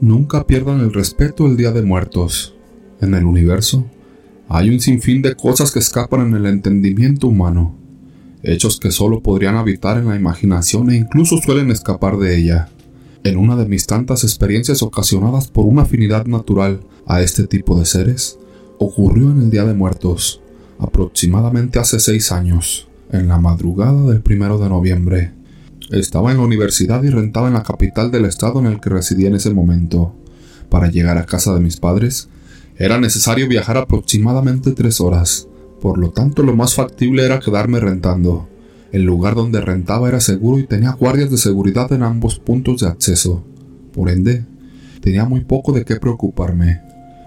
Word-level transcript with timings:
Nunca 0.00 0.46
pierdan 0.46 0.80
el 0.80 0.94
respeto 0.94 1.46
el 1.46 1.58
Día 1.58 1.72
de 1.72 1.82
Muertos. 1.82 2.54
En 3.02 3.12
el 3.12 3.26
universo 3.26 3.84
hay 4.48 4.70
un 4.70 4.80
sinfín 4.80 5.20
de 5.20 5.34
cosas 5.34 5.72
que 5.72 5.78
escapan 5.78 6.26
en 6.26 6.34
el 6.34 6.46
entendimiento 6.46 7.26
humano, 7.26 7.76
hechos 8.42 8.80
que 8.80 8.92
solo 8.92 9.22
podrían 9.22 9.56
habitar 9.56 9.98
en 9.98 10.08
la 10.08 10.16
imaginación 10.16 10.90
e 10.90 10.96
incluso 10.96 11.36
suelen 11.36 11.70
escapar 11.70 12.16
de 12.16 12.34
ella. 12.34 12.70
En 13.24 13.36
una 13.36 13.56
de 13.56 13.66
mis 13.66 13.86
tantas 13.86 14.24
experiencias 14.24 14.82
ocasionadas 14.82 15.48
por 15.48 15.66
una 15.66 15.82
afinidad 15.82 16.24
natural 16.24 16.80
a 17.04 17.20
este 17.20 17.46
tipo 17.46 17.78
de 17.78 17.84
seres, 17.84 18.38
ocurrió 18.78 19.30
en 19.30 19.42
el 19.42 19.50
Día 19.50 19.66
de 19.66 19.74
Muertos, 19.74 20.40
aproximadamente 20.78 21.78
hace 21.78 22.00
seis 22.00 22.32
años, 22.32 22.88
en 23.12 23.28
la 23.28 23.38
madrugada 23.38 24.10
del 24.10 24.22
primero 24.22 24.56
de 24.56 24.70
noviembre. 24.70 25.39
Estaba 25.90 26.30
en 26.30 26.36
la 26.36 26.44
universidad 26.44 27.02
y 27.02 27.10
rentaba 27.10 27.48
en 27.48 27.54
la 27.54 27.64
capital 27.64 28.12
del 28.12 28.24
estado 28.24 28.60
en 28.60 28.66
el 28.66 28.80
que 28.80 28.90
residía 28.90 29.26
en 29.26 29.34
ese 29.34 29.52
momento. 29.52 30.14
Para 30.68 30.88
llegar 30.88 31.18
a 31.18 31.26
casa 31.26 31.52
de 31.52 31.60
mis 31.60 31.78
padres, 31.78 32.28
era 32.76 33.00
necesario 33.00 33.48
viajar 33.48 33.76
aproximadamente 33.76 34.70
tres 34.70 35.00
horas, 35.00 35.48
por 35.80 35.98
lo 35.98 36.10
tanto 36.10 36.44
lo 36.44 36.54
más 36.54 36.74
factible 36.74 37.24
era 37.24 37.40
quedarme 37.40 37.80
rentando. 37.80 38.48
El 38.92 39.02
lugar 39.02 39.34
donde 39.34 39.60
rentaba 39.60 40.08
era 40.08 40.20
seguro 40.20 40.60
y 40.60 40.66
tenía 40.66 40.92
guardias 40.92 41.30
de 41.30 41.38
seguridad 41.38 41.92
en 41.92 42.04
ambos 42.04 42.38
puntos 42.38 42.82
de 42.82 42.86
acceso. 42.86 43.44
Por 43.92 44.10
ende, 44.10 44.46
tenía 45.00 45.24
muy 45.24 45.40
poco 45.40 45.72
de 45.72 45.84
qué 45.84 45.96
preocuparme. 45.96 46.82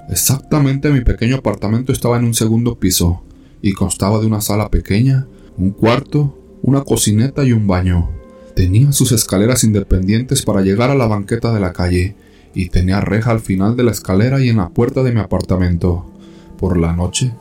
Exactamente 0.10 0.90
mi 0.90 1.02
pequeño 1.02 1.36
apartamento 1.36 1.92
estaba 1.92 2.18
en 2.18 2.26
un 2.26 2.34
segundo 2.34 2.80
piso, 2.80 3.24
y 3.62 3.74
constaba 3.74 4.20
de 4.20 4.28
una 4.28 4.42
sala 4.42 4.70
pequeña, 4.70 5.28
un 5.58 5.72
cuarto, 5.72 6.38
una 6.62 6.82
cocineta 6.82 7.44
y 7.44 7.52
un 7.52 7.68
baño. 7.68 8.23
Tenía 8.56 8.92
sus 8.92 9.12
escaleras 9.12 9.64
independientes 9.64 10.44
para 10.44 10.62
llegar 10.62 10.92
a 10.92 10.96
la 10.96 11.08
banqueta 11.08 11.52
de 11.52 11.60
la 11.60 11.74
calle, 11.74 12.16
y 12.54 12.70
tenía 12.70 13.02
reja 13.02 13.32
al 13.32 13.40
final 13.40 13.76
de 13.76 13.84
la 13.84 13.92
escalera 13.92 14.40
y 14.42 14.50
en 14.50 14.58
la 14.58 14.70
puerta 14.70 15.02
de 15.02 15.12
mi 15.12 15.20
apartamento. 15.20 16.06
Por 16.60 16.78
la 16.78 16.94
noche, 16.94 17.34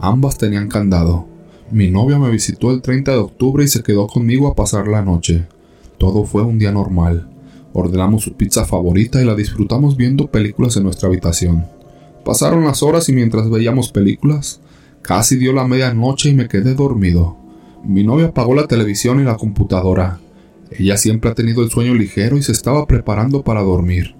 ambas 0.00 0.36
tenían 0.36 0.68
candado. 0.68 1.28
Mi 1.70 1.92
novia 1.92 2.18
me 2.18 2.30
visitó 2.30 2.72
el 2.72 2.82
30 2.82 3.12
de 3.12 3.18
octubre 3.18 3.62
y 3.62 3.68
se 3.68 3.84
quedó 3.84 4.08
conmigo 4.08 4.48
a 4.48 4.56
pasar 4.56 4.88
la 4.88 5.02
noche. 5.02 5.46
Todo 5.96 6.24
fue 6.24 6.42
un 6.42 6.58
día 6.58 6.72
normal. 6.72 7.28
Ordenamos 7.72 8.24
su 8.24 8.32
pizza 8.32 8.64
favorita 8.64 9.22
y 9.22 9.24
la 9.24 9.36
disfrutamos 9.36 9.96
viendo 9.96 10.26
películas 10.26 10.76
en 10.76 10.84
nuestra 10.84 11.08
habitación. 11.08 11.66
Pasaron 12.24 12.64
las 12.64 12.82
horas 12.82 13.08
y 13.08 13.12
mientras 13.12 13.48
veíamos 13.48 13.92
películas, 13.92 14.60
casi 15.02 15.36
dio 15.36 15.52
la 15.52 15.68
medianoche 15.68 16.30
y 16.30 16.34
me 16.34 16.48
quedé 16.48 16.74
dormido. 16.74 17.36
Mi 17.84 18.02
novia 18.02 18.26
apagó 18.26 18.56
la 18.56 18.66
televisión 18.66 19.20
y 19.20 19.24
la 19.24 19.36
computadora 19.36 20.18
ella 20.70 20.96
siempre 20.96 21.30
ha 21.30 21.34
tenido 21.34 21.62
el 21.62 21.70
sueño 21.70 21.94
ligero 21.94 22.36
y 22.36 22.42
se 22.42 22.52
estaba 22.52 22.86
preparando 22.86 23.42
para 23.42 23.62
dormir. 23.62 24.14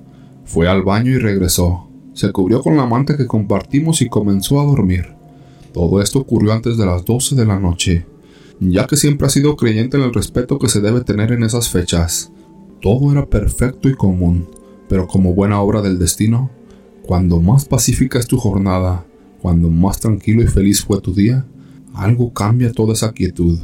Fue 0.45 0.69
al 0.69 0.83
baño 0.83 1.13
y 1.13 1.19
regresó. 1.19 1.89
Se 2.15 2.33
cubrió 2.33 2.63
con 2.63 2.77
la 2.77 2.87
manta 2.87 3.17
que 3.17 3.27
compartimos 3.27 4.03
y 4.03 4.09
comenzó 4.09 4.61
a 4.61 4.65
dormir. 4.65 5.15
Todo 5.73 6.01
esto 6.01 6.19
ocurrió 6.19 6.53
antes 6.53 6.77
de 6.77 6.87
las 6.87 7.05
12 7.05 7.37
de 7.37 7.45
la 7.45 7.61
noche, 7.61 8.07
ya 8.61 8.87
que 8.87 8.97
siempre 8.97 9.27
ha 9.27 9.31
sido 9.31 9.57
creyente 9.57 9.97
en 9.97 10.03
el 10.03 10.15
respeto 10.15 10.59
que 10.59 10.69
se 10.69 10.81
debe 10.81 11.03
tener 11.03 11.33
en 11.33 11.45
esas 11.45 11.69
fechas. 11.69 12.33
Todo 12.81 13.13
era 13.13 13.27
perfecto 13.27 13.89
y 13.89 13.95
común, 13.95 14.49
pero 14.89 15.07
como 15.07 15.35
buena 15.35 15.61
obra 15.61 15.83
del 15.83 15.99
destino, 15.99 16.51
cuando 17.03 17.41
más 17.41 17.65
pacífica 17.65 18.19
es 18.19 18.27
tu 18.27 18.39
jornada, 18.39 19.07
cuando 19.41 19.69
más 19.69 20.01
tranquilo 20.01 20.43
y 20.43 20.47
feliz 20.47 20.85
fue 20.85 21.01
tu 21.01 21.15
día, 21.15 21.47
algo 21.95 22.33
cambia 22.33 22.73
toda 22.73 22.95
esa 22.95 23.13
quietud. 23.13 23.59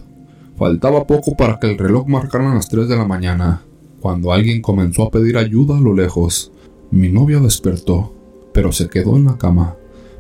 Faltaba 0.56 1.06
poco 1.06 1.36
para 1.36 1.58
que 1.58 1.69
el 1.69 1.78
reloj 1.78 2.06
marcara 2.06 2.55
las 2.55 2.69
3 2.69 2.88
de 2.88 2.97
la 2.97 3.05
mañana, 3.05 3.62
cuando 4.00 4.33
alguien 4.33 4.62
comenzó 4.62 5.02
a 5.02 5.11
pedir 5.11 5.36
ayuda 5.36 5.78
a 5.78 5.80
lo 5.80 5.94
lejos. 5.94 6.52
Mi 6.91 7.08
novia 7.08 7.41
despertó, 7.41 8.14
pero 8.52 8.70
se 8.70 8.88
quedó 8.88 9.16
en 9.16 9.24
la 9.24 9.36
cama, 9.36 9.77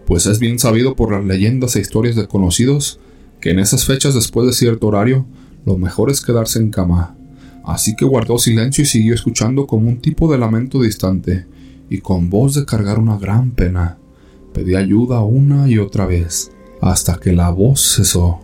pues 0.06 0.26
es 0.26 0.40
bien 0.40 0.58
sabido 0.58 0.96
por 0.96 1.12
las 1.12 1.24
leyendas 1.24 1.76
e 1.76 1.80
historias 1.80 2.16
de 2.16 2.26
conocidos 2.26 2.98
que 3.40 3.50
en 3.50 3.58
esas 3.58 3.84
fechas 3.84 4.14
después 4.14 4.46
de 4.46 4.52
cierto 4.52 4.86
horario, 4.86 5.26
lo 5.66 5.76
mejor 5.76 6.10
es 6.10 6.20
quedarse 6.20 6.58
en 6.58 6.70
cama. 6.70 7.14
Así 7.62 7.94
que 7.94 8.04
guardó 8.04 8.38
silencio 8.38 8.82
y 8.82 8.86
siguió 8.86 9.14
escuchando 9.14 9.66
como 9.66 9.88
un 9.88 9.98
tipo 9.98 10.32
de 10.32 10.38
lamento 10.38 10.80
distante, 10.82 11.46
y 11.88 11.98
con 11.98 12.30
voz 12.30 12.54
de 12.54 12.64
cargar 12.64 12.98
una 12.98 13.18
gran 13.18 13.50
pena. 13.50 13.98
Pedí 14.52 14.74
ayuda 14.74 15.20
una 15.20 15.68
y 15.68 15.78
otra 15.78 16.06
vez, 16.06 16.52
hasta 16.80 17.16
que 17.18 17.32
la 17.32 17.50
voz 17.50 17.96
cesó. 17.96 18.43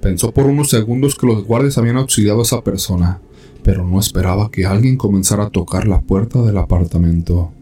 Pensó 0.00 0.32
por 0.32 0.46
unos 0.46 0.70
segundos 0.70 1.14
que 1.14 1.26
los 1.26 1.44
guardias 1.44 1.76
habían 1.76 1.98
auxiliado 1.98 2.40
a 2.40 2.42
esa 2.42 2.64
persona, 2.64 3.20
pero 3.62 3.86
no 3.86 4.00
esperaba 4.00 4.50
que 4.50 4.64
alguien 4.64 4.96
comenzara 4.96 5.44
a 5.44 5.50
tocar 5.50 5.86
la 5.86 6.00
puerta 6.00 6.42
del 6.42 6.56
apartamento. 6.56 7.52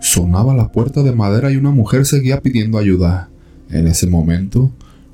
Sonaba 0.00 0.54
la 0.54 0.70
puerta 0.70 1.02
de 1.02 1.12
madera 1.12 1.50
y 1.50 1.56
una 1.56 1.70
mujer 1.70 2.04
seguía 2.04 2.42
pidiendo 2.42 2.78
ayuda. 2.78 3.30
En 3.70 3.86
ese 3.86 4.06
momento, 4.06 4.70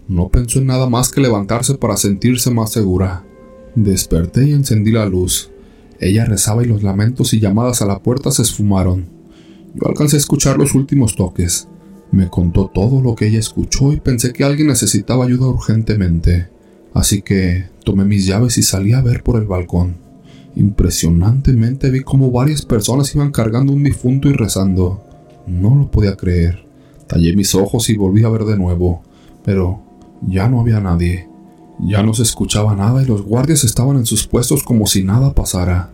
no 0.08 0.28
pensó 0.28 0.58
en 0.58 0.66
nada 0.66 0.88
más 0.88 1.10
que 1.10 1.20
levantarse 1.20 1.74
para 1.74 1.96
sentirse 1.96 2.50
más 2.50 2.72
segura. 2.72 3.24
Desperté 3.76 4.48
y 4.48 4.52
encendí 4.52 4.90
la 4.90 5.06
luz. 5.06 5.50
Ella 6.00 6.24
rezaba 6.24 6.64
y 6.64 6.66
los 6.66 6.82
lamentos 6.82 7.32
y 7.32 7.40
llamadas 7.40 7.80
a 7.80 7.86
la 7.86 8.02
puerta 8.02 8.32
se 8.32 8.42
esfumaron. 8.42 9.06
Yo 9.74 9.86
alcancé 9.86 10.16
a 10.16 10.18
escuchar 10.18 10.58
los 10.58 10.74
últimos 10.74 11.14
toques. 11.14 11.68
Me 12.10 12.28
contó 12.28 12.70
todo 12.74 13.00
lo 13.00 13.14
que 13.14 13.28
ella 13.28 13.38
escuchó 13.38 13.92
y 13.92 14.00
pensé 14.00 14.32
que 14.32 14.44
alguien 14.44 14.66
necesitaba 14.66 15.24
ayuda 15.24 15.46
urgentemente. 15.46 16.48
Así 16.94 17.22
que 17.22 17.64
tomé 17.84 18.04
mis 18.04 18.26
llaves 18.26 18.58
y 18.58 18.62
salí 18.62 18.92
a 18.92 19.00
ver 19.00 19.22
por 19.22 19.40
el 19.40 19.46
balcón. 19.46 19.96
Impresionantemente 20.54 21.90
vi 21.90 22.02
como 22.02 22.30
varias 22.30 22.62
personas 22.62 23.14
iban 23.14 23.32
cargando 23.32 23.72
un 23.72 23.82
difunto 23.82 24.28
y 24.28 24.32
rezando. 24.32 25.02
No 25.46 25.74
lo 25.74 25.90
podía 25.90 26.16
creer. 26.16 26.66
Tallé 27.06 27.34
mis 27.34 27.54
ojos 27.54 27.88
y 27.88 27.96
volví 27.96 28.24
a 28.24 28.28
ver 28.28 28.44
de 28.44 28.56
nuevo, 28.56 29.02
pero 29.44 29.82
ya 30.26 30.48
no 30.48 30.60
había 30.60 30.80
nadie. 30.80 31.28
Ya 31.80 32.02
no 32.02 32.14
se 32.14 32.22
escuchaba 32.22 32.76
nada 32.76 33.02
y 33.02 33.06
los 33.06 33.22
guardias 33.22 33.64
estaban 33.64 33.96
en 33.96 34.06
sus 34.06 34.26
puestos 34.26 34.62
como 34.62 34.86
si 34.86 35.02
nada 35.02 35.34
pasara. 35.34 35.90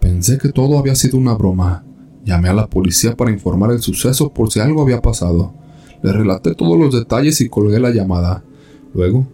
Pensé 0.00 0.38
que 0.38 0.50
todo 0.50 0.78
había 0.78 0.96
sido 0.96 1.18
una 1.18 1.34
broma. 1.34 1.84
Llamé 2.24 2.48
a 2.48 2.54
la 2.54 2.66
policía 2.66 3.16
para 3.16 3.30
informar 3.30 3.70
el 3.70 3.80
suceso 3.80 4.32
por 4.32 4.50
si 4.50 4.60
algo 4.60 4.82
había 4.82 5.00
pasado. 5.00 5.54
Le 6.02 6.12
relaté 6.12 6.54
todos 6.54 6.78
los 6.78 6.92
detalles 6.92 7.40
y 7.40 7.48
colgué 7.48 7.78
la 7.78 7.90
llamada. 7.90 8.42
Luego 8.92 9.26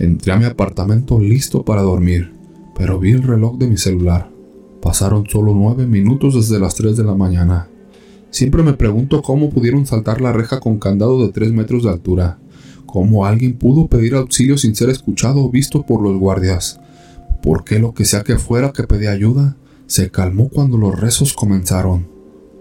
Entré 0.00 0.32
a 0.32 0.38
mi 0.38 0.46
apartamento 0.46 1.20
listo 1.20 1.62
para 1.62 1.82
dormir, 1.82 2.32
pero 2.74 2.98
vi 2.98 3.10
el 3.10 3.22
reloj 3.22 3.58
de 3.58 3.66
mi 3.66 3.76
celular. 3.76 4.30
Pasaron 4.80 5.26
solo 5.28 5.52
nueve 5.54 5.86
minutos 5.86 6.34
desde 6.34 6.58
las 6.58 6.74
3 6.74 6.96
de 6.96 7.04
la 7.04 7.14
mañana. 7.14 7.68
Siempre 8.30 8.62
me 8.62 8.72
pregunto 8.72 9.20
cómo 9.20 9.50
pudieron 9.50 9.84
saltar 9.84 10.22
la 10.22 10.32
reja 10.32 10.58
con 10.58 10.78
candado 10.78 11.26
de 11.26 11.30
3 11.34 11.52
metros 11.52 11.82
de 11.82 11.90
altura. 11.90 12.38
Cómo 12.86 13.26
alguien 13.26 13.58
pudo 13.58 13.88
pedir 13.88 14.14
auxilio 14.14 14.56
sin 14.56 14.74
ser 14.74 14.88
escuchado 14.88 15.44
o 15.44 15.50
visto 15.50 15.84
por 15.84 16.00
los 16.00 16.18
guardias. 16.18 16.80
¿Por 17.42 17.64
qué 17.64 17.78
lo 17.78 17.92
que 17.92 18.06
sea 18.06 18.22
que 18.22 18.38
fuera 18.38 18.72
que 18.72 18.84
pedía 18.84 19.10
ayuda 19.10 19.58
se 19.86 20.10
calmó 20.10 20.48
cuando 20.48 20.78
los 20.78 20.98
rezos 20.98 21.34
comenzaron? 21.34 22.08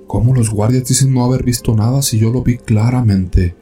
¿Cómo 0.07 0.35
los 0.35 0.49
guardias 0.49 0.89
dicen 0.89 1.13
no 1.13 1.23
haber 1.23 1.45
visto 1.45 1.73
nada 1.73 2.01
si 2.01 2.19
yo 2.19 2.31
lo 2.31 2.43
vi 2.43 2.57
claramente? 2.57 3.55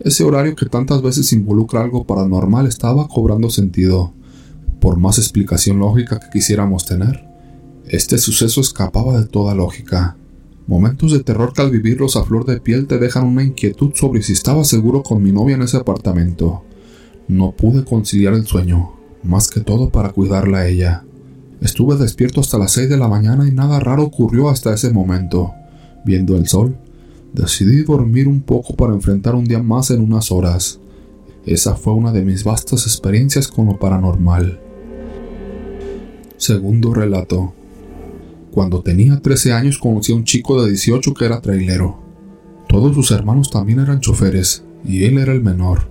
Ese 0.00 0.24
horario 0.24 0.56
que 0.56 0.64
tantas 0.64 1.02
veces 1.02 1.32
involucra 1.34 1.82
algo 1.82 2.04
paranormal 2.04 2.66
estaba 2.66 3.06
cobrando 3.06 3.50
sentido, 3.50 4.14
por 4.80 4.98
más 4.98 5.18
explicación 5.18 5.78
lógica 5.78 6.18
que 6.18 6.30
quisiéramos 6.32 6.86
tener. 6.86 7.28
Este 7.86 8.16
suceso 8.16 8.62
escapaba 8.62 9.20
de 9.20 9.26
toda 9.26 9.54
lógica. 9.54 10.16
Momentos 10.66 11.12
de 11.12 11.22
terror 11.22 11.52
que 11.52 11.60
al 11.60 11.70
vivirlos 11.70 12.16
a 12.16 12.24
flor 12.24 12.46
de 12.46 12.60
piel 12.60 12.86
te 12.86 12.98
dejan 12.98 13.26
una 13.26 13.42
inquietud 13.42 13.92
sobre 13.94 14.22
si 14.22 14.32
estaba 14.32 14.64
seguro 14.64 15.02
con 15.02 15.22
mi 15.22 15.32
novia 15.32 15.56
en 15.56 15.62
ese 15.62 15.76
apartamento. 15.76 16.64
No 17.28 17.52
pude 17.52 17.84
conciliar 17.84 18.32
el 18.32 18.46
sueño, 18.46 18.92
más 19.22 19.48
que 19.48 19.60
todo 19.60 19.90
para 19.90 20.12
cuidarla 20.12 20.58
a 20.58 20.68
ella. 20.68 21.04
Estuve 21.60 21.96
despierto 21.96 22.40
hasta 22.40 22.56
las 22.56 22.72
seis 22.72 22.88
de 22.88 22.96
la 22.96 23.08
mañana 23.08 23.46
y 23.46 23.52
nada 23.52 23.80
raro 23.80 24.04
ocurrió 24.04 24.48
hasta 24.48 24.72
ese 24.72 24.90
momento. 24.92 25.52
Viendo 26.06 26.36
el 26.36 26.48
sol, 26.48 26.78
Decidí 27.32 27.82
dormir 27.84 28.26
un 28.26 28.40
poco 28.40 28.74
para 28.74 28.92
enfrentar 28.92 29.34
un 29.34 29.44
día 29.44 29.62
más 29.62 29.90
en 29.90 30.00
unas 30.00 30.32
horas. 30.32 30.80
Esa 31.46 31.76
fue 31.76 31.94
una 31.94 32.12
de 32.12 32.24
mis 32.24 32.44
vastas 32.44 32.86
experiencias 32.86 33.48
con 33.48 33.66
lo 33.66 33.78
paranormal. 33.78 34.60
Segundo 36.36 36.92
relato. 36.92 37.54
Cuando 38.50 38.82
tenía 38.82 39.20
13 39.20 39.52
años 39.52 39.78
conocí 39.78 40.12
a 40.12 40.16
un 40.16 40.24
chico 40.24 40.60
de 40.60 40.70
18 40.70 41.14
que 41.14 41.24
era 41.24 41.40
trailero. 41.40 42.00
Todos 42.68 42.94
sus 42.94 43.10
hermanos 43.12 43.50
también 43.50 43.78
eran 43.78 44.00
choferes, 44.00 44.64
y 44.84 45.04
él 45.04 45.18
era 45.18 45.32
el 45.32 45.42
menor. 45.42 45.88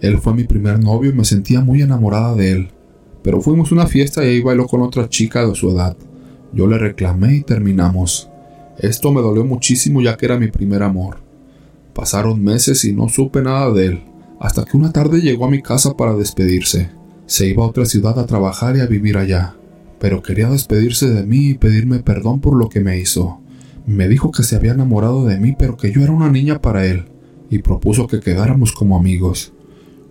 Él 0.00 0.18
fue 0.18 0.34
mi 0.34 0.44
primer 0.44 0.82
novio 0.82 1.10
y 1.10 1.14
me 1.14 1.24
sentía 1.24 1.60
muy 1.60 1.82
enamorada 1.82 2.34
de 2.34 2.52
él. 2.52 2.68
Pero 3.22 3.40
fuimos 3.40 3.72
a 3.72 3.74
una 3.74 3.86
fiesta 3.86 4.24
y 4.24 4.28
ahí 4.28 4.40
bailó 4.40 4.66
con 4.66 4.82
otra 4.82 5.08
chica 5.08 5.44
de 5.44 5.54
su 5.54 5.70
edad. 5.70 5.96
Yo 6.52 6.66
le 6.66 6.78
reclamé 6.78 7.36
y 7.36 7.42
terminamos. 7.42 8.30
Esto 8.78 9.12
me 9.12 9.22
dolió 9.22 9.44
muchísimo 9.44 10.02
ya 10.02 10.16
que 10.16 10.26
era 10.26 10.38
mi 10.38 10.48
primer 10.48 10.82
amor. 10.82 11.18
Pasaron 11.94 12.42
meses 12.42 12.84
y 12.84 12.92
no 12.92 13.08
supe 13.08 13.40
nada 13.40 13.72
de 13.72 13.86
él, 13.86 14.04
hasta 14.38 14.64
que 14.64 14.76
una 14.76 14.92
tarde 14.92 15.20
llegó 15.20 15.46
a 15.46 15.50
mi 15.50 15.62
casa 15.62 15.96
para 15.96 16.14
despedirse. 16.14 16.90
Se 17.26 17.46
iba 17.46 17.64
a 17.64 17.68
otra 17.68 17.86
ciudad 17.86 18.18
a 18.18 18.26
trabajar 18.26 18.76
y 18.76 18.80
a 18.80 18.86
vivir 18.86 19.16
allá, 19.16 19.56
pero 19.98 20.22
quería 20.22 20.48
despedirse 20.48 21.08
de 21.08 21.24
mí 21.24 21.48
y 21.48 21.54
pedirme 21.54 22.00
perdón 22.00 22.40
por 22.40 22.54
lo 22.56 22.68
que 22.68 22.80
me 22.80 22.98
hizo. 22.98 23.40
Me 23.86 24.08
dijo 24.08 24.30
que 24.30 24.42
se 24.42 24.56
había 24.56 24.72
enamorado 24.72 25.24
de 25.24 25.38
mí, 25.38 25.54
pero 25.58 25.76
que 25.76 25.90
yo 25.90 26.02
era 26.02 26.12
una 26.12 26.30
niña 26.30 26.60
para 26.60 26.86
él, 26.86 27.06
y 27.48 27.60
propuso 27.60 28.06
que 28.08 28.20
quedáramos 28.20 28.72
como 28.72 28.96
amigos. 28.96 29.52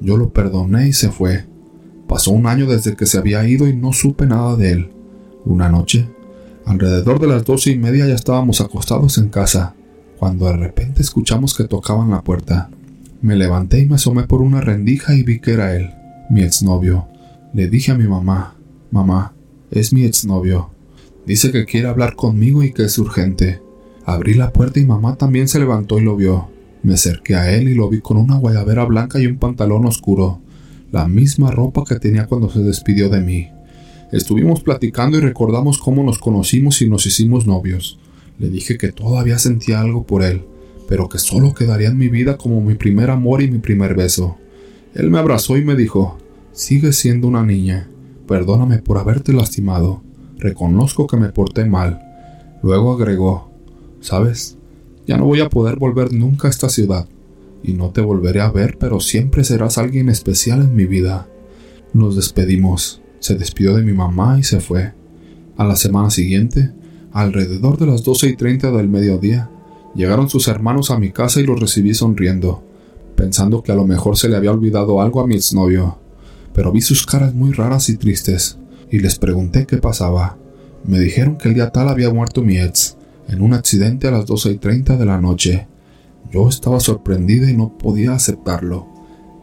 Yo 0.01 0.17
lo 0.17 0.29
perdoné 0.29 0.87
y 0.87 0.93
se 0.93 1.09
fue. 1.09 1.45
Pasó 2.07 2.31
un 2.31 2.47
año 2.47 2.65
desde 2.65 2.95
que 2.95 3.05
se 3.05 3.17
había 3.17 3.47
ido 3.47 3.67
y 3.67 3.75
no 3.75 3.93
supe 3.93 4.25
nada 4.25 4.55
de 4.55 4.71
él. 4.71 4.91
Una 5.45 5.69
noche, 5.69 6.09
alrededor 6.65 7.19
de 7.19 7.27
las 7.27 7.45
doce 7.45 7.71
y 7.71 7.77
media 7.77 8.07
ya 8.07 8.15
estábamos 8.15 8.61
acostados 8.61 9.17
en 9.17 9.29
casa, 9.29 9.75
cuando 10.17 10.45
de 10.45 10.57
repente 10.57 11.01
escuchamos 11.01 11.55
que 11.55 11.65
tocaban 11.65 12.09
la 12.09 12.23
puerta. 12.23 12.69
Me 13.21 13.35
levanté 13.35 13.79
y 13.79 13.85
me 13.85 13.95
asomé 13.95 14.23
por 14.23 14.41
una 14.41 14.61
rendija 14.61 15.15
y 15.15 15.23
vi 15.23 15.39
que 15.39 15.53
era 15.53 15.75
él, 15.75 15.91
mi 16.29 16.41
exnovio. 16.41 17.07
Le 17.53 17.69
dije 17.69 17.91
a 17.91 17.97
mi 17.97 18.07
mamá, 18.07 18.55
mamá, 18.91 19.33
es 19.71 19.93
mi 19.93 20.03
exnovio. 20.03 20.71
Dice 21.25 21.51
que 21.51 21.65
quiere 21.65 21.87
hablar 21.87 22.15
conmigo 22.15 22.63
y 22.63 22.71
que 22.71 22.83
es 22.83 22.97
urgente. 22.97 23.61
Abrí 24.05 24.33
la 24.35 24.51
puerta 24.51 24.79
y 24.79 24.85
mamá 24.85 25.15
también 25.15 25.47
se 25.47 25.59
levantó 25.59 25.97
y 25.99 26.03
lo 26.03 26.15
vio. 26.15 26.49
Me 26.83 26.93
acerqué 26.93 27.35
a 27.35 27.51
él 27.51 27.67
y 27.67 27.73
lo 27.73 27.89
vi 27.89 28.01
con 28.01 28.17
una 28.17 28.37
guayabera 28.37 28.85
blanca 28.85 29.19
y 29.19 29.25
un 29.25 29.37
pantalón 29.37 29.85
oscuro, 29.85 30.41
la 30.91 31.07
misma 31.07 31.49
ropa 31.49 31.83
que 31.83 31.99
tenía 31.99 32.27
cuando 32.27 32.49
se 32.51 32.59
despidió 32.59 33.09
de 33.09 33.21
mí. 33.21 33.54
Estuvimos 34.15 34.61
platicando 34.61 35.17
y 35.17 35.19
recordamos 35.19 35.77
cómo 35.77 36.01
nos 36.01 36.19
conocimos 36.19 36.81
y 36.81 36.89
nos 36.89 37.05
hicimos 37.05 37.45
novios. 37.45 37.99
Le 38.39 38.47
dije 38.47 38.77
que 38.77 38.93
todavía 38.93 39.37
sentía 39.39 39.81
algo 39.81 40.05
por 40.05 40.23
él, 40.23 40.45
pero 40.87 41.09
que 41.09 41.19
solo 41.19 41.53
quedaría 41.53 41.89
en 41.89 41.97
mi 41.97 42.07
vida 42.07 42.37
como 42.37 42.61
mi 42.61 42.75
primer 42.75 43.11
amor 43.11 43.41
y 43.41 43.51
mi 43.51 43.57
primer 43.57 43.93
beso. 43.93 44.37
Él 44.93 45.11
me 45.11 45.19
abrazó 45.19 45.57
y 45.57 45.65
me 45.65 45.75
dijo, 45.75 46.17
Sigues 46.53 46.95
siendo 46.95 47.27
una 47.27 47.43
niña. 47.43 47.89
Perdóname 48.25 48.77
por 48.77 48.99
haberte 48.99 49.33
lastimado. 49.33 50.01
Reconozco 50.37 51.07
que 51.07 51.17
me 51.17 51.27
porté 51.27 51.65
mal. 51.65 51.99
Luego 52.63 52.93
agregó, 52.93 53.51
¿sabes? 53.99 54.57
Ya 55.05 55.17
no 55.17 55.25
voy 55.25 55.41
a 55.41 55.49
poder 55.49 55.75
volver 55.75 56.13
nunca 56.13 56.47
a 56.47 56.51
esta 56.51 56.69
ciudad. 56.69 57.09
Y 57.63 57.73
no 57.73 57.89
te 57.89 57.99
volveré 57.99 58.39
a 58.39 58.49
ver, 58.49 58.77
pero 58.77 59.01
siempre 59.01 59.43
serás 59.43 59.77
alguien 59.77 60.07
especial 60.07 60.61
en 60.61 60.73
mi 60.73 60.85
vida. 60.85 61.27
Nos 61.91 62.15
despedimos. 62.15 63.01
Se 63.19 63.35
despidió 63.35 63.75
de 63.75 63.83
mi 63.83 63.93
mamá 63.93 64.37
y 64.39 64.43
se 64.43 64.59
fue. 64.59 64.93
A 65.57 65.63
la 65.63 65.75
semana 65.75 66.09
siguiente, 66.09 66.71
alrededor 67.11 67.77
de 67.77 67.87
las 67.87 68.03
doce 68.03 68.27
y 68.27 68.35
treinta 68.35 68.71
del 68.71 68.89
mediodía, 68.89 69.49
llegaron 69.95 70.29
sus 70.29 70.47
hermanos 70.47 70.91
a 70.91 70.99
mi 70.99 71.11
casa 71.11 71.39
y 71.39 71.45
los 71.45 71.59
recibí 71.59 71.93
sonriendo, 71.93 72.63
pensando 73.15 73.63
que 73.63 73.71
a 73.71 73.75
lo 73.75 73.85
mejor 73.87 74.17
se 74.17 74.27
le 74.27 74.35
había 74.35 74.51
olvidado 74.51 75.01
algo 75.01 75.21
a 75.21 75.27
mi 75.27 75.35
exnovio. 75.35 75.97
Pero 76.53 76.71
vi 76.71 76.81
sus 76.81 77.05
caras 77.05 77.33
muy 77.33 77.51
raras 77.51 77.89
y 77.89 77.97
tristes, 77.97 78.57
y 78.91 78.99
les 78.99 79.17
pregunté 79.17 79.65
qué 79.65 79.77
pasaba. 79.77 80.37
Me 80.83 80.99
dijeron 80.99 81.37
que 81.37 81.47
el 81.49 81.55
día 81.55 81.71
tal 81.71 81.89
había 81.89 82.13
muerto 82.13 82.41
mi 82.41 82.57
ex, 82.57 82.97
en 83.27 83.41
un 83.41 83.53
accidente 83.53 84.07
a 84.07 84.11
las 84.11 84.25
doce 84.25 84.51
y 84.51 84.57
treinta 84.57 84.97
de 84.97 85.05
la 85.05 85.19
noche. 85.19 85.67
Yo 86.31 86.49
estaba 86.49 86.79
sorprendida 86.79 87.49
y 87.49 87.55
no 87.55 87.77
podía 87.77 88.13
aceptarlo. 88.13 88.87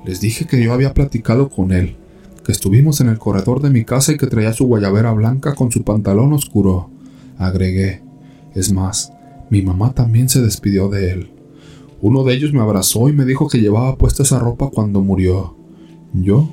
Les 0.05 0.21
dije 0.21 0.47
que 0.47 0.63
yo 0.63 0.73
había 0.73 0.95
platicado 0.95 1.49
con 1.49 1.73
él, 1.73 1.97
que 2.45 2.53
estuvimos 2.53 3.01
en 3.01 3.09
el 3.09 3.19
corredor 3.19 3.61
de 3.61 3.71
mi 3.71 3.85
casa 3.85 4.13
y 4.13 4.17
que 4.17 4.27
traía 4.27 4.53
su 4.53 4.67
guayabera 4.67 5.13
blanca 5.13 5.55
con 5.55 5.71
su 5.71 5.83
pantalón 5.83 6.33
oscuro. 6.33 6.91
Agregué, 7.39 8.03
es 8.55 8.73
más, 8.73 9.13
mi 9.51 9.63
mamá 9.63 9.93
también 9.93 10.29
se 10.29 10.43
despidió 10.43 10.89
de 10.89 11.13
él. 11.13 11.31
Uno 12.01 12.25
de 12.25 12.35
ellos 12.35 12.53
me 12.53 12.61
abrazó 12.61 13.09
y 13.09 13.13
me 13.13 13.25
dijo 13.25 13.49
que 13.49 13.61
llevaba 13.61 13.97
puesta 13.97 14.25
esa 14.25 14.39
ropa 14.39 14.71
cuando 14.71 15.03
murió. 15.03 15.57
Yo 16.13 16.51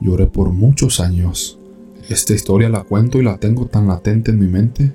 lloré 0.00 0.26
por 0.26 0.50
muchos 0.52 1.00
años. 1.00 1.58
Esta 2.08 2.34
historia 2.34 2.68
la 2.68 2.82
cuento 2.82 3.18
y 3.18 3.22
la 3.22 3.38
tengo 3.38 3.66
tan 3.66 3.88
latente 3.88 4.30
en 4.30 4.38
mi 4.38 4.46
mente 4.46 4.92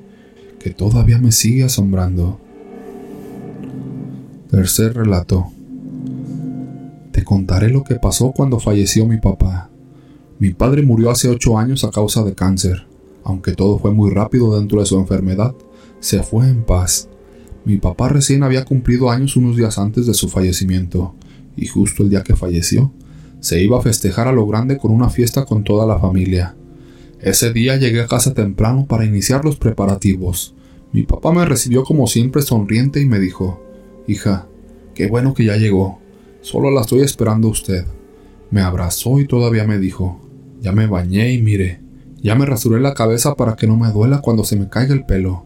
que 0.59 0.69
todavía 0.71 1.18
me 1.18 1.31
sigue 1.31 1.63
asombrando. 1.63 2.39
Tercer 4.51 4.94
relato. 4.94 5.47
Te 7.12 7.24
contaré 7.24 7.69
lo 7.69 7.83
que 7.83 7.95
pasó 7.95 8.31
cuando 8.31 8.59
falleció 8.59 9.07
mi 9.07 9.18
papá. 9.18 9.69
Mi 10.38 10.54
padre 10.54 10.82
murió 10.82 11.12
hace 11.12 11.30
ocho 11.30 11.58
años 11.58 11.86
a 11.86 11.92
causa 11.92 12.24
de 12.24 12.36
cáncer. 12.36 12.88
Aunque 13.24 13.54
todo 13.54 13.80
fue 13.80 13.92
muy 13.92 14.12
rápido 14.12 14.58
dentro 14.58 14.82
de 14.82 14.86
su 14.86 15.00
enfermedad, 15.00 15.56
se 16.00 16.24
fue 16.24 16.50
en 16.50 16.64
paz. 16.64 17.08
Mi 17.64 17.78
papá 17.78 18.10
recién 18.10 18.44
había 18.44 18.66
cumplido 18.66 19.10
años 19.10 19.38
unos 19.38 19.56
días 19.56 19.80
antes 19.80 20.06
de 20.06 20.14
su 20.14 20.28
fallecimiento, 20.28 21.16
y 21.56 21.68
justo 21.68 22.04
el 22.04 22.10
día 22.10 22.22
que 22.22 22.36
falleció, 22.36 22.92
se 23.40 23.64
iba 23.64 23.80
a 23.80 23.82
festejar 23.82 24.28
a 24.28 24.34
lo 24.34 24.46
grande 24.46 24.78
con 24.78 24.92
una 24.92 25.10
fiesta 25.10 25.46
con 25.46 25.64
toda 25.64 25.86
la 25.86 26.00
familia. 26.00 26.56
Ese 27.22 27.54
día 27.54 27.78
llegué 27.78 28.02
a 28.02 28.08
casa 28.08 28.34
temprano 28.34 28.86
para 28.88 29.06
iniciar 29.06 29.46
los 29.46 29.56
preparativos. 29.56 30.54
Mi 30.92 31.04
papá 31.04 31.31
me 31.31 31.46
recibió 31.46 31.84
como 31.84 32.08
siempre 32.08 32.42
sonriente 32.42 33.02
y 33.02 33.06
me 33.06 33.20
dijo, 33.20 33.64
Hija, 34.06 34.48
qué 34.94 35.08
bueno 35.08 35.34
que 35.34 35.46
ya 35.46 35.56
llegó. 35.56 36.00
Solo 36.42 36.72
la 36.72 36.81
estoy 36.81 37.02
esperando 37.02 37.48
a 37.48 37.52
usted. 37.52 37.86
Me 38.52 38.62
abrazó 38.62 39.20
y 39.20 39.28
todavía 39.28 39.66
me 39.66 39.80
dijo, 39.80 40.25
ya 40.66 40.72
me 40.72 40.88
bañé 40.88 41.32
y 41.32 41.44
mire, 41.44 41.80
ya 42.24 42.34
me 42.34 42.44
rasuré 42.44 42.82
la 42.82 42.96
cabeza 42.96 43.36
para 43.36 43.56
que 43.56 43.68
no 43.68 43.78
me 43.78 43.92
duela 43.92 44.22
cuando 44.22 44.44
se 44.44 44.56
me 44.56 44.68
caiga 44.68 44.96
el 44.96 45.06
pelo. 45.06 45.46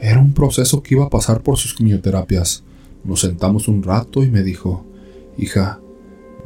Era 0.00 0.18
un 0.18 0.32
proceso 0.32 0.82
que 0.82 0.94
iba 0.94 1.04
a 1.04 1.10
pasar 1.10 1.42
por 1.42 1.58
sus 1.58 1.74
quimioterapias. 1.74 2.64
Nos 3.04 3.20
sentamos 3.20 3.68
un 3.68 3.82
rato 3.82 4.22
y 4.22 4.30
me 4.30 4.42
dijo, 4.42 4.86
hija, 5.36 5.78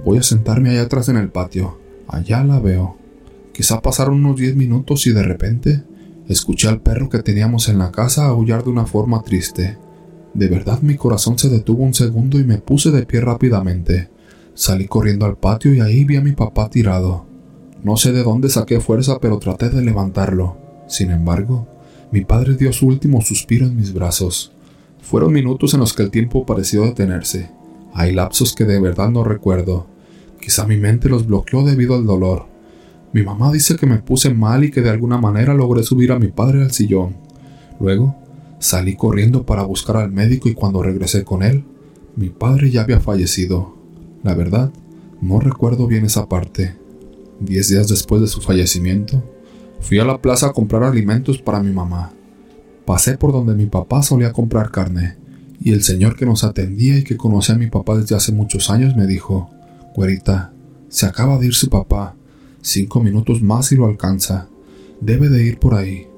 voy 0.04 0.18
a 0.18 0.24
sentarme 0.24 0.70
allá 0.70 0.82
atrás 0.82 1.08
en 1.08 1.18
el 1.18 1.28
patio. 1.28 1.78
Allá 2.08 2.42
la 2.42 2.58
veo. 2.58 2.96
Quizá 3.52 3.80
pasaron 3.80 4.14
unos 4.14 4.40
diez 4.40 4.56
minutos 4.56 5.06
y 5.06 5.12
de 5.12 5.22
repente 5.22 5.84
escuché 6.26 6.66
al 6.66 6.80
perro 6.80 7.08
que 7.10 7.22
teníamos 7.22 7.68
en 7.68 7.78
la 7.78 7.92
casa 7.92 8.26
aullar 8.26 8.64
de 8.64 8.70
una 8.70 8.86
forma 8.86 9.22
triste. 9.22 9.78
De 10.34 10.48
verdad 10.48 10.82
mi 10.82 10.96
corazón 10.96 11.38
se 11.38 11.48
detuvo 11.48 11.84
un 11.84 11.94
segundo 11.94 12.40
y 12.40 12.44
me 12.44 12.58
puse 12.58 12.90
de 12.90 13.06
pie 13.06 13.20
rápidamente. 13.20 14.10
Salí 14.54 14.88
corriendo 14.88 15.26
al 15.26 15.38
patio 15.38 15.72
y 15.72 15.78
ahí 15.78 16.04
vi 16.04 16.16
a 16.16 16.22
mi 16.22 16.32
papá 16.32 16.68
tirado. 16.70 17.29
No 17.82 17.96
sé 17.96 18.12
de 18.12 18.22
dónde 18.22 18.50
saqué 18.50 18.80
fuerza, 18.80 19.18
pero 19.20 19.38
traté 19.38 19.70
de 19.70 19.82
levantarlo. 19.82 20.56
Sin 20.86 21.10
embargo, 21.10 21.66
mi 22.12 22.22
padre 22.24 22.56
dio 22.56 22.72
su 22.72 22.86
último 22.86 23.22
suspiro 23.22 23.66
en 23.66 23.76
mis 23.76 23.94
brazos. 23.94 24.52
Fueron 25.00 25.32
minutos 25.32 25.72
en 25.74 25.80
los 25.80 25.94
que 25.94 26.02
el 26.02 26.10
tiempo 26.10 26.44
pareció 26.44 26.84
detenerse. 26.84 27.50
Hay 27.94 28.12
lapsos 28.12 28.54
que 28.54 28.64
de 28.64 28.80
verdad 28.80 29.10
no 29.10 29.24
recuerdo. 29.24 29.86
Quizá 30.40 30.66
mi 30.66 30.76
mente 30.76 31.08
los 31.08 31.26
bloqueó 31.26 31.64
debido 31.64 31.94
al 31.94 32.06
dolor. 32.06 32.46
Mi 33.12 33.22
mamá 33.22 33.50
dice 33.50 33.76
que 33.76 33.86
me 33.86 33.98
puse 33.98 34.32
mal 34.32 34.62
y 34.62 34.70
que 34.70 34.82
de 34.82 34.90
alguna 34.90 35.18
manera 35.18 35.54
logré 35.54 35.82
subir 35.82 36.12
a 36.12 36.18
mi 36.18 36.28
padre 36.28 36.62
al 36.62 36.70
sillón. 36.70 37.16
Luego, 37.80 38.16
salí 38.58 38.94
corriendo 38.94 39.44
para 39.46 39.62
buscar 39.62 39.96
al 39.96 40.12
médico 40.12 40.48
y 40.48 40.54
cuando 40.54 40.82
regresé 40.82 41.24
con 41.24 41.42
él, 41.42 41.64
mi 42.14 42.28
padre 42.28 42.70
ya 42.70 42.82
había 42.82 43.00
fallecido. 43.00 43.74
La 44.22 44.34
verdad, 44.34 44.70
no 45.20 45.40
recuerdo 45.40 45.86
bien 45.86 46.04
esa 46.04 46.28
parte. 46.28 46.79
Diez 47.40 47.70
días 47.70 47.88
después 47.88 48.20
de 48.20 48.28
su 48.28 48.42
fallecimiento, 48.42 49.24
fui 49.80 49.98
a 49.98 50.04
la 50.04 50.20
plaza 50.20 50.48
a 50.48 50.52
comprar 50.52 50.82
alimentos 50.82 51.38
para 51.38 51.62
mi 51.62 51.72
mamá. 51.72 52.12
Pasé 52.84 53.16
por 53.16 53.32
donde 53.32 53.54
mi 53.54 53.64
papá 53.64 54.02
solía 54.02 54.30
comprar 54.30 54.70
carne, 54.70 55.16
y 55.58 55.72
el 55.72 55.82
señor 55.82 56.16
que 56.16 56.26
nos 56.26 56.44
atendía 56.44 56.98
y 56.98 57.02
que 57.02 57.16
conocía 57.16 57.54
a 57.54 57.58
mi 57.58 57.68
papá 57.68 57.96
desde 57.96 58.14
hace 58.14 58.32
muchos 58.32 58.68
años 58.68 58.94
me 58.94 59.06
dijo, 59.06 59.50
Güerita, 59.96 60.52
se 60.90 61.06
acaba 61.06 61.38
de 61.38 61.46
ir 61.46 61.54
su 61.54 61.70
papá, 61.70 62.14
cinco 62.60 63.00
minutos 63.02 63.40
más 63.40 63.72
y 63.72 63.76
lo 63.76 63.86
alcanza, 63.86 64.48
debe 65.00 65.30
de 65.30 65.42
ir 65.42 65.58
por 65.58 65.74
ahí. 65.74 66.08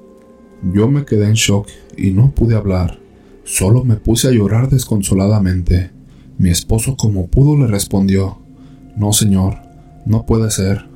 Yo 0.73 0.89
me 0.89 1.05
quedé 1.05 1.27
en 1.27 1.35
shock 1.35 1.69
y 1.95 2.11
no 2.11 2.31
pude 2.31 2.55
hablar, 2.55 2.99
solo 3.45 3.85
me 3.85 3.95
puse 3.95 4.27
a 4.27 4.31
llorar 4.31 4.69
desconsoladamente. 4.69 5.91
Mi 6.37 6.49
esposo 6.49 6.97
como 6.97 7.27
pudo 7.27 7.57
le 7.57 7.67
respondió, 7.67 8.39
No 8.97 9.13
señor, 9.13 9.55
no 10.05 10.25
puede 10.25 10.51
ser, 10.51 10.92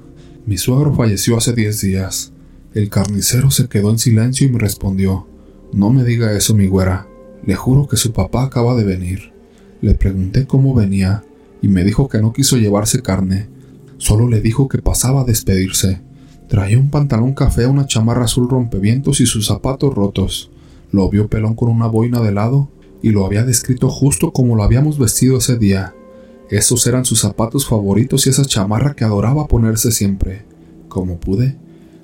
mi 0.48 0.58
suegro 0.58 0.96
falleció 0.96 1.36
hace 1.36 1.51
diez 1.51 1.82
días. 1.82 2.32
El 2.74 2.89
carnicero 2.89 3.51
se 3.51 3.68
quedó 3.68 3.89
en 3.89 4.00
silencio 4.00 4.48
y 4.48 4.50
me 4.50 4.60
respondió, 4.60 5.27
No 5.74 5.92
me 5.92 6.06
diga 6.06 6.32
eso, 6.32 6.56
mi 6.56 6.68
güera. 6.68 7.06
Le 7.46 7.56
juro 7.56 7.86
que 7.86 7.98
su 7.98 8.13
papá 8.13 8.44
acaba 8.44 8.74
de 8.75 8.86
venir. 8.86 9.34
Le 9.82 9.94
pregunté 9.94 10.48
cómo 10.48 10.74
venía 10.74 11.25
y 11.62 11.68
me 11.68 11.84
dijo 11.84 12.08
que 12.08 12.20
no 12.20 12.32
quiso 12.32 12.56
llevarse 12.56 13.01
carne. 13.01 13.50
Solo 13.98 14.30
le 14.30 14.39
dijo 14.39 14.70
que 14.70 14.77
pasaba 14.77 15.22
a 15.22 15.25
despedirse. 15.25 16.00
Traía 16.48 16.80
un 16.80 16.92
pantalón 16.92 17.34
café, 17.34 17.68
una 17.68 17.86
chamarra 17.86 18.24
azul 18.24 18.50
rompevientos 18.50 19.20
y 19.20 19.25
sus 19.25 19.48
zapatos 19.48 19.94
rotos. 19.94 20.50
Lo 20.94 21.10
vio 21.10 21.27
pelón 21.27 21.56
con 21.56 21.68
una 21.68 21.88
boina 21.88 22.22
de 22.22 22.32
lado 22.32 22.70
y 23.01 23.10
lo 23.10 23.25
había 23.25 23.44
descrito 23.44 23.89
justo 23.89 24.32
como 24.32 24.56
lo 24.56 24.63
habíamos 24.63 24.98
vestido 24.98 25.39
ese 25.39 25.58
día. 25.58 25.94
Esos 26.50 26.88
eran 26.88 27.04
sus 27.04 27.20
zapatos 27.20 27.68
favoritos 27.68 28.25
y 28.25 28.30
esa 28.30 28.46
chamarra 28.46 28.96
que 28.96 29.04
adoraba 29.04 29.48
ponerse 29.48 29.92
siempre. 29.92 30.46
Como 30.88 31.20
pude, 31.20 31.58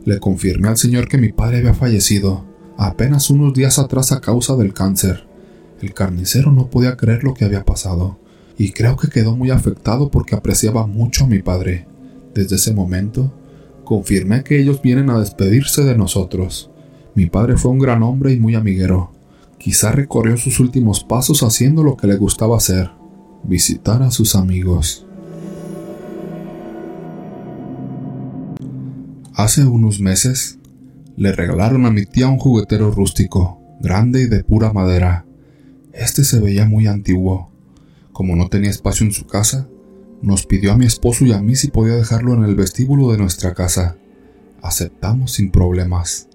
le 0.06 0.20
confirmé 0.20 0.68
al 0.68 0.78
señor 0.78 1.08
que 1.08 1.18
mi 1.18 1.32
padre 1.32 1.60
había 1.60 1.74
fallecido, 1.74 2.44
apenas 2.78 3.30
unos 3.30 3.54
días 3.54 3.80
atrás 3.80 4.12
a 4.12 4.20
causa 4.20 4.56
del 4.58 4.74
cáncer. 4.74 5.26
El 5.82 5.94
carnicero 5.94 6.52
no 6.52 6.70
podía 6.70 6.98
creer 6.98 7.24
lo 7.24 7.34
que 7.34 7.46
había 7.46 7.64
pasado, 7.64 8.20
y 8.58 8.72
creo 8.72 8.98
que 8.98 9.08
quedó 9.08 9.36
muy 9.38 9.50
afectado 9.50 10.12
porque 10.12 10.36
apreciaba 10.36 10.88
mucho 10.88 11.24
a 11.24 11.28
mi 11.28 11.40
padre. 11.40 11.88
Desde 12.36 12.58
ese 12.58 12.74
momento, 12.74 13.34
confirmé 13.86 14.44
que 14.44 14.60
ellos 14.60 14.82
vienen 14.82 15.10
a 15.10 15.20
despedirse 15.20 15.84
de 15.84 15.96
nosotros. 15.96 16.70
Mi 17.16 17.28
padre 17.28 17.56
fue 17.56 17.72
un 17.72 17.80
gran 17.80 18.04
hombre 18.04 18.34
y 18.34 18.40
muy 18.40 18.56
amiguero. 18.56 19.12
Quizá 19.58 19.94
recorrió 19.94 20.36
sus 20.36 20.60
últimos 20.60 21.04
pasos 21.06 21.44
haciendo 21.44 21.84
lo 21.84 21.96
que 21.96 22.08
le 22.08 22.18
gustaba 22.18 22.58
hacer, 22.58 22.92
visitar 23.44 24.02
a 24.04 24.12
sus 24.12 24.36
amigos. 24.36 25.06
Hace 29.36 29.66
unos 29.66 30.00
meses, 30.00 30.60
le 31.16 31.32
regalaron 31.32 31.86
a 31.86 31.92
mi 31.92 32.06
tía 32.06 32.28
un 32.28 32.38
juguetero 32.38 32.92
rústico, 32.92 33.60
grande 33.82 34.22
y 34.22 34.26
de 34.26 34.44
pura 34.44 34.72
madera. 34.74 35.26
Este 35.92 36.24
se 36.24 36.40
veía 36.40 36.66
muy 36.66 36.88
antiguo. 36.88 37.52
Como 38.12 38.36
no 38.36 38.48
tenía 38.48 38.70
espacio 38.70 39.06
en 39.06 39.12
su 39.12 39.26
casa, 39.26 39.68
nos 40.22 40.46
pidió 40.46 40.72
a 40.72 40.78
mi 40.78 40.86
esposo 40.86 41.26
y 41.26 41.34
a 41.34 41.42
mí 41.42 41.56
si 41.56 41.70
podía 41.70 41.96
dejarlo 41.96 42.34
en 42.34 42.44
el 42.44 42.56
vestíbulo 42.56 43.12
de 43.12 43.18
nuestra 43.18 43.54
casa. 43.54 43.98
Aceptamos 44.62 45.34
sin 45.34 45.52
problemas. 45.52 46.30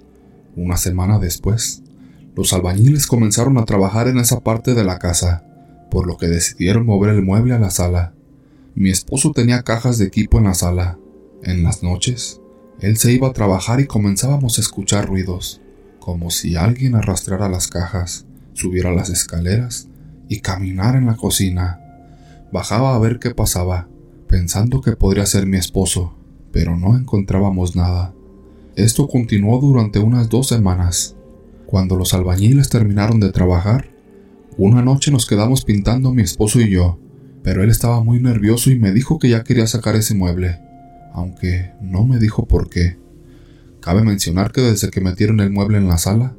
Una 0.56 0.76
semana 0.76 1.18
después, 1.18 1.82
los 2.36 2.52
albañiles 2.52 3.06
comenzaron 3.06 3.58
a 3.58 3.64
trabajar 3.64 4.08
en 4.08 4.18
esa 4.18 4.40
parte 4.40 4.74
de 4.74 4.84
la 4.84 4.98
casa, 4.98 5.44
por 5.90 6.06
lo 6.06 6.16
que 6.16 6.26
decidieron 6.26 6.86
mover 6.86 7.10
el 7.10 7.22
mueble 7.22 7.54
a 7.54 7.58
la 7.58 7.70
sala. 7.70 8.14
Mi 8.74 8.90
esposo 8.90 9.32
tenía 9.32 9.62
cajas 9.62 9.98
de 9.98 10.06
equipo 10.06 10.38
en 10.38 10.44
la 10.44 10.54
sala. 10.54 10.98
En 11.42 11.62
las 11.62 11.82
noches, 11.82 12.40
él 12.80 12.96
se 12.96 13.12
iba 13.12 13.28
a 13.28 13.32
trabajar 13.32 13.80
y 13.80 13.86
comenzábamos 13.86 14.58
a 14.58 14.60
escuchar 14.60 15.06
ruidos, 15.06 15.60
como 15.98 16.30
si 16.30 16.56
alguien 16.56 16.94
arrastrara 16.94 17.48
las 17.48 17.68
cajas, 17.68 18.26
subiera 18.54 18.92
las 18.92 19.10
escaleras 19.10 19.88
y 20.28 20.40
caminara 20.40 20.98
en 20.98 21.06
la 21.06 21.16
cocina. 21.16 21.80
Bajaba 22.52 22.94
a 22.94 22.98
ver 22.98 23.18
qué 23.18 23.34
pasaba, 23.34 23.88
pensando 24.28 24.80
que 24.80 24.96
podría 24.96 25.26
ser 25.26 25.46
mi 25.46 25.56
esposo, 25.56 26.14
pero 26.52 26.76
no 26.76 26.96
encontrábamos 26.96 27.76
nada. 27.76 28.14
Esto 28.76 29.08
continuó 29.08 29.60
durante 29.60 29.98
unas 29.98 30.28
dos 30.28 30.48
semanas. 30.48 31.16
Cuando 31.66 31.96
los 31.96 32.14
albañiles 32.14 32.68
terminaron 32.68 33.18
de 33.20 33.32
trabajar, 33.32 33.90
una 34.58 34.82
noche 34.82 35.12
nos 35.12 35.24
quedamos 35.24 35.64
pintando 35.64 36.12
mi 36.12 36.22
esposo 36.22 36.60
y 36.60 36.68
yo, 36.68 36.98
pero 37.44 37.62
él 37.62 37.70
estaba 37.70 38.02
muy 38.02 38.20
nervioso 38.20 38.70
y 38.70 38.78
me 38.78 38.90
dijo 38.90 39.20
que 39.20 39.28
ya 39.28 39.44
quería 39.44 39.68
sacar 39.68 39.94
ese 39.94 40.16
mueble, 40.16 40.58
aunque 41.14 41.70
no 41.80 42.04
me 42.04 42.18
dijo 42.18 42.46
por 42.46 42.68
qué. 42.68 42.98
Cabe 43.80 44.02
mencionar 44.02 44.50
que 44.50 44.60
desde 44.60 44.90
que 44.90 45.00
metieron 45.00 45.38
el 45.38 45.52
mueble 45.52 45.78
en 45.78 45.86
la 45.86 45.96
sala, 45.96 46.34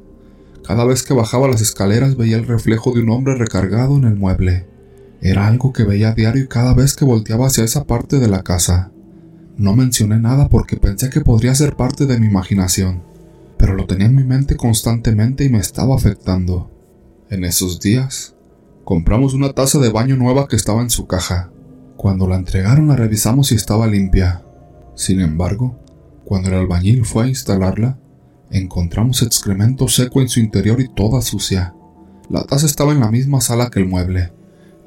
cada 0.62 0.84
vez 0.84 1.02
que 1.02 1.14
bajaba 1.14 1.48
las 1.48 1.62
escaleras 1.62 2.18
veía 2.18 2.36
el 2.36 2.46
reflejo 2.46 2.92
de 2.92 3.00
un 3.00 3.08
hombre 3.08 3.36
recargado 3.36 3.96
en 3.96 4.04
el 4.04 4.16
mueble. 4.16 4.66
Era 5.22 5.48
algo 5.48 5.72
que 5.72 5.84
veía 5.84 6.10
a 6.10 6.14
diario 6.14 6.44
y 6.44 6.48
cada 6.48 6.74
vez 6.74 6.96
que 6.96 7.06
volteaba 7.06 7.46
hacia 7.46 7.64
esa 7.64 7.86
parte 7.86 8.18
de 8.18 8.28
la 8.28 8.42
casa. 8.42 8.92
No 9.56 9.74
mencioné 9.74 10.18
nada 10.18 10.50
porque 10.50 10.76
pensé 10.76 11.08
que 11.08 11.22
podría 11.22 11.54
ser 11.54 11.74
parte 11.74 12.04
de 12.04 12.20
mi 12.20 12.26
imaginación, 12.26 13.02
pero 13.56 13.74
lo 13.74 13.86
tenía 13.86 14.06
en 14.06 14.14
mi 14.14 14.24
mente 14.24 14.56
constantemente 14.56 15.44
y 15.44 15.48
me 15.48 15.58
estaba 15.58 15.94
afectando. 15.94 16.70
En 17.30 17.44
esos 17.44 17.80
días, 17.80 18.34
compramos 18.84 19.34
una 19.34 19.52
taza 19.52 19.78
de 19.78 19.88
baño 19.88 20.16
nueva 20.16 20.48
que 20.48 20.56
estaba 20.56 20.82
en 20.82 20.90
su 20.90 21.06
caja. 21.06 21.50
Cuando 21.96 22.26
la 22.26 22.36
entregaron 22.36 22.88
la 22.88 22.96
revisamos 22.96 23.52
y 23.52 23.54
estaba 23.54 23.86
limpia. 23.86 24.42
Sin 24.94 25.20
embargo, 25.20 25.78
cuando 26.24 26.48
el 26.48 26.56
albañil 26.56 27.04
fue 27.04 27.24
a 27.24 27.28
instalarla, 27.28 27.98
encontramos 28.50 29.22
excremento 29.22 29.88
seco 29.88 30.20
en 30.20 30.28
su 30.28 30.40
interior 30.40 30.80
y 30.80 30.88
toda 30.88 31.22
sucia. 31.22 31.74
La 32.28 32.42
taza 32.44 32.66
estaba 32.66 32.92
en 32.92 33.00
la 33.00 33.10
misma 33.10 33.40
sala 33.40 33.70
que 33.70 33.80
el 33.80 33.88
mueble, 33.88 34.32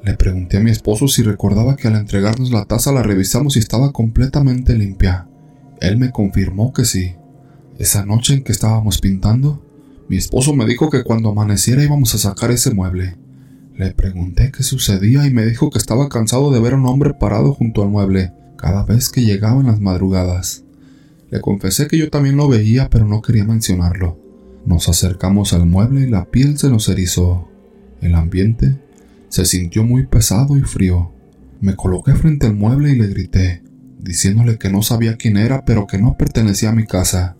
le 0.04 0.14
pregunté 0.18 0.58
a 0.58 0.60
mi 0.60 0.70
esposo 0.70 1.08
si 1.08 1.22
recordaba 1.22 1.76
que 1.76 1.88
al 1.88 1.96
entregarnos 1.96 2.50
la 2.50 2.66
taza 2.66 2.92
la 2.92 3.02
revisamos 3.02 3.56
y 3.56 3.60
estaba 3.60 3.90
completamente 3.90 4.76
limpia. 4.76 5.28
Él 5.80 5.96
me 5.96 6.10
confirmó 6.10 6.74
que 6.74 6.84
sí. 6.84 7.14
Esa 7.78 8.04
noche 8.04 8.34
en 8.34 8.44
que 8.44 8.52
estábamos 8.52 8.98
pintando, 8.98 9.63
mi 10.08 10.16
esposo 10.16 10.54
me 10.54 10.66
dijo 10.66 10.90
que 10.90 11.02
cuando 11.02 11.30
amaneciera 11.30 11.82
íbamos 11.82 12.14
a 12.14 12.18
sacar 12.18 12.50
ese 12.50 12.74
mueble. 12.74 13.16
Le 13.76 13.92
pregunté 13.92 14.52
qué 14.52 14.62
sucedía 14.62 15.26
y 15.26 15.32
me 15.32 15.46
dijo 15.46 15.70
que 15.70 15.78
estaba 15.78 16.08
cansado 16.08 16.52
de 16.52 16.60
ver 16.60 16.74
a 16.74 16.76
un 16.76 16.86
hombre 16.86 17.14
parado 17.14 17.54
junto 17.54 17.82
al 17.82 17.88
mueble 17.88 18.32
cada 18.56 18.84
vez 18.84 19.08
que 19.08 19.22
llegaba 19.22 19.60
en 19.60 19.66
las 19.66 19.80
madrugadas. 19.80 20.64
Le 21.30 21.40
confesé 21.40 21.88
que 21.88 21.98
yo 21.98 22.10
también 22.10 22.36
lo 22.36 22.48
veía 22.48 22.90
pero 22.90 23.06
no 23.06 23.22
quería 23.22 23.44
mencionarlo. 23.44 24.18
Nos 24.66 24.88
acercamos 24.88 25.52
al 25.52 25.66
mueble 25.66 26.02
y 26.02 26.10
la 26.10 26.26
piel 26.26 26.58
se 26.58 26.70
nos 26.70 26.88
erizó. 26.88 27.48
El 28.00 28.14
ambiente 28.14 28.78
se 29.28 29.46
sintió 29.46 29.84
muy 29.84 30.06
pesado 30.06 30.56
y 30.58 30.62
frío. 30.62 31.12
Me 31.60 31.74
coloqué 31.74 32.14
frente 32.14 32.46
al 32.46 32.54
mueble 32.54 32.92
y 32.92 32.96
le 32.96 33.08
grité, 33.08 33.62
diciéndole 33.98 34.58
que 34.58 34.68
no 34.68 34.82
sabía 34.82 35.16
quién 35.16 35.38
era, 35.38 35.64
pero 35.64 35.86
que 35.86 35.98
no 35.98 36.16
pertenecía 36.16 36.68
a 36.68 36.74
mi 36.74 36.84
casa. 36.84 37.36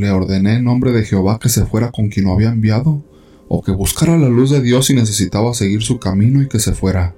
Le 0.00 0.10
ordené 0.10 0.54
en 0.54 0.64
nombre 0.64 0.92
de 0.92 1.04
Jehová 1.04 1.38
que 1.38 1.50
se 1.50 1.66
fuera 1.66 1.90
con 1.90 2.08
quien 2.08 2.24
lo 2.24 2.32
había 2.32 2.48
enviado, 2.48 3.04
o 3.48 3.60
que 3.60 3.70
buscara 3.70 4.16
la 4.16 4.30
luz 4.30 4.48
de 4.48 4.62
Dios 4.62 4.86
si 4.86 4.94
necesitaba 4.94 5.52
seguir 5.52 5.82
su 5.82 5.98
camino 5.98 6.40
y 6.40 6.48
que 6.48 6.58
se 6.58 6.72
fuera. 6.72 7.14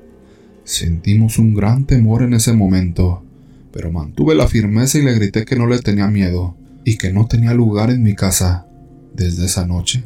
Sentimos 0.65 1.39
un 1.39 1.55
gran 1.55 1.87
temor 1.87 2.25
en 2.25 2.35
ese 2.35 2.53
momento, 2.55 3.23
pero 3.71 3.93
mantuve 3.93 4.35
la 4.35 4.49
firmeza 4.49 4.99
y 4.99 5.03
le 5.03 5.15
grité 5.15 5.45
que 5.45 5.55
no 5.55 5.69
le 5.69 5.79
tenía 5.79 6.09
miedo 6.09 6.57
y 6.85 6.99
que 6.99 7.13
no 7.13 7.29
tenía 7.29 7.55
lugar 7.55 7.91
en 7.91 8.03
mi 8.03 8.17
casa. 8.17 8.67
Desde 9.15 9.47
esa 9.47 9.65
noche, 9.65 10.03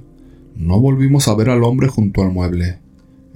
no 0.55 0.79
volvimos 0.79 1.29
a 1.29 1.35
ver 1.35 1.49
al 1.49 1.65
hombre 1.65 1.89
junto 1.89 2.21
al 2.21 2.31
mueble. 2.31 2.81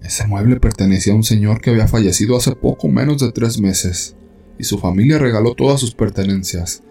Ese 0.03 0.27
mueble 0.27 0.61
pertenecía 0.61 1.15
a 1.15 1.17
un 1.17 1.25
señor 1.25 1.63
que 1.63 1.71
había 1.71 1.89
fallecido 1.89 2.37
hace 2.37 2.55
poco 2.55 2.89
menos 2.89 3.23
de 3.23 3.33
tres 3.33 3.59
meses, 3.59 4.17
y 4.59 4.65
su 4.65 4.77
familia 4.77 5.17
regaló 5.17 5.55
todas 5.55 5.81
sus 5.81 5.95
pertenencias, 5.95 6.83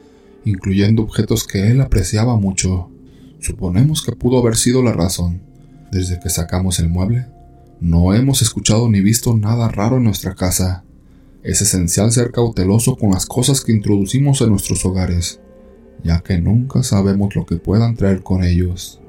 incluyendo 0.45 1.03
objetos 1.03 1.45
que 1.45 1.71
él 1.71 1.81
apreciaba 1.81 2.35
mucho. 2.37 2.89
Suponemos 3.39 4.01
que 4.01 4.11
pudo 4.13 4.39
haber 4.39 4.55
sido 4.55 4.83
la 4.83 4.93
razón. 4.93 5.41
Desde 5.91 6.19
que 6.19 6.29
sacamos 6.29 6.79
el 6.79 6.89
mueble, 6.89 7.27
no 7.79 8.13
hemos 8.13 8.41
escuchado 8.41 8.89
ni 8.89 9.01
visto 9.01 9.35
nada 9.35 9.69
raro 9.69 9.97
en 9.97 10.03
nuestra 10.03 10.35
casa. 10.35 10.83
Es 11.43 11.61
esencial 11.61 12.11
ser 12.11 12.31
cauteloso 12.31 12.97
con 12.97 13.11
las 13.11 13.25
cosas 13.25 13.61
que 13.61 13.71
introducimos 13.71 14.41
en 14.41 14.49
nuestros 14.49 14.85
hogares, 14.85 15.39
ya 16.03 16.19
que 16.19 16.39
nunca 16.39 16.83
sabemos 16.83 17.35
lo 17.35 17.45
que 17.45 17.55
puedan 17.55 17.95
traer 17.95 18.21
con 18.21 18.43
ellos. 18.43 18.99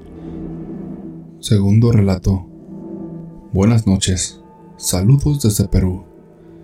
Segundo 1.40 1.90
relato. 1.90 2.46
Buenas 3.52 3.86
noches. 3.86 4.40
Saludos 4.76 5.42
desde 5.42 5.66
Perú. 5.66 6.04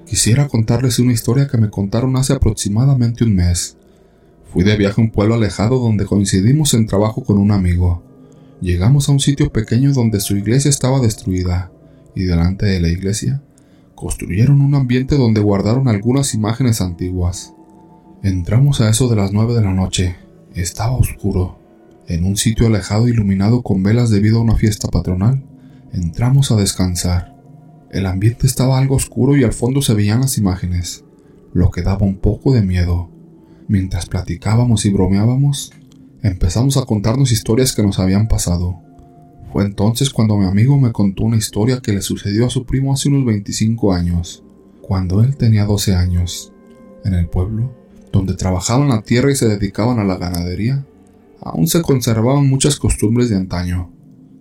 Quisiera 0.07 0.47
contarles 0.47 1.01
una 1.01 1.13
historia 1.13 1.49
que 1.49 1.59
me 1.59 1.69
contaron 1.69 2.17
hace 2.17 2.33
aproximadamente 2.33 3.25
un 3.25 3.35
mes. 3.35 3.77
Fui 4.57 4.65
de 4.65 4.75
viaje 4.79 5.03
a 5.03 5.05
un 5.05 5.11
pueblo 5.11 5.35
alejado 5.35 5.79
donde 5.79 6.07
coincidimos 6.07 6.73
en 6.73 6.87
trabajo 6.87 7.23
con 7.23 7.37
un 7.37 7.51
amigo. 7.51 8.03
Llegamos 8.63 9.07
a 9.07 9.13
un 9.13 9.21
sitio 9.21 9.53
pequeño 9.53 9.93
donde 9.93 10.19
su 10.19 10.35
iglesia 10.35 10.71
estaba 10.71 10.99
destruida, 10.99 11.71
y 12.15 12.23
delante 12.23 12.65
de 12.65 12.81
la 12.81 12.89
iglesia 12.89 13.43
construyeron 13.95 14.63
un 14.63 14.75
ambiente 14.75 15.19
donde 15.19 15.43
guardaron 15.43 15.89
algunas 15.89 16.33
imágenes 16.33 16.81
antiguas. 16.81 17.53
Entramos 18.23 18.81
a 18.81 18.89
eso 18.89 19.11
de 19.11 19.17
las 19.17 19.31
nueve 19.31 19.53
de 19.53 19.61
la 19.61 19.75
noche. 19.75 20.17
Estaba 20.55 20.97
oscuro. 20.97 21.59
En 22.09 22.25
un 22.25 22.39
sitio 22.39 22.69
alejado 22.69 23.09
iluminado 23.09 23.61
con 23.61 23.83
velas 23.83 24.09
debido 24.09 24.39
a 24.39 24.43
una 24.43 24.57
fiesta 24.57 24.89
patronal, 24.89 25.45
Entramos 25.93 26.51
a 26.51 26.57
descansar. 26.57 27.37
El 27.91 28.07
ambiente 28.07 28.47
estaba 28.47 28.79
algo 28.79 28.97
oscuro 28.97 29.37
y 29.37 29.45
al 29.45 29.53
fondo 29.53 29.83
se 29.83 29.93
veían 29.93 30.23
las 30.23 30.39
imágenes, 30.39 31.05
lo 31.53 31.71
que 31.71 31.83
daba 31.83 32.07
un 32.07 32.17
poco 32.17 32.55
de 32.55 32.63
miedo. 32.63 33.11
Mientras 33.69 34.07
platicábamos 34.07 34.87
y 34.87 34.91
bromeábamos, 34.91 35.73
empezamos 36.23 36.77
a 36.77 36.85
contarnos 36.85 37.33
historias 37.33 37.75
que 37.75 37.83
nos 37.83 37.99
habían 37.99 38.29
pasado. 38.29 38.81
Fue 39.53 39.65
entonces 39.65 40.11
cuando 40.11 40.37
mi 40.37 40.47
amigo 40.47 40.79
me 40.79 40.93
contó 40.93 41.25
una 41.25 41.37
historia 41.37 41.81
que 41.81 41.93
le 41.93 42.01
sucedió 42.01 42.47
a 42.47 42.51
su 42.51 42.65
primo 42.65 42.93
hace 42.93 43.09
unos 43.09 43.25
25 43.25 43.93
años, 43.93 44.45
cuando 44.83 45.23
él 45.23 45.37
tenía 45.37 45.65
12 45.65 45.95
años. 45.97 46.53
En 47.05 47.15
el 47.15 47.29
pueblo, 47.29 47.75
donde 48.13 48.35
trabajaban 48.35 48.89
la 48.89 49.03
tierra 49.03 49.33
y 49.33 49.37
se 49.37 49.49
dedicaban 49.49 49.99
a 49.99 50.05
la 50.05 50.17
ganadería, 50.17 50.85
aún 51.41 51.67
se 51.67 51.83
conservaban 51.83 52.49
muchas 52.49 52.77
costumbres 52.77 53.31
de 53.31 53.37
antaño. 53.37 53.91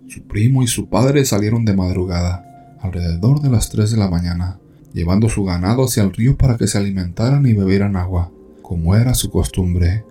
Su 0.08 0.22
primo 0.24 0.62
y 0.62 0.68
su 0.68 0.88
padre 0.88 1.26
salieron 1.26 1.66
de 1.66 1.76
madrugada, 1.76 2.78
alrededor 2.80 3.42
de 3.42 3.50
las 3.50 3.70
3 3.70 3.90
de 3.90 3.98
la 3.98 4.10
mañana, 4.10 4.60
llevando 4.94 5.30
su 5.30 5.44
ganado 5.44 5.86
hacia 5.86 6.04
el 6.04 6.14
río 6.14 6.38
para 6.38 6.58
que 6.58 6.68
se 6.68 6.78
alimentaran 6.78 7.46
y 7.46 7.54
bebieran 7.54 7.96
agua, 7.96 8.32
como 8.66 8.96
era 8.96 9.14
su 9.14 9.30
costumbre. 9.30 10.04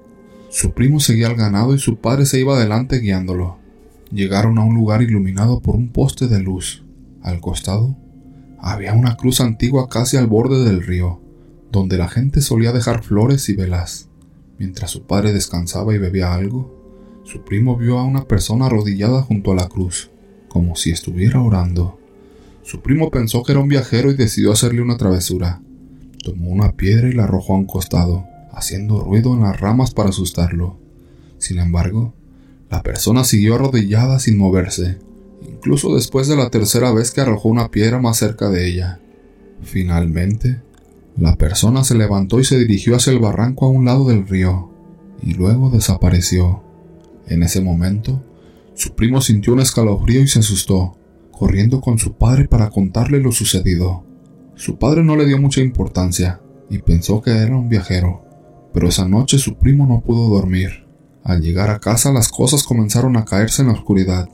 Su 0.48 0.74
primo 0.74 1.00
seguía 1.00 1.26
al 1.26 1.34
ganado 1.34 1.74
y 1.74 1.80
su 1.80 1.96
padre 1.96 2.24
se 2.24 2.38
iba 2.38 2.54
adelante 2.54 3.00
guiándolo. 3.00 3.58
Llegaron 4.12 4.58
a 4.58 4.64
un 4.64 4.76
lugar 4.76 5.02
iluminado 5.02 5.60
por 5.60 5.74
un 5.74 5.88
poste 5.88 6.28
de 6.28 6.38
luz. 6.38 6.84
Al 7.20 7.40
costado 7.40 7.96
había 8.60 8.94
una 8.94 9.16
cruz 9.16 9.40
antigua 9.40 9.88
casi 9.88 10.16
al 10.18 10.28
borde 10.28 10.64
del 10.64 10.84
río, 10.86 11.20
donde 11.72 11.98
la 11.98 12.08
gente 12.08 12.40
solía 12.42 12.70
dejar 12.70 13.02
flores 13.02 13.48
y 13.48 13.56
velas. 13.56 14.08
Mientras 14.56 14.92
su 14.92 15.02
padre 15.02 15.32
descansaba 15.32 15.92
y 15.92 15.98
bebía 15.98 16.32
algo, 16.32 17.20
su 17.24 17.42
primo 17.42 17.76
vio 17.76 17.98
a 17.98 18.04
una 18.04 18.28
persona 18.28 18.66
arrodillada 18.66 19.22
junto 19.22 19.50
a 19.50 19.56
la 19.56 19.66
cruz, 19.66 20.12
como 20.48 20.76
si 20.76 20.92
estuviera 20.92 21.42
orando. 21.42 21.98
Su 22.62 22.82
primo 22.82 23.10
pensó 23.10 23.42
que 23.42 23.50
era 23.50 23.60
un 23.60 23.68
viajero 23.68 24.12
y 24.12 24.14
decidió 24.14 24.52
hacerle 24.52 24.80
una 24.80 24.96
travesura. 24.96 25.60
Tomó 26.22 26.50
una 26.50 26.70
piedra 26.70 27.08
y 27.08 27.12
la 27.12 27.24
arrojó 27.24 27.54
a 27.54 27.58
un 27.58 27.66
costado, 27.66 28.28
haciendo 28.56 29.00
ruido 29.00 29.34
en 29.34 29.42
las 29.42 29.60
ramas 29.60 29.92
para 29.92 30.10
asustarlo. 30.10 30.78
Sin 31.38 31.58
embargo, 31.58 32.14
la 32.70 32.82
persona 32.82 33.24
siguió 33.24 33.54
arrodillada 33.54 34.18
sin 34.18 34.38
moverse. 34.38 34.98
incluso 35.46 35.94
después 35.94 36.26
de 36.26 36.36
la 36.36 36.50
tercera 36.50 36.92
vez 36.92 37.10
que 37.10 37.20
arrojó 37.20 37.48
una 37.48 37.70
piedra 37.70 38.00
más 38.00 38.16
cerca 38.16 38.48
de 38.48 38.66
ella. 38.66 39.00
Finalmente, 39.62 40.62
la 41.16 41.36
persona 41.36 41.84
se 41.84 41.94
levantó 41.94 42.40
y 42.40 42.44
se 42.44 42.58
dirigió 42.58 42.96
hacia 42.96 43.12
el 43.12 43.18
barranco 43.18 43.66
a 43.66 43.68
un 43.68 43.84
lado 43.84 44.06
del 44.08 44.26
río, 44.26 44.70
y 45.22 45.34
luego 45.34 45.70
desapareció. 45.70 46.62
En 47.28 47.42
ese 47.42 47.60
momento, 47.60 48.22
su 48.74 48.94
primo 48.94 49.20
sintió 49.20 49.52
un 49.52 49.60
escalofrío 49.60 50.20
y 50.22 50.28
se 50.28 50.40
asustó, 50.40 50.96
corriendo 51.30 51.80
con 51.80 51.98
su 51.98 52.14
padre 52.14 52.48
para 52.48 52.70
contarle 52.70 53.20
lo 53.20 53.32
sucedido. 53.32 54.04
Su 54.56 54.78
padre 54.78 55.04
no 55.04 55.16
le 55.16 55.26
dio 55.26 55.38
mucha 55.38 55.60
importancia 55.60 56.40
y 56.68 56.78
pensó 56.78 57.22
que 57.22 57.30
era 57.30 57.56
un 57.56 57.68
viajero, 57.68 58.23
pero 58.74 58.88
esa 58.88 59.08
noche 59.08 59.38
su 59.38 59.54
primo 59.54 59.86
no 59.86 60.00
pudo 60.00 60.28
dormir. 60.28 60.84
Al 61.22 61.40
llegar 61.40 61.70
a 61.70 61.78
casa 61.78 62.12
las 62.12 62.28
cosas 62.28 62.64
comenzaron 62.64 63.16
a 63.16 63.24
caerse 63.24 63.62
en 63.62 63.68
la 63.68 63.74
oscuridad. 63.74 64.28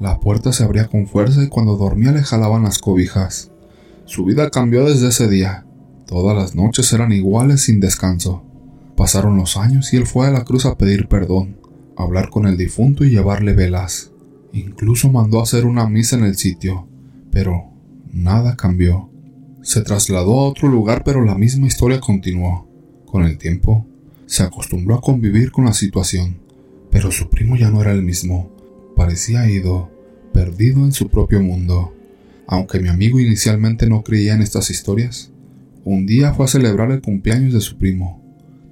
La 0.00 0.20
puerta 0.20 0.52
se 0.52 0.62
abría 0.62 0.86
con 0.86 1.06
fuerza 1.08 1.42
y 1.42 1.48
cuando 1.48 1.76
dormía 1.76 2.12
le 2.12 2.22
jalaban 2.22 2.62
las 2.62 2.78
cobijas. 2.78 3.50
Su 4.04 4.24
vida 4.24 4.50
cambió 4.50 4.84
desde 4.84 5.08
ese 5.08 5.28
día. 5.28 5.66
Todas 6.06 6.36
las 6.36 6.54
noches 6.54 6.92
eran 6.92 7.12
iguales 7.12 7.62
sin 7.62 7.80
descanso. 7.80 8.44
Pasaron 8.96 9.36
los 9.36 9.56
años 9.56 9.92
y 9.92 9.96
él 9.96 10.06
fue 10.06 10.28
a 10.28 10.30
la 10.30 10.44
cruz 10.44 10.64
a 10.64 10.78
pedir 10.78 11.08
perdón, 11.08 11.58
hablar 11.96 12.30
con 12.30 12.46
el 12.46 12.56
difunto 12.56 13.04
y 13.04 13.10
llevarle 13.10 13.52
velas. 13.52 14.12
Incluso 14.52 15.10
mandó 15.10 15.42
hacer 15.42 15.66
una 15.66 15.88
misa 15.88 16.16
en 16.16 16.24
el 16.24 16.36
sitio, 16.36 16.86
pero 17.30 17.72
nada 18.12 18.54
cambió. 18.54 19.10
Se 19.62 19.82
trasladó 19.82 20.40
a 20.40 20.48
otro 20.48 20.68
lugar 20.68 21.02
pero 21.04 21.24
la 21.24 21.34
misma 21.34 21.66
historia 21.66 22.00
continuó. 22.00 22.71
Con 23.12 23.24
el 23.24 23.36
tiempo, 23.36 23.86
se 24.24 24.42
acostumbró 24.42 24.94
a 24.94 25.02
convivir 25.02 25.52
con 25.52 25.66
la 25.66 25.74
situación, 25.74 26.38
pero 26.90 27.12
su 27.12 27.28
primo 27.28 27.56
ya 27.58 27.68
no 27.68 27.82
era 27.82 27.92
el 27.92 28.00
mismo. 28.00 28.50
Parecía 28.96 29.50
ido, 29.50 29.90
perdido 30.32 30.82
en 30.86 30.92
su 30.92 31.10
propio 31.10 31.42
mundo. 31.42 31.92
Aunque 32.46 32.80
mi 32.80 32.88
amigo 32.88 33.20
inicialmente 33.20 33.86
no 33.86 34.02
creía 34.02 34.32
en 34.32 34.40
estas 34.40 34.70
historias, 34.70 35.30
un 35.84 36.06
día 36.06 36.32
fue 36.32 36.46
a 36.46 36.48
celebrar 36.48 36.90
el 36.90 37.02
cumpleaños 37.02 37.52
de 37.52 37.60
su 37.60 37.76
primo. 37.76 38.22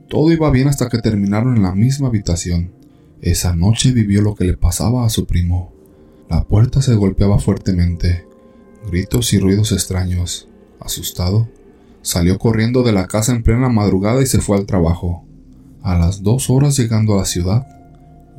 Todo 0.08 0.32
iba 0.32 0.50
bien 0.50 0.68
hasta 0.68 0.88
que 0.88 1.00
terminaron 1.00 1.56
en 1.58 1.62
la 1.62 1.74
misma 1.74 2.08
habitación. 2.08 2.72
Esa 3.20 3.54
noche 3.54 3.92
vivió 3.92 4.22
lo 4.22 4.34
que 4.34 4.46
le 4.46 4.56
pasaba 4.56 5.04
a 5.04 5.10
su 5.10 5.26
primo. 5.26 5.74
La 6.30 6.44
puerta 6.44 6.80
se 6.80 6.94
golpeaba 6.94 7.38
fuertemente, 7.38 8.24
gritos 8.90 9.34
y 9.34 9.38
ruidos 9.38 9.72
extraños. 9.72 10.48
Asustado, 10.80 11.46
salió 12.02 12.38
corriendo 12.38 12.82
de 12.82 12.92
la 12.92 13.06
casa 13.06 13.32
en 13.32 13.42
plena 13.42 13.68
madrugada 13.68 14.22
y 14.22 14.26
se 14.26 14.40
fue 14.40 14.56
al 14.56 14.66
trabajo. 14.66 15.24
A 15.82 15.98
las 15.98 16.22
dos 16.22 16.50
horas 16.50 16.76
llegando 16.76 17.14
a 17.14 17.18
la 17.18 17.24
ciudad, 17.24 17.66